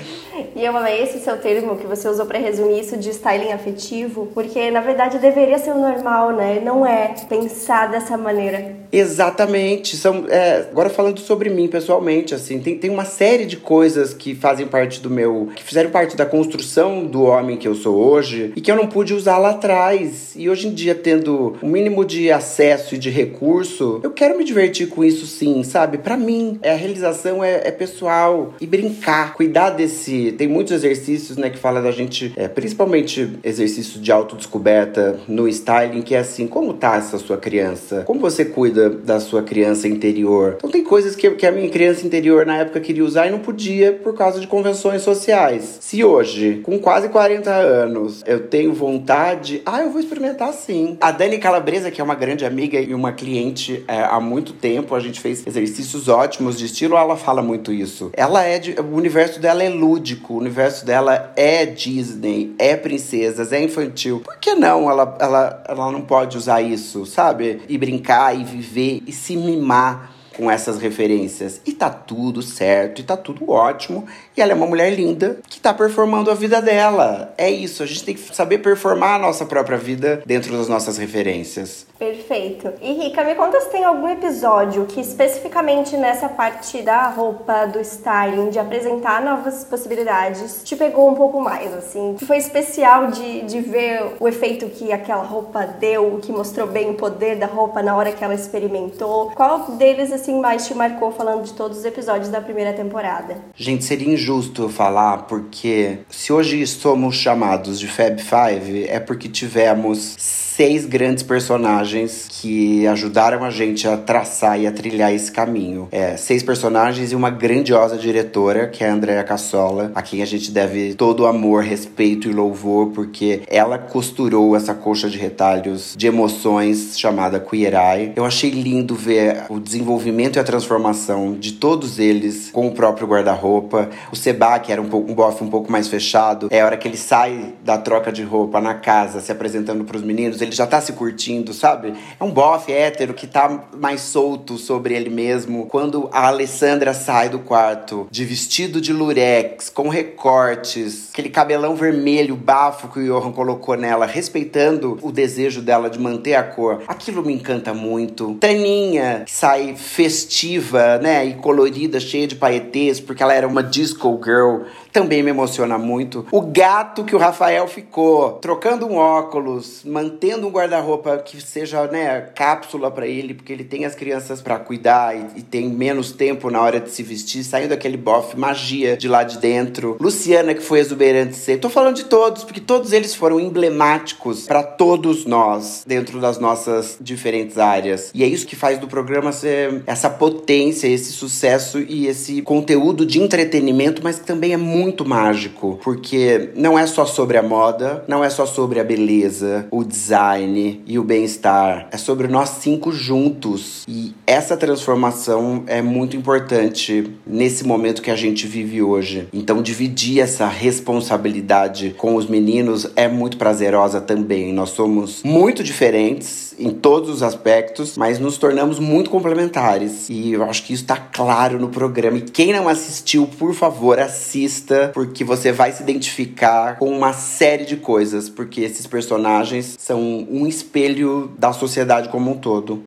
E 0.55 0.63
eu 0.63 0.75
amei 0.75 1.03
esse 1.03 1.19
seu 1.19 1.37
termo 1.37 1.75
que 1.75 1.85
você 1.85 2.07
usou 2.07 2.25
para 2.25 2.39
resumir 2.39 2.79
isso 2.79 2.97
de 2.97 3.09
styling 3.09 3.51
afetivo, 3.51 4.27
porque 4.33 4.71
na 4.71 4.81
verdade 4.81 5.19
deveria 5.19 5.57
ser 5.57 5.71
o 5.71 5.79
normal, 5.79 6.31
né? 6.31 6.61
Não 6.63 6.85
é 6.85 7.13
pensar 7.27 7.89
dessa 7.89 8.17
maneira. 8.17 8.75
Exatamente. 8.91 9.97
São, 9.97 10.25
é, 10.27 10.67
agora 10.71 10.89
falando 10.89 11.19
sobre 11.19 11.49
mim 11.49 11.67
pessoalmente, 11.67 12.33
assim, 12.33 12.59
tem, 12.59 12.77
tem 12.77 12.89
uma 12.89 13.05
série 13.05 13.45
de 13.45 13.57
coisas 13.57 14.13
que 14.13 14.33
fazem 14.33 14.67
parte 14.67 15.01
do 15.01 15.09
meu. 15.09 15.49
que 15.55 15.63
fizeram 15.63 15.91
parte 15.91 16.15
da 16.15 16.25
construção 16.25 17.05
do 17.05 17.23
homem 17.23 17.57
que 17.57 17.67
eu 17.67 17.75
sou 17.75 17.95
hoje 17.95 18.53
e 18.55 18.61
que 18.61 18.71
eu 18.71 18.75
não 18.75 18.87
pude 18.87 19.13
usar 19.13 19.37
lá 19.37 19.51
atrás. 19.51 20.33
E 20.35 20.49
hoje 20.49 20.67
em 20.67 20.73
dia, 20.73 20.95
tendo 20.95 21.57
o 21.61 21.65
um 21.65 21.69
mínimo 21.69 22.05
de 22.05 22.31
acesso 22.31 22.95
e 22.95 22.97
de 22.97 23.09
recurso, 23.09 23.99
eu 24.03 24.11
quero 24.11 24.37
me 24.37 24.43
divertir 24.43 24.87
com 24.87 25.03
isso 25.03 25.25
sim, 25.25 25.63
sabe? 25.63 25.97
Para 25.97 26.17
mim, 26.17 26.59
é, 26.61 26.71
a 26.71 26.75
realização 26.75 27.08
é, 27.43 27.67
é, 27.67 27.71
pessoal. 27.71 28.53
E 28.59 28.67
brincar, 28.67 29.33
cuidar 29.33 29.71
desse. 29.71 30.33
Tem 30.33 30.47
muitos 30.47 30.73
exercícios, 30.73 31.37
né, 31.37 31.49
que 31.49 31.57
fala 31.57 31.81
da 31.81 31.91
gente, 31.91 32.33
é, 32.35 32.47
principalmente 32.47 33.37
exercícios 33.43 34.01
de 34.01 34.11
autodescoberta 34.11 35.19
no 35.27 35.47
styling, 35.47 36.01
que 36.01 36.15
é 36.15 36.19
assim: 36.19 36.47
como 36.47 36.73
tá 36.73 36.97
essa 36.97 37.17
sua 37.17 37.37
criança? 37.37 38.03
Como 38.05 38.19
você 38.19 38.45
cuida 38.45 38.89
da 38.89 39.19
sua 39.19 39.43
criança 39.43 39.87
interior? 39.87 40.55
Então, 40.57 40.69
tem 40.69 40.83
coisas 40.83 41.15
que, 41.15 41.29
que 41.31 41.45
a 41.45 41.51
minha 41.51 41.69
criança 41.69 42.05
interior 42.05 42.45
na 42.45 42.57
época 42.57 42.79
queria 42.79 43.03
usar 43.03 43.27
e 43.27 43.31
não 43.31 43.39
podia 43.39 43.93
por 43.93 44.15
causa 44.15 44.39
de 44.39 44.47
convenções 44.47 45.01
sociais. 45.01 45.77
Se 45.81 46.03
hoje, 46.03 46.61
com 46.63 46.79
quase 46.79 47.09
40 47.09 47.49
anos, 47.51 48.23
eu 48.25 48.47
tenho 48.47 48.73
vontade, 48.73 49.61
ah, 49.65 49.81
eu 49.81 49.91
vou 49.91 49.99
experimentar 49.99 50.53
sim. 50.53 50.97
A 51.01 51.11
Dani 51.11 51.37
Calabresa, 51.37 51.91
que 51.91 52.01
é 52.01 52.03
uma 52.03 52.15
grande 52.15 52.45
amiga 52.45 52.79
e 52.79 52.93
uma 52.93 53.11
cliente 53.11 53.83
é, 53.87 54.01
há 54.01 54.19
muito 54.19 54.53
tempo, 54.53 54.95
a 54.95 54.99
gente 54.99 55.19
fez 55.19 55.45
exercícios 55.45 56.07
ótimos 56.07 56.57
de 56.57 56.65
estilo, 56.65 56.97
ela 57.01 57.17
fala 57.17 57.41
muito 57.41 57.71
isso. 57.71 58.09
Ela 58.13 58.43
é 58.43 58.59
de, 58.59 58.79
o 58.79 58.95
universo 58.95 59.39
dela 59.39 59.63
é 59.63 59.69
lúdico, 59.69 60.33
o 60.33 60.37
universo 60.37 60.85
dela 60.85 61.31
é 61.35 61.65
Disney, 61.65 62.55
é 62.57 62.75
princesas, 62.75 63.51
é 63.51 63.61
infantil. 63.61 64.21
Por 64.23 64.37
que 64.37 64.55
não 64.55 64.89
ela, 64.89 65.17
ela, 65.19 65.63
ela 65.67 65.91
não 65.91 66.01
pode 66.01 66.37
usar 66.37 66.61
isso, 66.61 67.05
sabe? 67.05 67.61
E 67.67 67.77
brincar 67.77 68.37
e 68.37 68.43
viver 68.43 69.01
e 69.05 69.11
se 69.11 69.35
mimar 69.35 70.11
com 70.39 70.49
essas 70.49 70.79
referências. 70.79 71.59
E 71.65 71.73
tá 71.73 71.89
tudo 71.89 72.41
certo, 72.41 73.01
e 73.01 73.03
tá 73.03 73.17
tudo 73.17 73.51
ótimo. 73.51 74.05
E 74.39 74.41
ela 74.41 74.53
é 74.53 74.55
uma 74.55 74.67
mulher 74.67 74.89
linda 74.93 75.37
que 75.49 75.59
tá 75.59 75.73
performando 75.73 76.31
a 76.31 76.33
vida 76.33 76.61
dela. 76.61 77.33
É 77.37 77.51
isso, 77.51 77.83
a 77.83 77.85
gente 77.85 78.05
tem 78.05 78.15
que 78.15 78.33
saber 78.33 78.59
performar 78.59 79.15
a 79.15 79.19
nossa 79.19 79.45
própria 79.45 79.77
vida 79.77 80.23
dentro 80.25 80.55
das 80.55 80.69
nossas 80.69 80.97
referências. 80.97 81.85
Perfeito. 81.99 82.71
E 82.81 82.93
Rica, 82.93 83.21
me 83.25 83.35
conta 83.35 83.59
se 83.59 83.69
tem 83.69 83.83
algum 83.83 84.07
episódio 84.07 84.85
que 84.85 85.01
especificamente 85.01 85.97
nessa 85.97 86.29
parte 86.29 86.81
da 86.81 87.09
roupa, 87.09 87.65
do 87.65 87.81
styling, 87.81 88.49
de 88.49 88.57
apresentar 88.57 89.21
novas 89.21 89.65
possibilidades, 89.65 90.61
te 90.63 90.77
pegou 90.77 91.09
um 91.09 91.15
pouco 91.15 91.41
mais, 91.41 91.73
assim. 91.73 92.15
Que 92.17 92.25
foi 92.25 92.37
especial 92.37 93.07
de, 93.07 93.41
de 93.41 93.59
ver 93.59 94.15
o 94.21 94.25
efeito 94.25 94.67
que 94.67 94.93
aquela 94.93 95.23
roupa 95.23 95.65
deu, 95.65 96.17
que 96.21 96.31
mostrou 96.31 96.65
bem 96.65 96.91
o 96.91 96.93
poder 96.93 97.35
da 97.35 97.45
roupa 97.45 97.83
na 97.83 97.93
hora 97.93 98.13
que 98.13 98.23
ela 98.23 98.35
experimentou. 98.35 99.31
Qual 99.35 99.71
deles, 99.71 100.13
assim, 100.13 100.31
assim 100.31 100.39
mais 100.39 100.65
te 100.65 100.73
marcou 100.73 101.11
falando 101.11 101.43
de 101.43 101.51
todos 101.51 101.79
os 101.79 101.83
episódios 101.83 102.29
da 102.29 102.39
primeira 102.39 102.71
temporada? 102.71 103.35
Gente, 103.53 103.83
seria 103.83 104.13
injusto 104.13 104.28
falar 104.69 105.19
porque 105.23 105.99
se 106.09 106.31
hoje 106.31 106.65
somos 106.67 107.15
chamados 107.15 107.79
de 107.79 107.87
Fab 107.87 108.21
Five 108.21 108.85
é 108.87 108.99
porque 108.99 109.27
tivemos 109.27 110.15
seis 110.59 110.85
grandes 110.85 111.23
personagens 111.23 112.27
que 112.29 112.85
ajudaram 112.85 113.45
a 113.45 113.49
gente 113.49 113.87
a 113.87 113.95
traçar 113.95 114.59
e 114.59 114.67
a 114.67 114.71
trilhar 114.73 115.13
esse 115.13 115.31
caminho. 115.31 115.87
É, 115.89 116.17
seis 116.17 116.43
personagens 116.43 117.13
e 117.13 117.15
uma 117.15 117.29
grandiosa 117.29 117.97
diretora, 117.97 118.67
que 118.67 118.83
é 118.83 118.89
a 118.89 118.93
Andrea 118.93 119.23
Cassola, 119.23 119.89
a 119.95 120.01
quem 120.01 120.21
a 120.21 120.25
gente 120.25 120.51
deve 120.51 120.95
todo 120.95 121.21
o 121.21 121.27
amor, 121.27 121.63
respeito 121.63 122.29
e 122.29 122.33
louvor, 122.33 122.87
porque 122.87 123.41
ela 123.47 123.77
costurou 123.77 124.53
essa 124.53 124.73
coxa 124.73 125.09
de 125.09 125.17
retalhos 125.17 125.93
de 125.95 126.07
emoções 126.07 126.99
chamada 126.99 127.39
Queer 127.39 127.73
Eye. 127.75 128.11
Eu 128.17 128.25
achei 128.25 128.49
lindo 128.49 128.95
ver 128.95 129.45
o 129.47 129.61
desenvolvimento 129.61 130.35
e 130.35 130.39
a 130.39 130.43
transformação 130.43 131.37
de 131.39 131.53
todos 131.53 131.99
eles 131.99 132.49
com 132.51 132.67
o 132.67 132.71
próprio 132.71 133.07
guarda-roupa. 133.07 133.89
O 134.11 134.15
Seba, 134.19 134.59
que 134.59 134.71
era 134.71 134.81
um, 134.81 134.85
um 134.85 135.13
bofe 135.13 135.43
um 135.43 135.49
pouco 135.49 135.71
mais 135.71 135.87
fechado, 135.87 136.47
é 136.51 136.61
a 136.61 136.65
hora 136.65 136.77
que 136.77 136.87
ele 136.87 136.97
sai 136.97 137.53
da 137.63 137.77
troca 137.77 138.11
de 138.11 138.23
roupa 138.23 138.61
na 138.61 138.75
casa, 138.75 139.19
se 139.19 139.31
apresentando 139.31 139.83
para 139.83 139.97
os 139.97 140.03
meninos, 140.03 140.41
ele 140.41 140.51
já 140.51 140.67
tá 140.67 140.79
se 140.81 140.93
curtindo, 140.93 141.53
sabe? 141.53 141.93
É 142.19 142.23
um 142.23 142.31
bofe 142.31 142.71
hétero 142.71 143.13
que 143.13 143.27
tá 143.27 143.67
mais 143.77 144.01
solto 144.01 144.57
sobre 144.57 144.93
ele 144.93 145.09
mesmo. 145.09 145.65
Quando 145.67 146.09
a 146.11 146.27
Alessandra 146.27 146.93
sai 146.93 147.29
do 147.29 147.39
quarto 147.39 148.07
de 148.11 148.25
vestido 148.25 148.81
de 148.81 148.93
lurex, 148.93 149.69
com 149.69 149.89
recortes, 149.89 151.09
aquele 151.11 151.29
cabelão 151.29 151.75
vermelho, 151.75 152.35
bafo 152.35 152.87
que 152.89 152.99
o 152.99 153.05
Johan 153.05 153.31
colocou 153.31 153.75
nela, 153.75 154.05
respeitando 154.05 154.97
o 155.01 155.11
desejo 155.11 155.61
dela 155.61 155.89
de 155.89 155.99
manter 155.99 156.35
a 156.35 156.43
cor, 156.43 156.83
aquilo 156.87 157.23
me 157.23 157.33
encanta 157.33 157.73
muito. 157.73 158.35
Taninha, 158.39 159.23
que 159.25 159.31
sai 159.31 159.75
festiva, 159.75 160.97
né, 160.97 161.25
e 161.25 161.33
colorida, 161.35 161.99
cheia 161.99 162.27
de 162.27 162.35
paetês, 162.35 162.99
porque 162.99 163.23
ela 163.23 163.33
era 163.33 163.47
uma 163.47 163.63
disco 163.63 163.98
School 163.99 164.17
girl. 164.17 164.65
Também 164.91 165.23
me 165.23 165.29
emociona 165.29 165.77
muito. 165.77 166.25
O 166.31 166.41
gato 166.41 167.03
que 167.03 167.15
o 167.15 167.19
Rafael 167.19 167.67
ficou, 167.67 168.33
trocando 168.33 168.85
um 168.85 168.95
óculos, 168.95 169.83
mantendo 169.85 170.47
um 170.47 170.51
guarda-roupa 170.51 171.17
que 171.17 171.41
seja, 171.41 171.87
né, 171.87 172.21
cápsula 172.35 172.91
para 172.91 173.07
ele, 173.07 173.33
porque 173.33 173.53
ele 173.53 173.63
tem 173.63 173.85
as 173.85 173.95
crianças 173.95 174.41
para 174.41 174.59
cuidar 174.59 175.15
e, 175.15 175.39
e, 175.39 175.41
tem 175.41 175.69
menos 175.69 176.11
tempo 176.11 176.49
na 176.49 176.61
hora 176.61 176.79
de 176.79 176.89
se 176.91 177.03
vestir, 177.03 177.43
saindo 177.43 177.69
daquele 177.69 177.97
bofe 177.97 178.37
magia 178.37 178.97
de 178.97 179.07
lá 179.07 179.23
de 179.23 179.37
dentro. 179.37 179.97
Luciana 179.99 180.53
que 180.53 180.61
foi 180.61 180.79
exuberante 180.79 181.35
ser. 181.35 181.57
Tô 181.57 181.69
falando 181.69 181.95
de 181.95 182.05
todos, 182.05 182.43
porque 182.43 182.59
todos 182.59 182.93
eles 182.93 183.15
foram 183.15 183.39
emblemáticos 183.39 184.45
para 184.45 184.63
todos 184.63 185.25
nós 185.25 185.83
dentro 185.85 186.19
das 186.19 186.39
nossas 186.39 186.97
diferentes 186.99 187.57
áreas. 187.57 188.11
E 188.13 188.23
é 188.23 188.27
isso 188.27 188.45
que 188.45 188.55
faz 188.55 188.77
do 188.77 188.87
programa 188.87 189.31
ser 189.31 189.83
essa 189.85 190.09
potência, 190.09 190.87
esse 190.87 191.11
sucesso 191.11 191.79
e 191.79 192.07
esse 192.07 192.41
conteúdo 192.41 193.05
de 193.05 193.21
entretenimento, 193.21 194.01
mas 194.03 194.19
que 194.19 194.25
também 194.25 194.53
é 194.53 194.57
muito 194.57 194.78
muito 194.79 195.05
mágico, 195.05 195.77
porque 195.83 196.51
não 196.55 196.79
é 196.79 196.87
só 196.87 197.05
sobre 197.05 197.37
a 197.37 197.43
moda, 197.43 198.03
não 198.07 198.23
é 198.23 198.29
só 198.29 198.45
sobre 198.45 198.79
a 198.79 198.83
beleza, 198.83 199.67
o 199.69 199.83
design 199.83 200.81
e 200.87 200.97
o 200.97 201.03
bem-estar. 201.03 201.89
É 201.91 201.97
sobre 201.97 202.27
nós 202.27 202.49
cinco 202.61 202.91
juntos. 202.91 203.83
E 203.87 204.13
essa 204.25 204.55
transformação 204.55 205.63
é 205.67 205.81
muito 205.81 206.15
importante 206.15 207.11
nesse 207.27 207.65
momento 207.65 208.01
que 208.01 208.09
a 208.09 208.15
gente 208.15 208.47
vive 208.47 208.81
hoje. 208.81 209.27
Então, 209.33 209.61
dividir 209.61 210.21
essa 210.21 210.47
responsabilidade 210.47 211.93
com 211.97 212.15
os 212.15 212.27
meninos 212.27 212.87
é 212.95 213.07
muito 213.07 213.37
prazerosa 213.37 213.99
também. 213.99 214.53
Nós 214.53 214.69
somos 214.69 215.21
muito 215.23 215.61
diferentes 215.61 216.55
em 216.57 216.71
todos 216.71 217.09
os 217.09 217.23
aspectos, 217.23 217.97
mas 217.97 218.19
nos 218.19 218.37
tornamos 218.37 218.79
muito 218.79 219.09
complementares. 219.09 220.09
E 220.09 220.33
eu 220.33 220.43
acho 220.43 220.63
que 220.63 220.73
isso 220.73 220.83
está 220.83 220.97
claro 220.97 221.59
no 221.59 221.69
programa. 221.69 222.17
E 222.17 222.21
quem 222.21 222.53
não 222.53 222.67
assistiu, 222.67 223.27
por 223.37 223.53
favor, 223.53 223.99
assista 223.99 224.68
porque 224.93 225.23
você 225.23 225.51
vai 225.51 225.71
se 225.71 225.83
identificar 225.83 226.77
com 226.77 226.89
uma 226.89 227.13
série 227.13 227.65
de 227.65 227.77
coisas, 227.77 228.29
porque 228.29 228.61
esses 228.61 228.87
personagens 228.87 229.75
são 229.79 229.99
um 230.29 230.47
espelho 230.47 231.31
da 231.37 231.53
sociedade 231.53 232.09
como 232.09 232.31
um 232.31 232.37
todo. 232.37 232.83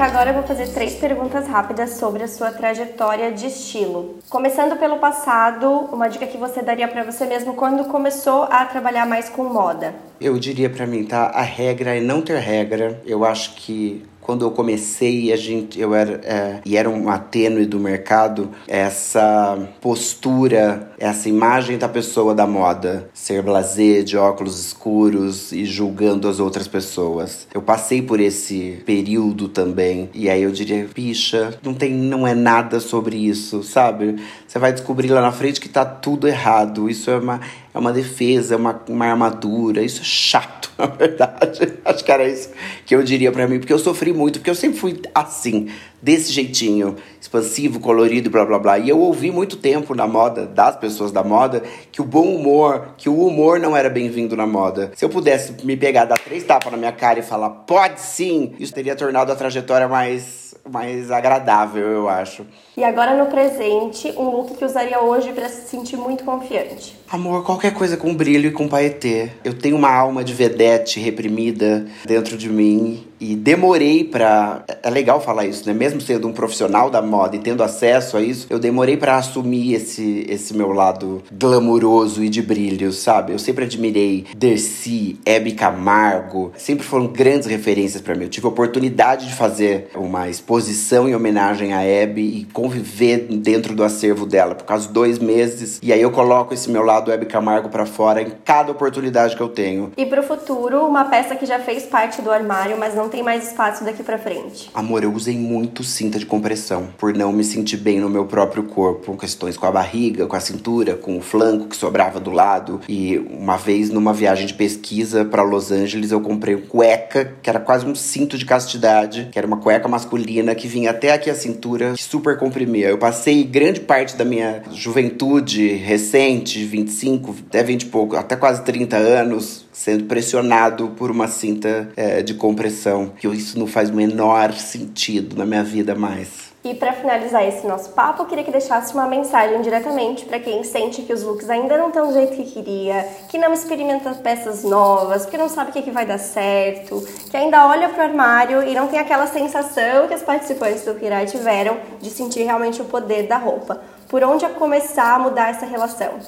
Agora 0.00 0.30
eu 0.30 0.34
vou 0.34 0.42
fazer 0.44 0.66
três 0.68 0.94
perguntas 0.94 1.46
rápidas 1.46 1.98
sobre 1.98 2.22
a 2.22 2.26
sua 2.26 2.50
trajetória 2.50 3.30
de 3.30 3.48
estilo. 3.48 4.18
Começando 4.30 4.78
pelo 4.78 4.96
passado, 4.96 5.68
uma 5.92 6.08
dica 6.08 6.26
que 6.26 6.38
você 6.38 6.62
daria 6.62 6.88
para 6.88 7.04
você 7.04 7.26
mesmo 7.26 7.52
quando 7.52 7.84
começou 7.84 8.44
a 8.44 8.64
trabalhar 8.64 9.04
mais 9.04 9.28
com 9.28 9.44
moda? 9.44 9.94
Eu 10.18 10.38
diria 10.38 10.70
para 10.70 10.86
mim, 10.86 11.04
tá? 11.04 11.26
A 11.26 11.42
regra 11.42 11.98
é 11.98 12.00
não 12.00 12.22
ter 12.22 12.38
regra. 12.38 12.98
Eu 13.04 13.26
acho 13.26 13.54
que 13.56 14.02
quando 14.20 14.44
eu 14.44 14.50
comecei, 14.50 15.32
a 15.32 15.36
gente, 15.36 15.80
eu 15.80 15.94
era, 15.94 16.20
é, 16.24 16.60
e 16.64 16.76
era 16.76 16.88
uma 16.88 17.18
tênue 17.18 17.66
do 17.66 17.78
mercado, 17.78 18.50
essa 18.68 19.58
postura, 19.80 20.92
essa 20.98 21.28
imagem 21.28 21.78
da 21.78 21.88
pessoa 21.88 22.34
da 22.34 22.46
moda, 22.46 23.08
ser 23.12 23.42
blasé, 23.42 24.02
de 24.02 24.16
óculos 24.16 24.60
escuros 24.60 25.52
e 25.52 25.64
julgando 25.64 26.28
as 26.28 26.38
outras 26.38 26.68
pessoas. 26.68 27.46
Eu 27.52 27.62
passei 27.62 28.02
por 28.02 28.20
esse 28.20 28.82
período 28.86 29.48
também, 29.48 30.10
e 30.14 30.28
aí 30.28 30.42
eu 30.42 30.50
diria, 30.50 30.86
picha, 30.92 31.58
não 31.62 31.74
tem, 31.74 31.92
não 31.92 32.26
é 32.26 32.34
nada 32.34 32.80
sobre 32.80 33.16
isso, 33.16 33.62
sabe? 33.62 34.16
Você 34.50 34.58
vai 34.58 34.72
descobrir 34.72 35.06
lá 35.10 35.20
na 35.20 35.30
frente 35.30 35.60
que 35.60 35.68
tá 35.68 35.84
tudo 35.84 36.26
errado. 36.26 36.90
Isso 36.90 37.08
é 37.08 37.18
uma, 37.18 37.40
é 37.72 37.78
uma 37.78 37.92
defesa, 37.92 38.54
é 38.54 38.56
uma, 38.56 38.82
uma 38.88 39.06
armadura. 39.06 39.80
Isso 39.80 40.00
é 40.00 40.04
chato, 40.04 40.72
na 40.76 40.86
verdade. 40.86 41.74
Acho 41.84 42.04
que 42.04 42.10
era 42.10 42.26
isso 42.26 42.50
que 42.84 42.92
eu 42.92 43.00
diria 43.04 43.30
para 43.30 43.46
mim, 43.46 43.60
porque 43.60 43.72
eu 43.72 43.78
sofri 43.78 44.12
muito, 44.12 44.40
porque 44.40 44.50
eu 44.50 44.54
sempre 44.56 44.76
fui 44.80 45.00
assim, 45.14 45.68
desse 46.02 46.32
jeitinho, 46.32 46.96
expansivo, 47.20 47.78
colorido, 47.78 48.28
blá 48.28 48.44
blá 48.44 48.58
blá. 48.58 48.76
E 48.80 48.88
eu 48.88 48.98
ouvi 48.98 49.30
muito 49.30 49.56
tempo 49.56 49.94
na 49.94 50.08
moda, 50.08 50.46
das 50.46 50.74
pessoas 50.74 51.12
da 51.12 51.22
moda, 51.22 51.62
que 51.92 52.02
o 52.02 52.04
bom 52.04 52.34
humor, 52.34 52.94
que 52.98 53.08
o 53.08 53.24
humor 53.24 53.60
não 53.60 53.76
era 53.76 53.88
bem-vindo 53.88 54.36
na 54.36 54.48
moda. 54.48 54.90
Se 54.96 55.04
eu 55.04 55.08
pudesse 55.08 55.64
me 55.64 55.76
pegar, 55.76 56.06
dar 56.06 56.18
três 56.18 56.42
tapas 56.42 56.72
na 56.72 56.76
minha 56.76 56.90
cara 56.90 57.20
e 57.20 57.22
falar, 57.22 57.50
pode 57.50 58.00
sim, 58.00 58.52
isso 58.58 58.74
teria 58.74 58.96
tornado 58.96 59.30
a 59.30 59.36
trajetória 59.36 59.86
mais 59.86 60.49
mais 60.68 61.10
agradável, 61.10 61.86
eu 61.86 62.08
acho. 62.08 62.46
E 62.76 62.84
agora 62.84 63.16
no 63.16 63.30
presente, 63.30 64.12
um 64.16 64.30
look 64.30 64.54
que 64.56 64.64
usaria 64.64 65.00
hoje 65.00 65.32
para 65.32 65.48
se 65.48 65.68
sentir 65.68 65.96
muito 65.96 66.24
confiante. 66.24 66.96
Amor, 67.10 67.44
qualquer 67.44 67.74
coisa 67.74 67.96
com 67.96 68.14
brilho 68.14 68.48
e 68.48 68.52
com 68.52 68.68
paetê. 68.68 69.30
Eu 69.44 69.58
tenho 69.58 69.76
uma 69.76 69.92
alma 69.92 70.22
de 70.22 70.32
vedete 70.32 71.00
reprimida 71.00 71.86
dentro 72.06 72.36
de 72.36 72.48
mim 72.48 73.09
e 73.20 73.36
demorei 73.36 74.04
para 74.04 74.64
é 74.82 74.90
legal 74.90 75.20
falar 75.20 75.44
isso, 75.44 75.66
né? 75.66 75.74
Mesmo 75.74 76.00
sendo 76.00 76.26
um 76.26 76.32
profissional 76.32 76.88
da 76.88 77.02
moda 77.02 77.36
e 77.36 77.38
tendo 77.38 77.62
acesso 77.62 78.16
a 78.16 78.22
isso, 78.22 78.46
eu 78.48 78.58
demorei 78.58 78.96
para 78.96 79.16
assumir 79.16 79.74
esse 79.74 80.24
esse 80.28 80.56
meu 80.56 80.72
lado 80.72 81.22
glamuroso 81.30 82.24
e 82.24 82.28
de 82.28 82.40
brilho, 82.40 82.92
sabe? 82.92 83.32
Eu 83.32 83.38
sempre 83.38 83.64
admirei 83.64 84.24
Dercy, 84.36 85.18
Hebe 85.26 85.52
Camargo, 85.52 86.52
sempre 86.56 86.86
foram 86.86 87.06
grandes 87.06 87.46
referências 87.46 88.00
para 88.00 88.14
mim. 88.14 88.24
Eu 88.24 88.30
tive 88.30 88.46
a 88.46 88.50
oportunidade 88.50 89.26
de 89.26 89.34
fazer 89.34 89.90
uma 89.94 90.28
exposição 90.28 91.08
em 91.08 91.14
homenagem 91.14 91.74
a 91.74 91.82
Hebe 91.82 92.22
e 92.22 92.44
conviver 92.52 93.26
dentro 93.30 93.74
do 93.74 93.84
acervo 93.84 94.24
dela 94.24 94.54
por 94.54 94.64
causa 94.64 94.86
de 94.86 94.92
dois 94.94 95.18
meses. 95.18 95.78
E 95.82 95.92
aí 95.92 96.00
eu 96.00 96.10
coloco 96.10 96.54
esse 96.54 96.70
meu 96.70 96.82
lado 96.82 97.12
Hebe 97.12 97.26
Camargo 97.26 97.68
para 97.68 97.84
fora 97.84 98.22
em 98.22 98.30
cada 98.44 98.72
oportunidade 98.72 99.36
que 99.36 99.42
eu 99.42 99.48
tenho. 99.48 99.92
E 99.96 100.06
pro 100.06 100.22
futuro, 100.22 100.86
uma 100.86 101.04
peça 101.04 101.36
que 101.36 101.44
já 101.44 101.58
fez 101.58 101.84
parte 101.84 102.22
do 102.22 102.30
armário, 102.30 102.78
mas 102.78 102.94
não 102.94 103.09
tem 103.10 103.22
mais 103.22 103.48
espaço 103.48 103.84
daqui 103.84 104.02
para 104.02 104.16
frente. 104.16 104.70
Amor, 104.72 105.02
eu 105.02 105.12
usei 105.12 105.36
muito 105.36 105.82
cinta 105.82 106.18
de 106.18 106.24
compressão 106.24 106.88
por 106.96 107.12
não 107.12 107.32
me 107.32 107.44
sentir 107.44 107.76
bem 107.76 108.00
no 108.00 108.08
meu 108.08 108.24
próprio 108.24 108.62
corpo, 108.62 109.16
questões 109.16 109.56
com 109.56 109.66
a 109.66 109.70
barriga, 109.70 110.26
com 110.26 110.36
a 110.36 110.40
cintura, 110.40 110.94
com 110.94 111.18
o 111.18 111.20
flanco 111.20 111.68
que 111.68 111.76
sobrava 111.76 112.20
do 112.20 112.30
lado. 112.30 112.80
E 112.88 113.18
uma 113.18 113.56
vez 113.56 113.90
numa 113.90 114.12
viagem 114.12 114.46
de 114.46 114.54
pesquisa 114.54 115.24
para 115.24 115.42
Los 115.42 115.72
Angeles, 115.72 116.12
eu 116.12 116.20
comprei 116.20 116.56
cueca, 116.56 117.34
que 117.42 117.50
era 117.50 117.58
quase 117.58 117.84
um 117.84 117.94
cinto 117.94 118.38
de 118.38 118.44
castidade, 118.44 119.28
que 119.32 119.38
era 119.38 119.46
uma 119.46 119.56
cueca 119.56 119.88
masculina 119.88 120.54
que 120.54 120.68
vinha 120.68 120.90
até 120.90 121.12
aqui 121.12 121.28
a 121.28 121.34
cintura, 121.34 121.92
que 121.94 122.02
super 122.02 122.38
comprimia. 122.38 122.88
Eu 122.88 122.98
passei 122.98 123.42
grande 123.42 123.80
parte 123.80 124.16
da 124.16 124.24
minha 124.24 124.62
juventude 124.72 125.66
recente, 125.74 126.64
25, 126.64 127.34
até 127.48 127.62
20 127.62 127.82
e 127.82 127.86
pouco, 127.86 128.16
até 128.16 128.36
quase 128.36 128.62
30 128.62 128.96
anos, 128.96 129.66
sendo 129.80 130.04
pressionado 130.04 130.88
por 130.88 131.10
uma 131.10 131.26
cinta 131.26 131.88
é, 131.96 132.20
de 132.20 132.34
compressão. 132.34 133.12
Que 133.18 133.26
isso 133.28 133.58
não 133.58 133.66
faz 133.66 133.88
o 133.88 133.94
menor 133.94 134.52
sentido 134.52 135.34
na 135.34 135.46
minha 135.46 135.64
vida 135.64 135.94
mais. 135.94 136.50
E 136.62 136.74
para 136.74 136.92
finalizar 136.92 137.42
esse 137.48 137.66
nosso 137.66 137.88
papo, 137.92 138.20
eu 138.20 138.26
queria 138.26 138.44
que 138.44 138.50
deixasse 138.50 138.92
uma 138.92 139.06
mensagem 139.06 139.62
diretamente 139.62 140.26
para 140.26 140.38
quem 140.38 140.62
sente 140.64 141.00
que 141.00 141.10
os 141.10 141.22
looks 141.22 141.48
ainda 141.48 141.78
não 141.78 141.88
estão 141.88 142.08
do 142.08 142.12
jeito 142.12 142.36
que 142.36 142.44
queria, 142.44 143.08
que 143.30 143.38
não 143.38 143.54
experimenta 143.54 144.10
peças 144.16 144.62
novas, 144.62 145.24
que 145.24 145.38
não 145.38 145.48
sabe 145.48 145.70
o 145.70 145.72
que, 145.72 145.80
que 145.80 145.90
vai 145.90 146.04
dar 146.04 146.18
certo, 146.18 147.02
que 147.30 147.34
ainda 147.34 147.66
olha 147.66 147.88
para 147.88 148.04
o 148.04 148.06
armário 148.06 148.62
e 148.62 148.74
não 148.74 148.86
tem 148.86 148.98
aquela 148.98 149.26
sensação 149.26 150.06
que 150.06 150.12
as 150.12 150.22
participantes 150.22 150.84
do 150.84 150.94
Kirai 150.96 151.24
tiveram 151.24 151.78
de 152.02 152.10
sentir 152.10 152.42
realmente 152.42 152.82
o 152.82 152.84
poder 152.84 153.26
da 153.26 153.38
roupa. 153.38 153.80
Por 154.06 154.22
onde 154.22 154.46
começar 154.50 155.14
a 155.14 155.18
mudar 155.18 155.48
essa 155.48 155.64
relação? 155.64 156.18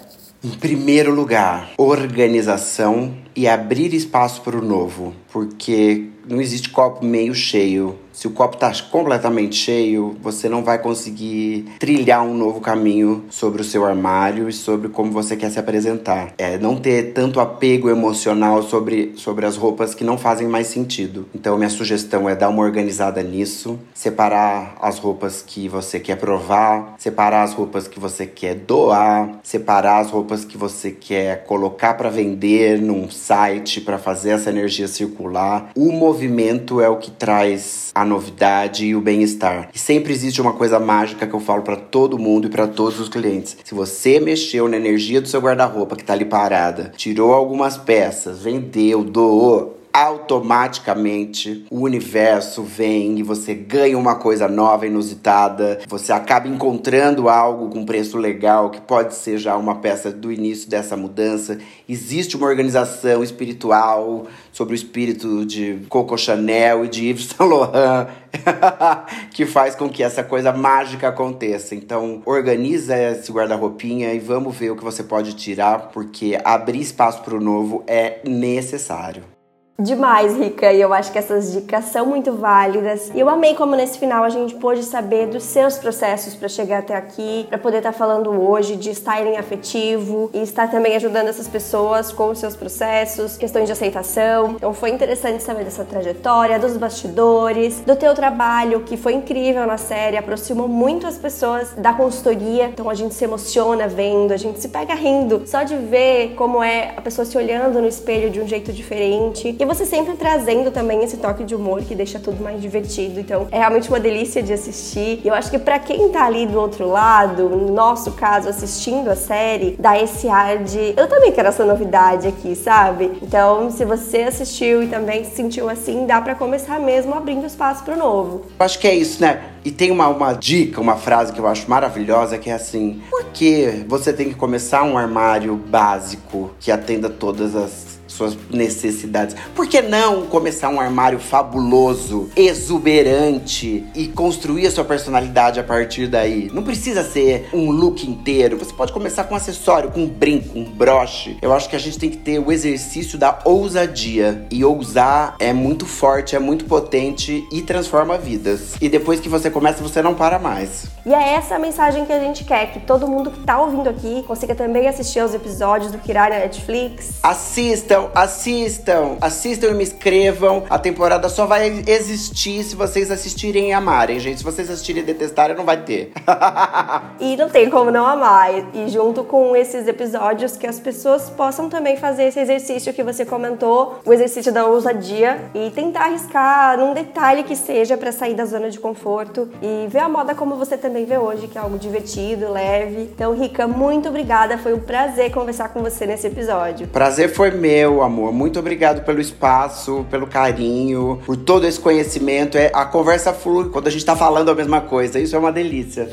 Em 0.45 0.51
primeiro 0.51 1.15
lugar, 1.15 1.71
organização 1.79 3.15
e 3.37 3.47
abrir 3.47 3.95
espaço 3.95 4.43
para 4.43 4.57
o 4.57 4.65
novo, 4.65 5.15
porque 5.33 6.09
não 6.29 6.41
existe 6.41 6.69
copo 6.69 7.05
meio 7.05 7.33
cheio. 7.33 7.97
Se 8.13 8.27
o 8.27 8.31
copo 8.31 8.55
está 8.55 8.71
completamente 8.91 9.57
cheio, 9.57 10.17
você 10.21 10.49
não 10.49 10.63
vai 10.63 10.79
conseguir 10.79 11.65
trilhar 11.79 12.23
um 12.23 12.35
novo 12.35 12.61
caminho 12.61 13.25
sobre 13.31 13.63
o 13.63 13.65
seu 13.65 13.85
armário 13.85 14.49
e 14.49 14.53
sobre 14.53 14.89
como 14.89 15.11
você 15.11 15.37
quer 15.37 15.51
se 15.51 15.59
apresentar. 15.59 16.35
É 16.37 16.59
não 16.59 16.77
ter 16.77 17.13
tanto 17.13 17.41
apego 17.41 17.89
emocional 17.89 18.63
sobre, 18.63 19.13
sobre 19.17 19.47
as 19.47 19.57
roupas 19.57 19.95
que 19.95 20.05
não 20.05 20.19
fazem 20.19 20.47
mais 20.47 20.67
sentido. 20.67 21.27
Então, 21.35 21.57
minha 21.57 21.71
sugestão 21.71 22.29
é 22.29 22.35
dar 22.35 22.49
uma 22.49 22.63
organizada 22.63 23.23
nisso, 23.23 23.79
separar 23.95 24.77
as 24.81 24.99
roupas 24.99 25.43
que 25.43 25.69
você 25.69 25.99
quer 25.99 26.17
provar, 26.17 26.95
separar 26.99 27.43
as 27.43 27.55
roupas 27.55 27.89
que 27.89 27.99
você 27.99 28.27
quer 28.27 28.55
doar, 28.55 29.39
separar 29.43 30.01
as 30.01 30.11
roupas 30.11 30.45
que 30.45 30.59
você 30.59 30.91
quer 30.91 31.45
colocar 31.45 31.95
para 31.95 32.11
vender 32.11 32.81
num 32.81 33.11
site 33.11 33.81
para 33.81 33.99
fazer 33.99 34.31
essa 34.31 34.51
energia 34.51 34.87
circular. 34.87 35.71
O 35.75 35.93
movimento 35.93 36.81
é 36.81 36.89
o 36.89 36.97
que 36.97 37.11
traz 37.11 37.91
a 37.95 38.02
novidade 38.05 38.87
e 38.87 38.95
o 38.95 39.01
bem-estar. 39.01 39.69
E 39.75 39.79
sempre 39.79 40.13
existe 40.13 40.41
uma 40.41 40.53
coisa 40.53 40.79
mágica 40.79 41.27
que 41.27 41.35
eu 41.35 41.41
falo 41.41 41.63
para 41.63 41.77
todo 41.77 42.19
mundo 42.19 42.47
e 42.47 42.51
para 42.51 42.67
todos 42.67 43.01
os 43.01 43.09
clientes. 43.09 43.57
Se 43.65 43.75
você 43.75 44.21
mexeu 44.21 44.69
na 44.69 44.77
energia 44.77 45.21
do 45.21 45.29
seu 45.29 45.41
guarda-roupa 45.41 45.97
que 45.97 46.05
tá 46.05 46.13
ali 46.13 46.25
parada, 46.25 46.93
tirou 46.97 47.33
algumas 47.33 47.77
peças, 47.77 48.43
vendeu, 48.43 49.05
doou, 49.05 49.82
automaticamente 49.93 51.67
o 51.71 51.81
universo 51.81 52.63
vem 52.63 53.19
e 53.19 53.23
você 53.23 53.55
ganha 53.55 53.99
uma 53.99 54.15
coisa 54.15 54.49
nova, 54.49 54.87
inusitada. 54.87 55.81
Você 55.87 56.13
acaba 56.13 56.49
encontrando 56.49 57.29
algo 57.29 57.69
com 57.69 57.85
preço 57.85 58.17
legal 58.17 58.71
que 58.71 58.81
pode 58.81 59.15
ser 59.15 59.39
já 59.39 59.57
uma 59.57 59.77
peça 59.77 60.11
do 60.11 60.33
início 60.33 60.69
dessa 60.69 60.97
mudança. 60.97 61.59
Existe 61.89 62.37
uma 62.37 62.47
organização 62.47 63.23
espiritual 63.23 64.27
sobre 64.53 64.75
o 64.75 64.77
espírito 64.77 65.45
de 65.45 65.81
Coco 65.89 66.17
Chanel 66.17 66.85
e 66.85 66.89
de 66.89 67.09
Yves 67.09 67.27
Saint 67.27 67.51
Laurent 67.51 68.09
que 69.33 69.47
faz 69.47 69.75
com 69.75 69.89
que 69.89 70.03
essa 70.03 70.23
coisa 70.23 70.53
mágica 70.53 71.09
aconteça. 71.09 71.75
Então, 71.75 72.23
organiza 72.25 72.97
esse 72.97 73.31
guarda-roupinha 73.31 74.13
e 74.15 74.19
vamos 74.19 74.57
ver 74.57 74.71
o 74.71 74.77
que 74.77 74.85
você 74.85 75.03
pode 75.03 75.35
tirar, 75.35 75.91
porque 75.93 76.39
abrir 76.45 76.81
espaço 76.81 77.23
para 77.23 77.37
o 77.37 77.41
novo 77.41 77.85
é 77.87 78.21
necessário. 78.25 79.32
Demais, 79.79 80.37
Rica, 80.37 80.71
e 80.71 80.81
eu 80.81 80.93
acho 80.93 81.11
que 81.11 81.19
essas 81.19 81.51
dicas 81.53 81.87
são 81.87 82.07
muito 82.07 82.33
válidas. 82.33 83.11
E 83.15 83.19
eu 83.19 83.29
amei 83.29 83.55
como 83.55 83.75
nesse 83.75 83.99
final 83.99 84.23
a 84.23 84.29
gente 84.29 84.55
pôde 84.57 84.83
saber 84.83 85.27
dos 85.27 85.43
seus 85.45 85.79
processos 85.79 86.35
para 86.35 86.47
chegar 86.47 86.81
até 86.81 86.95
aqui, 86.95 87.47
para 87.49 87.59
poder 87.59 87.79
estar 87.79 87.93
tá 87.93 87.99
falando 87.99 88.31
hoje 88.31 88.77
de 88.77 88.91
styling 88.91 89.37
afetivo 89.37 90.31
e 90.33 90.43
estar 90.43 90.71
também 90.71 90.95
ajudando 90.95 91.29
essas 91.29 91.49
pessoas 91.49 92.13
com 92.13 92.31
os 92.31 92.39
seus 92.39 92.55
processos, 92.55 93.37
questões 93.37 93.67
de 93.67 93.73
aceitação. 93.73 94.53
Então 94.57 94.75
foi 94.75 94.91
interessante 94.91 95.43
saber 95.43 95.65
dessa 95.65 95.85
trajetória, 95.85 96.59
dos 96.59 96.77
bastidores, 96.77 97.81
do 97.81 97.97
teu 97.97 98.15
trabalho, 98.15 98.83
que 98.83 98.97
foi 98.97 99.15
incrível 99.15 99.67
na 99.67 99.79
série, 99.79 100.17
aproximou 100.17 100.69
muito 100.69 101.07
as 101.07 101.17
pessoas 101.17 101.73
da 101.73 101.95
consultoria. 101.95 102.67
Então 102.67 102.91
a 102.91 102.95
gente 102.95 103.15
se 103.15 103.25
emociona 103.25 103.89
vendo, 103.89 104.33
a 104.33 104.37
gente 104.37 104.61
se 104.61 104.69
pega 104.69 104.95
rindo 104.95 105.43
só 105.47 105.63
de 105.63 105.77
ver 105.77 106.35
como 106.37 106.63
é 106.63 106.93
a 106.97 107.01
pessoa 107.01 107.25
se 107.25 107.37
olhando 107.37 107.81
no 107.81 107.89
espelho 107.89 108.31
de 108.31 108.41
um 108.41 108.47
jeito 108.47 108.71
diferente. 108.73 109.62
E 109.63 109.65
você 109.65 109.87
sempre 109.87 110.17
trazendo 110.17 110.73
também 110.73 111.05
esse 111.05 111.19
toque 111.19 111.45
de 111.45 111.55
humor 111.55 111.83
que 111.83 111.95
deixa 111.95 112.19
tudo 112.19 112.43
mais 112.43 112.61
divertido. 112.61 113.21
Então, 113.21 113.47
é 113.53 113.59
realmente 113.59 113.89
uma 113.89 114.01
delícia 114.01 114.43
de 114.43 114.53
assistir. 114.53 115.21
E 115.25 115.29
eu 115.29 115.33
acho 115.33 115.53
que 115.53 115.59
para 115.59 115.79
quem 115.79 116.09
tá 116.09 116.25
ali 116.25 116.49
do 116.49 116.59
outro 116.59 116.89
lado, 116.89 117.49
no 117.49 117.73
nosso 117.73 118.11
caso, 118.11 118.49
assistindo 118.49 119.09
a 119.09 119.15
série, 119.15 119.77
dá 119.79 119.97
esse 119.97 120.29
ar 120.29 120.59
de 120.65 120.95
eu 120.97 121.07
também 121.07 121.31
quero 121.31 121.47
essa 121.47 121.65
novidade 121.65 122.27
aqui, 122.27 122.57
sabe? 122.57 123.13
Então, 123.23 123.71
se 123.71 123.85
você 123.85 124.23
assistiu 124.23 124.83
e 124.83 124.89
também 124.89 125.23
se 125.23 125.37
sentiu 125.37 125.69
assim, 125.69 126.07
dá 126.07 126.21
para 126.21 126.35
começar 126.35 126.81
mesmo 126.81 127.15
abrindo 127.15 127.47
espaço 127.47 127.85
pro 127.85 127.97
novo. 127.97 128.47
Eu 128.59 128.67
acho 128.67 128.81
que 128.81 128.89
é 128.89 128.95
isso, 128.97 129.23
né? 129.23 129.45
E 129.65 129.71
tem 129.71 129.93
uma, 129.93 130.09
uma 130.09 130.33
dica, 130.33 130.81
uma 130.81 130.97
frase 130.97 131.33
que 131.33 131.39
eu 131.39 131.47
acho 131.47 131.71
maravilhosa, 131.71 132.37
que 132.37 132.51
é 132.51 132.55
assim: 132.55 133.01
por 133.09 133.27
que 133.27 133.85
você 133.87 134.13
tem 134.13 134.29
que 134.29 134.35
começar 134.35 134.83
um 134.83 134.99
armário 134.99 135.55
básico 135.55 136.51
que 136.59 136.73
atenda 136.73 137.09
todas 137.09 137.55
as 137.55 137.92
suas 138.13 138.37
necessidades. 138.51 139.35
Por 139.55 139.67
que 139.67 139.81
não 139.81 140.27
começar 140.27 140.69
um 140.69 140.81
armário 140.81 141.19
fabuloso, 141.19 142.31
exuberante 142.37 143.85
e 143.95 144.09
construir 144.09 144.67
a 144.67 144.71
sua 144.71 144.85
personalidade 144.85 145.59
a 145.59 145.65
partir 145.65 146.07
daí? 146.07 146.51
Não 146.53 146.63
precisa 146.63 147.03
ser 147.03 147.49
um 147.53 147.71
look 147.71 148.07
inteiro. 148.07 148.59
Você 148.59 148.73
pode 148.73 148.93
começar 148.93 149.25
com 149.25 149.35
um 149.35 149.37
acessório, 149.37 149.91
com 149.91 150.05
um 150.05 150.09
brinco, 150.09 150.59
um 150.59 150.65
broche. 150.65 151.37
Eu 151.43 151.53
acho 151.53 151.69
que 151.69 151.77
a 151.77 151.79
gente 151.79 151.99
tem 151.99 152.11
que 152.11 152.19
ter 152.19 152.39
o 152.39 152.53
exercício 152.53 153.19
da 153.19 153.39
ousadia. 153.45 154.47
E 154.51 154.65
ousar 154.65 155.37
é 155.39 155.53
muito 155.53 155.87
forte, 155.87 156.37
é 156.37 156.39
muito 156.39 156.65
potente 156.65 157.47
e 157.51 157.63
transforma 157.63 158.19
vidas. 158.19 158.75
E 158.81 158.89
depois 158.89 159.21
que 159.21 159.29
você 159.29 159.51
começa, 159.51 159.83
você 159.83 160.03
não 160.03 160.15
para 160.15 160.39
mais. 160.39 160.92
E 161.05 161.13
é 161.13 161.35
essa 161.35 161.57
a 161.57 161.59
mensagem 161.59 162.05
que 162.05 162.13
a 162.13 162.21
gente 162.21 162.45
quer, 162.45 162.73
que 162.73 162.79
todo 162.79 163.09
mundo 163.09 163.33
que 163.33 163.41
tá 163.41 163.61
ouvindo 163.61 163.89
aqui 163.89 164.23
consiga 164.25 164.55
também 164.55 164.87
assistir 164.87 165.19
aos 165.19 165.35
episódios 165.35 165.91
do 165.91 165.99
Kirai 165.99 166.31
na 166.31 166.39
Netflix. 166.39 167.19
Assistam, 167.23 168.09
assistam, 168.15 169.17
assistam 169.21 169.69
e 169.69 169.75
me 169.75 169.83
escrevam. 169.83 170.63
A 170.71 170.79
temporada 170.79 171.29
só 171.29 171.45
vai 171.45 171.83
existir 171.89 172.63
se 172.63 172.77
vocês 172.77 173.11
assistirem 173.11 173.71
e 173.71 173.73
amarem, 173.73 174.21
gente. 174.21 174.39
Se 174.39 174.45
vocês 174.45 174.71
assistirem 174.71 175.03
e 175.03 175.07
detestarem, 175.07 175.57
não 175.57 175.65
vai 175.65 175.83
ter. 175.83 176.13
e 177.19 177.37
não 177.37 177.49
tem 177.49 177.69
como 177.69 177.91
não 177.91 178.07
amar. 178.07 178.51
E 178.73 178.89
junto 178.89 179.25
com 179.25 179.57
esses 179.57 179.89
episódios, 179.89 180.57
que 180.57 180.69
as 180.69 180.79
pessoas 180.79 181.29
possam 181.31 181.69
também 181.69 181.97
fazer 181.97 182.25
esse 182.25 182.39
exercício 182.39 182.95
que 182.95 183.03
você 183.03 183.25
comentou, 183.25 183.99
o 184.05 184.13
exercício 184.13 184.53
da 184.53 184.67
ousadia 184.67 185.51
e 185.53 185.71
tentar 185.71 186.05
arriscar 186.05 186.79
num 186.79 186.95
detalhe 186.95 187.43
que 187.43 187.57
seja 187.57 187.97
para 187.97 188.13
sair 188.13 188.35
da 188.35 188.45
zona 188.45 188.71
de 188.71 188.79
conforto 188.79 189.51
e 189.61 189.89
ver 189.89 189.99
a 189.99 190.09
moda 190.09 190.33
como 190.33 190.55
você 190.55 190.77
também 190.93 191.07
vê 191.07 191.17
hoje, 191.17 191.49
que 191.49 191.57
é 191.57 191.61
algo 191.63 191.79
divertido, 191.79 192.53
leve. 192.53 193.05
Então, 193.15 193.35
Rica, 193.35 193.67
muito 193.67 194.11
obrigada. 194.11 194.59
Foi 194.59 194.75
um 194.75 194.79
prazer 194.79 195.33
conversar 195.33 195.71
com 195.71 195.81
você 195.81 196.05
nesse 196.05 196.27
episódio. 196.27 196.87
Prazer 196.87 197.31
foi 197.31 197.51
meu, 197.51 198.03
amor. 198.03 198.31
Muito 198.31 198.59
obrigado 198.59 199.03
pelo 199.03 199.19
espaço, 199.19 200.05
pelo 200.11 200.27
carinho, 200.27 201.23
por 201.25 201.35
todo 201.35 201.67
esse 201.67 201.81
conhecimento. 201.81 202.59
É 202.59 202.71
a 202.75 202.85
conversa 202.85 203.33
flui 203.33 203.71
quando 203.71 203.87
a 203.87 203.91
gente 203.91 204.05
tá 204.05 204.15
falando 204.15 204.51
a 204.51 204.55
mesma 204.55 204.83
coisa. 204.83 205.19
Isso 205.19 205.35
é 205.35 205.39
uma 205.39 205.51
delícia. 205.51 206.11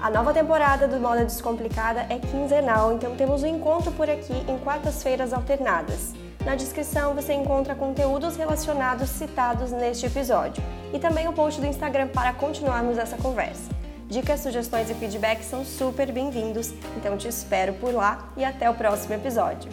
A 0.00 0.10
nova 0.10 0.32
temporada 0.32 0.88
do 0.88 0.98
Moda 0.98 1.24
Descomplicada 1.24 2.06
é 2.10 2.18
quinzenal, 2.18 2.92
então 2.92 3.14
temos 3.14 3.44
um 3.44 3.46
encontro 3.46 3.92
por 3.92 4.10
aqui 4.10 4.34
em 4.48 4.58
quartas-feiras 4.58 5.32
alternadas. 5.32 6.12
Na 6.46 6.54
descrição 6.54 7.12
você 7.12 7.32
encontra 7.32 7.74
conteúdos 7.74 8.36
relacionados 8.36 9.10
citados 9.10 9.72
neste 9.72 10.06
episódio 10.06 10.62
e 10.94 10.98
também 10.98 11.26
o 11.26 11.32
post 11.32 11.60
do 11.60 11.66
Instagram 11.66 12.06
para 12.06 12.32
continuarmos 12.32 12.98
essa 12.98 13.16
conversa. 13.16 13.68
Dicas, 14.08 14.38
sugestões 14.38 14.88
e 14.88 14.94
feedback 14.94 15.42
são 15.42 15.64
super 15.64 16.12
bem-vindos, 16.12 16.72
então 16.96 17.16
te 17.16 17.26
espero 17.26 17.72
por 17.74 17.92
lá 17.92 18.28
e 18.36 18.44
até 18.44 18.70
o 18.70 18.74
próximo 18.74 19.14
episódio. 19.14 19.68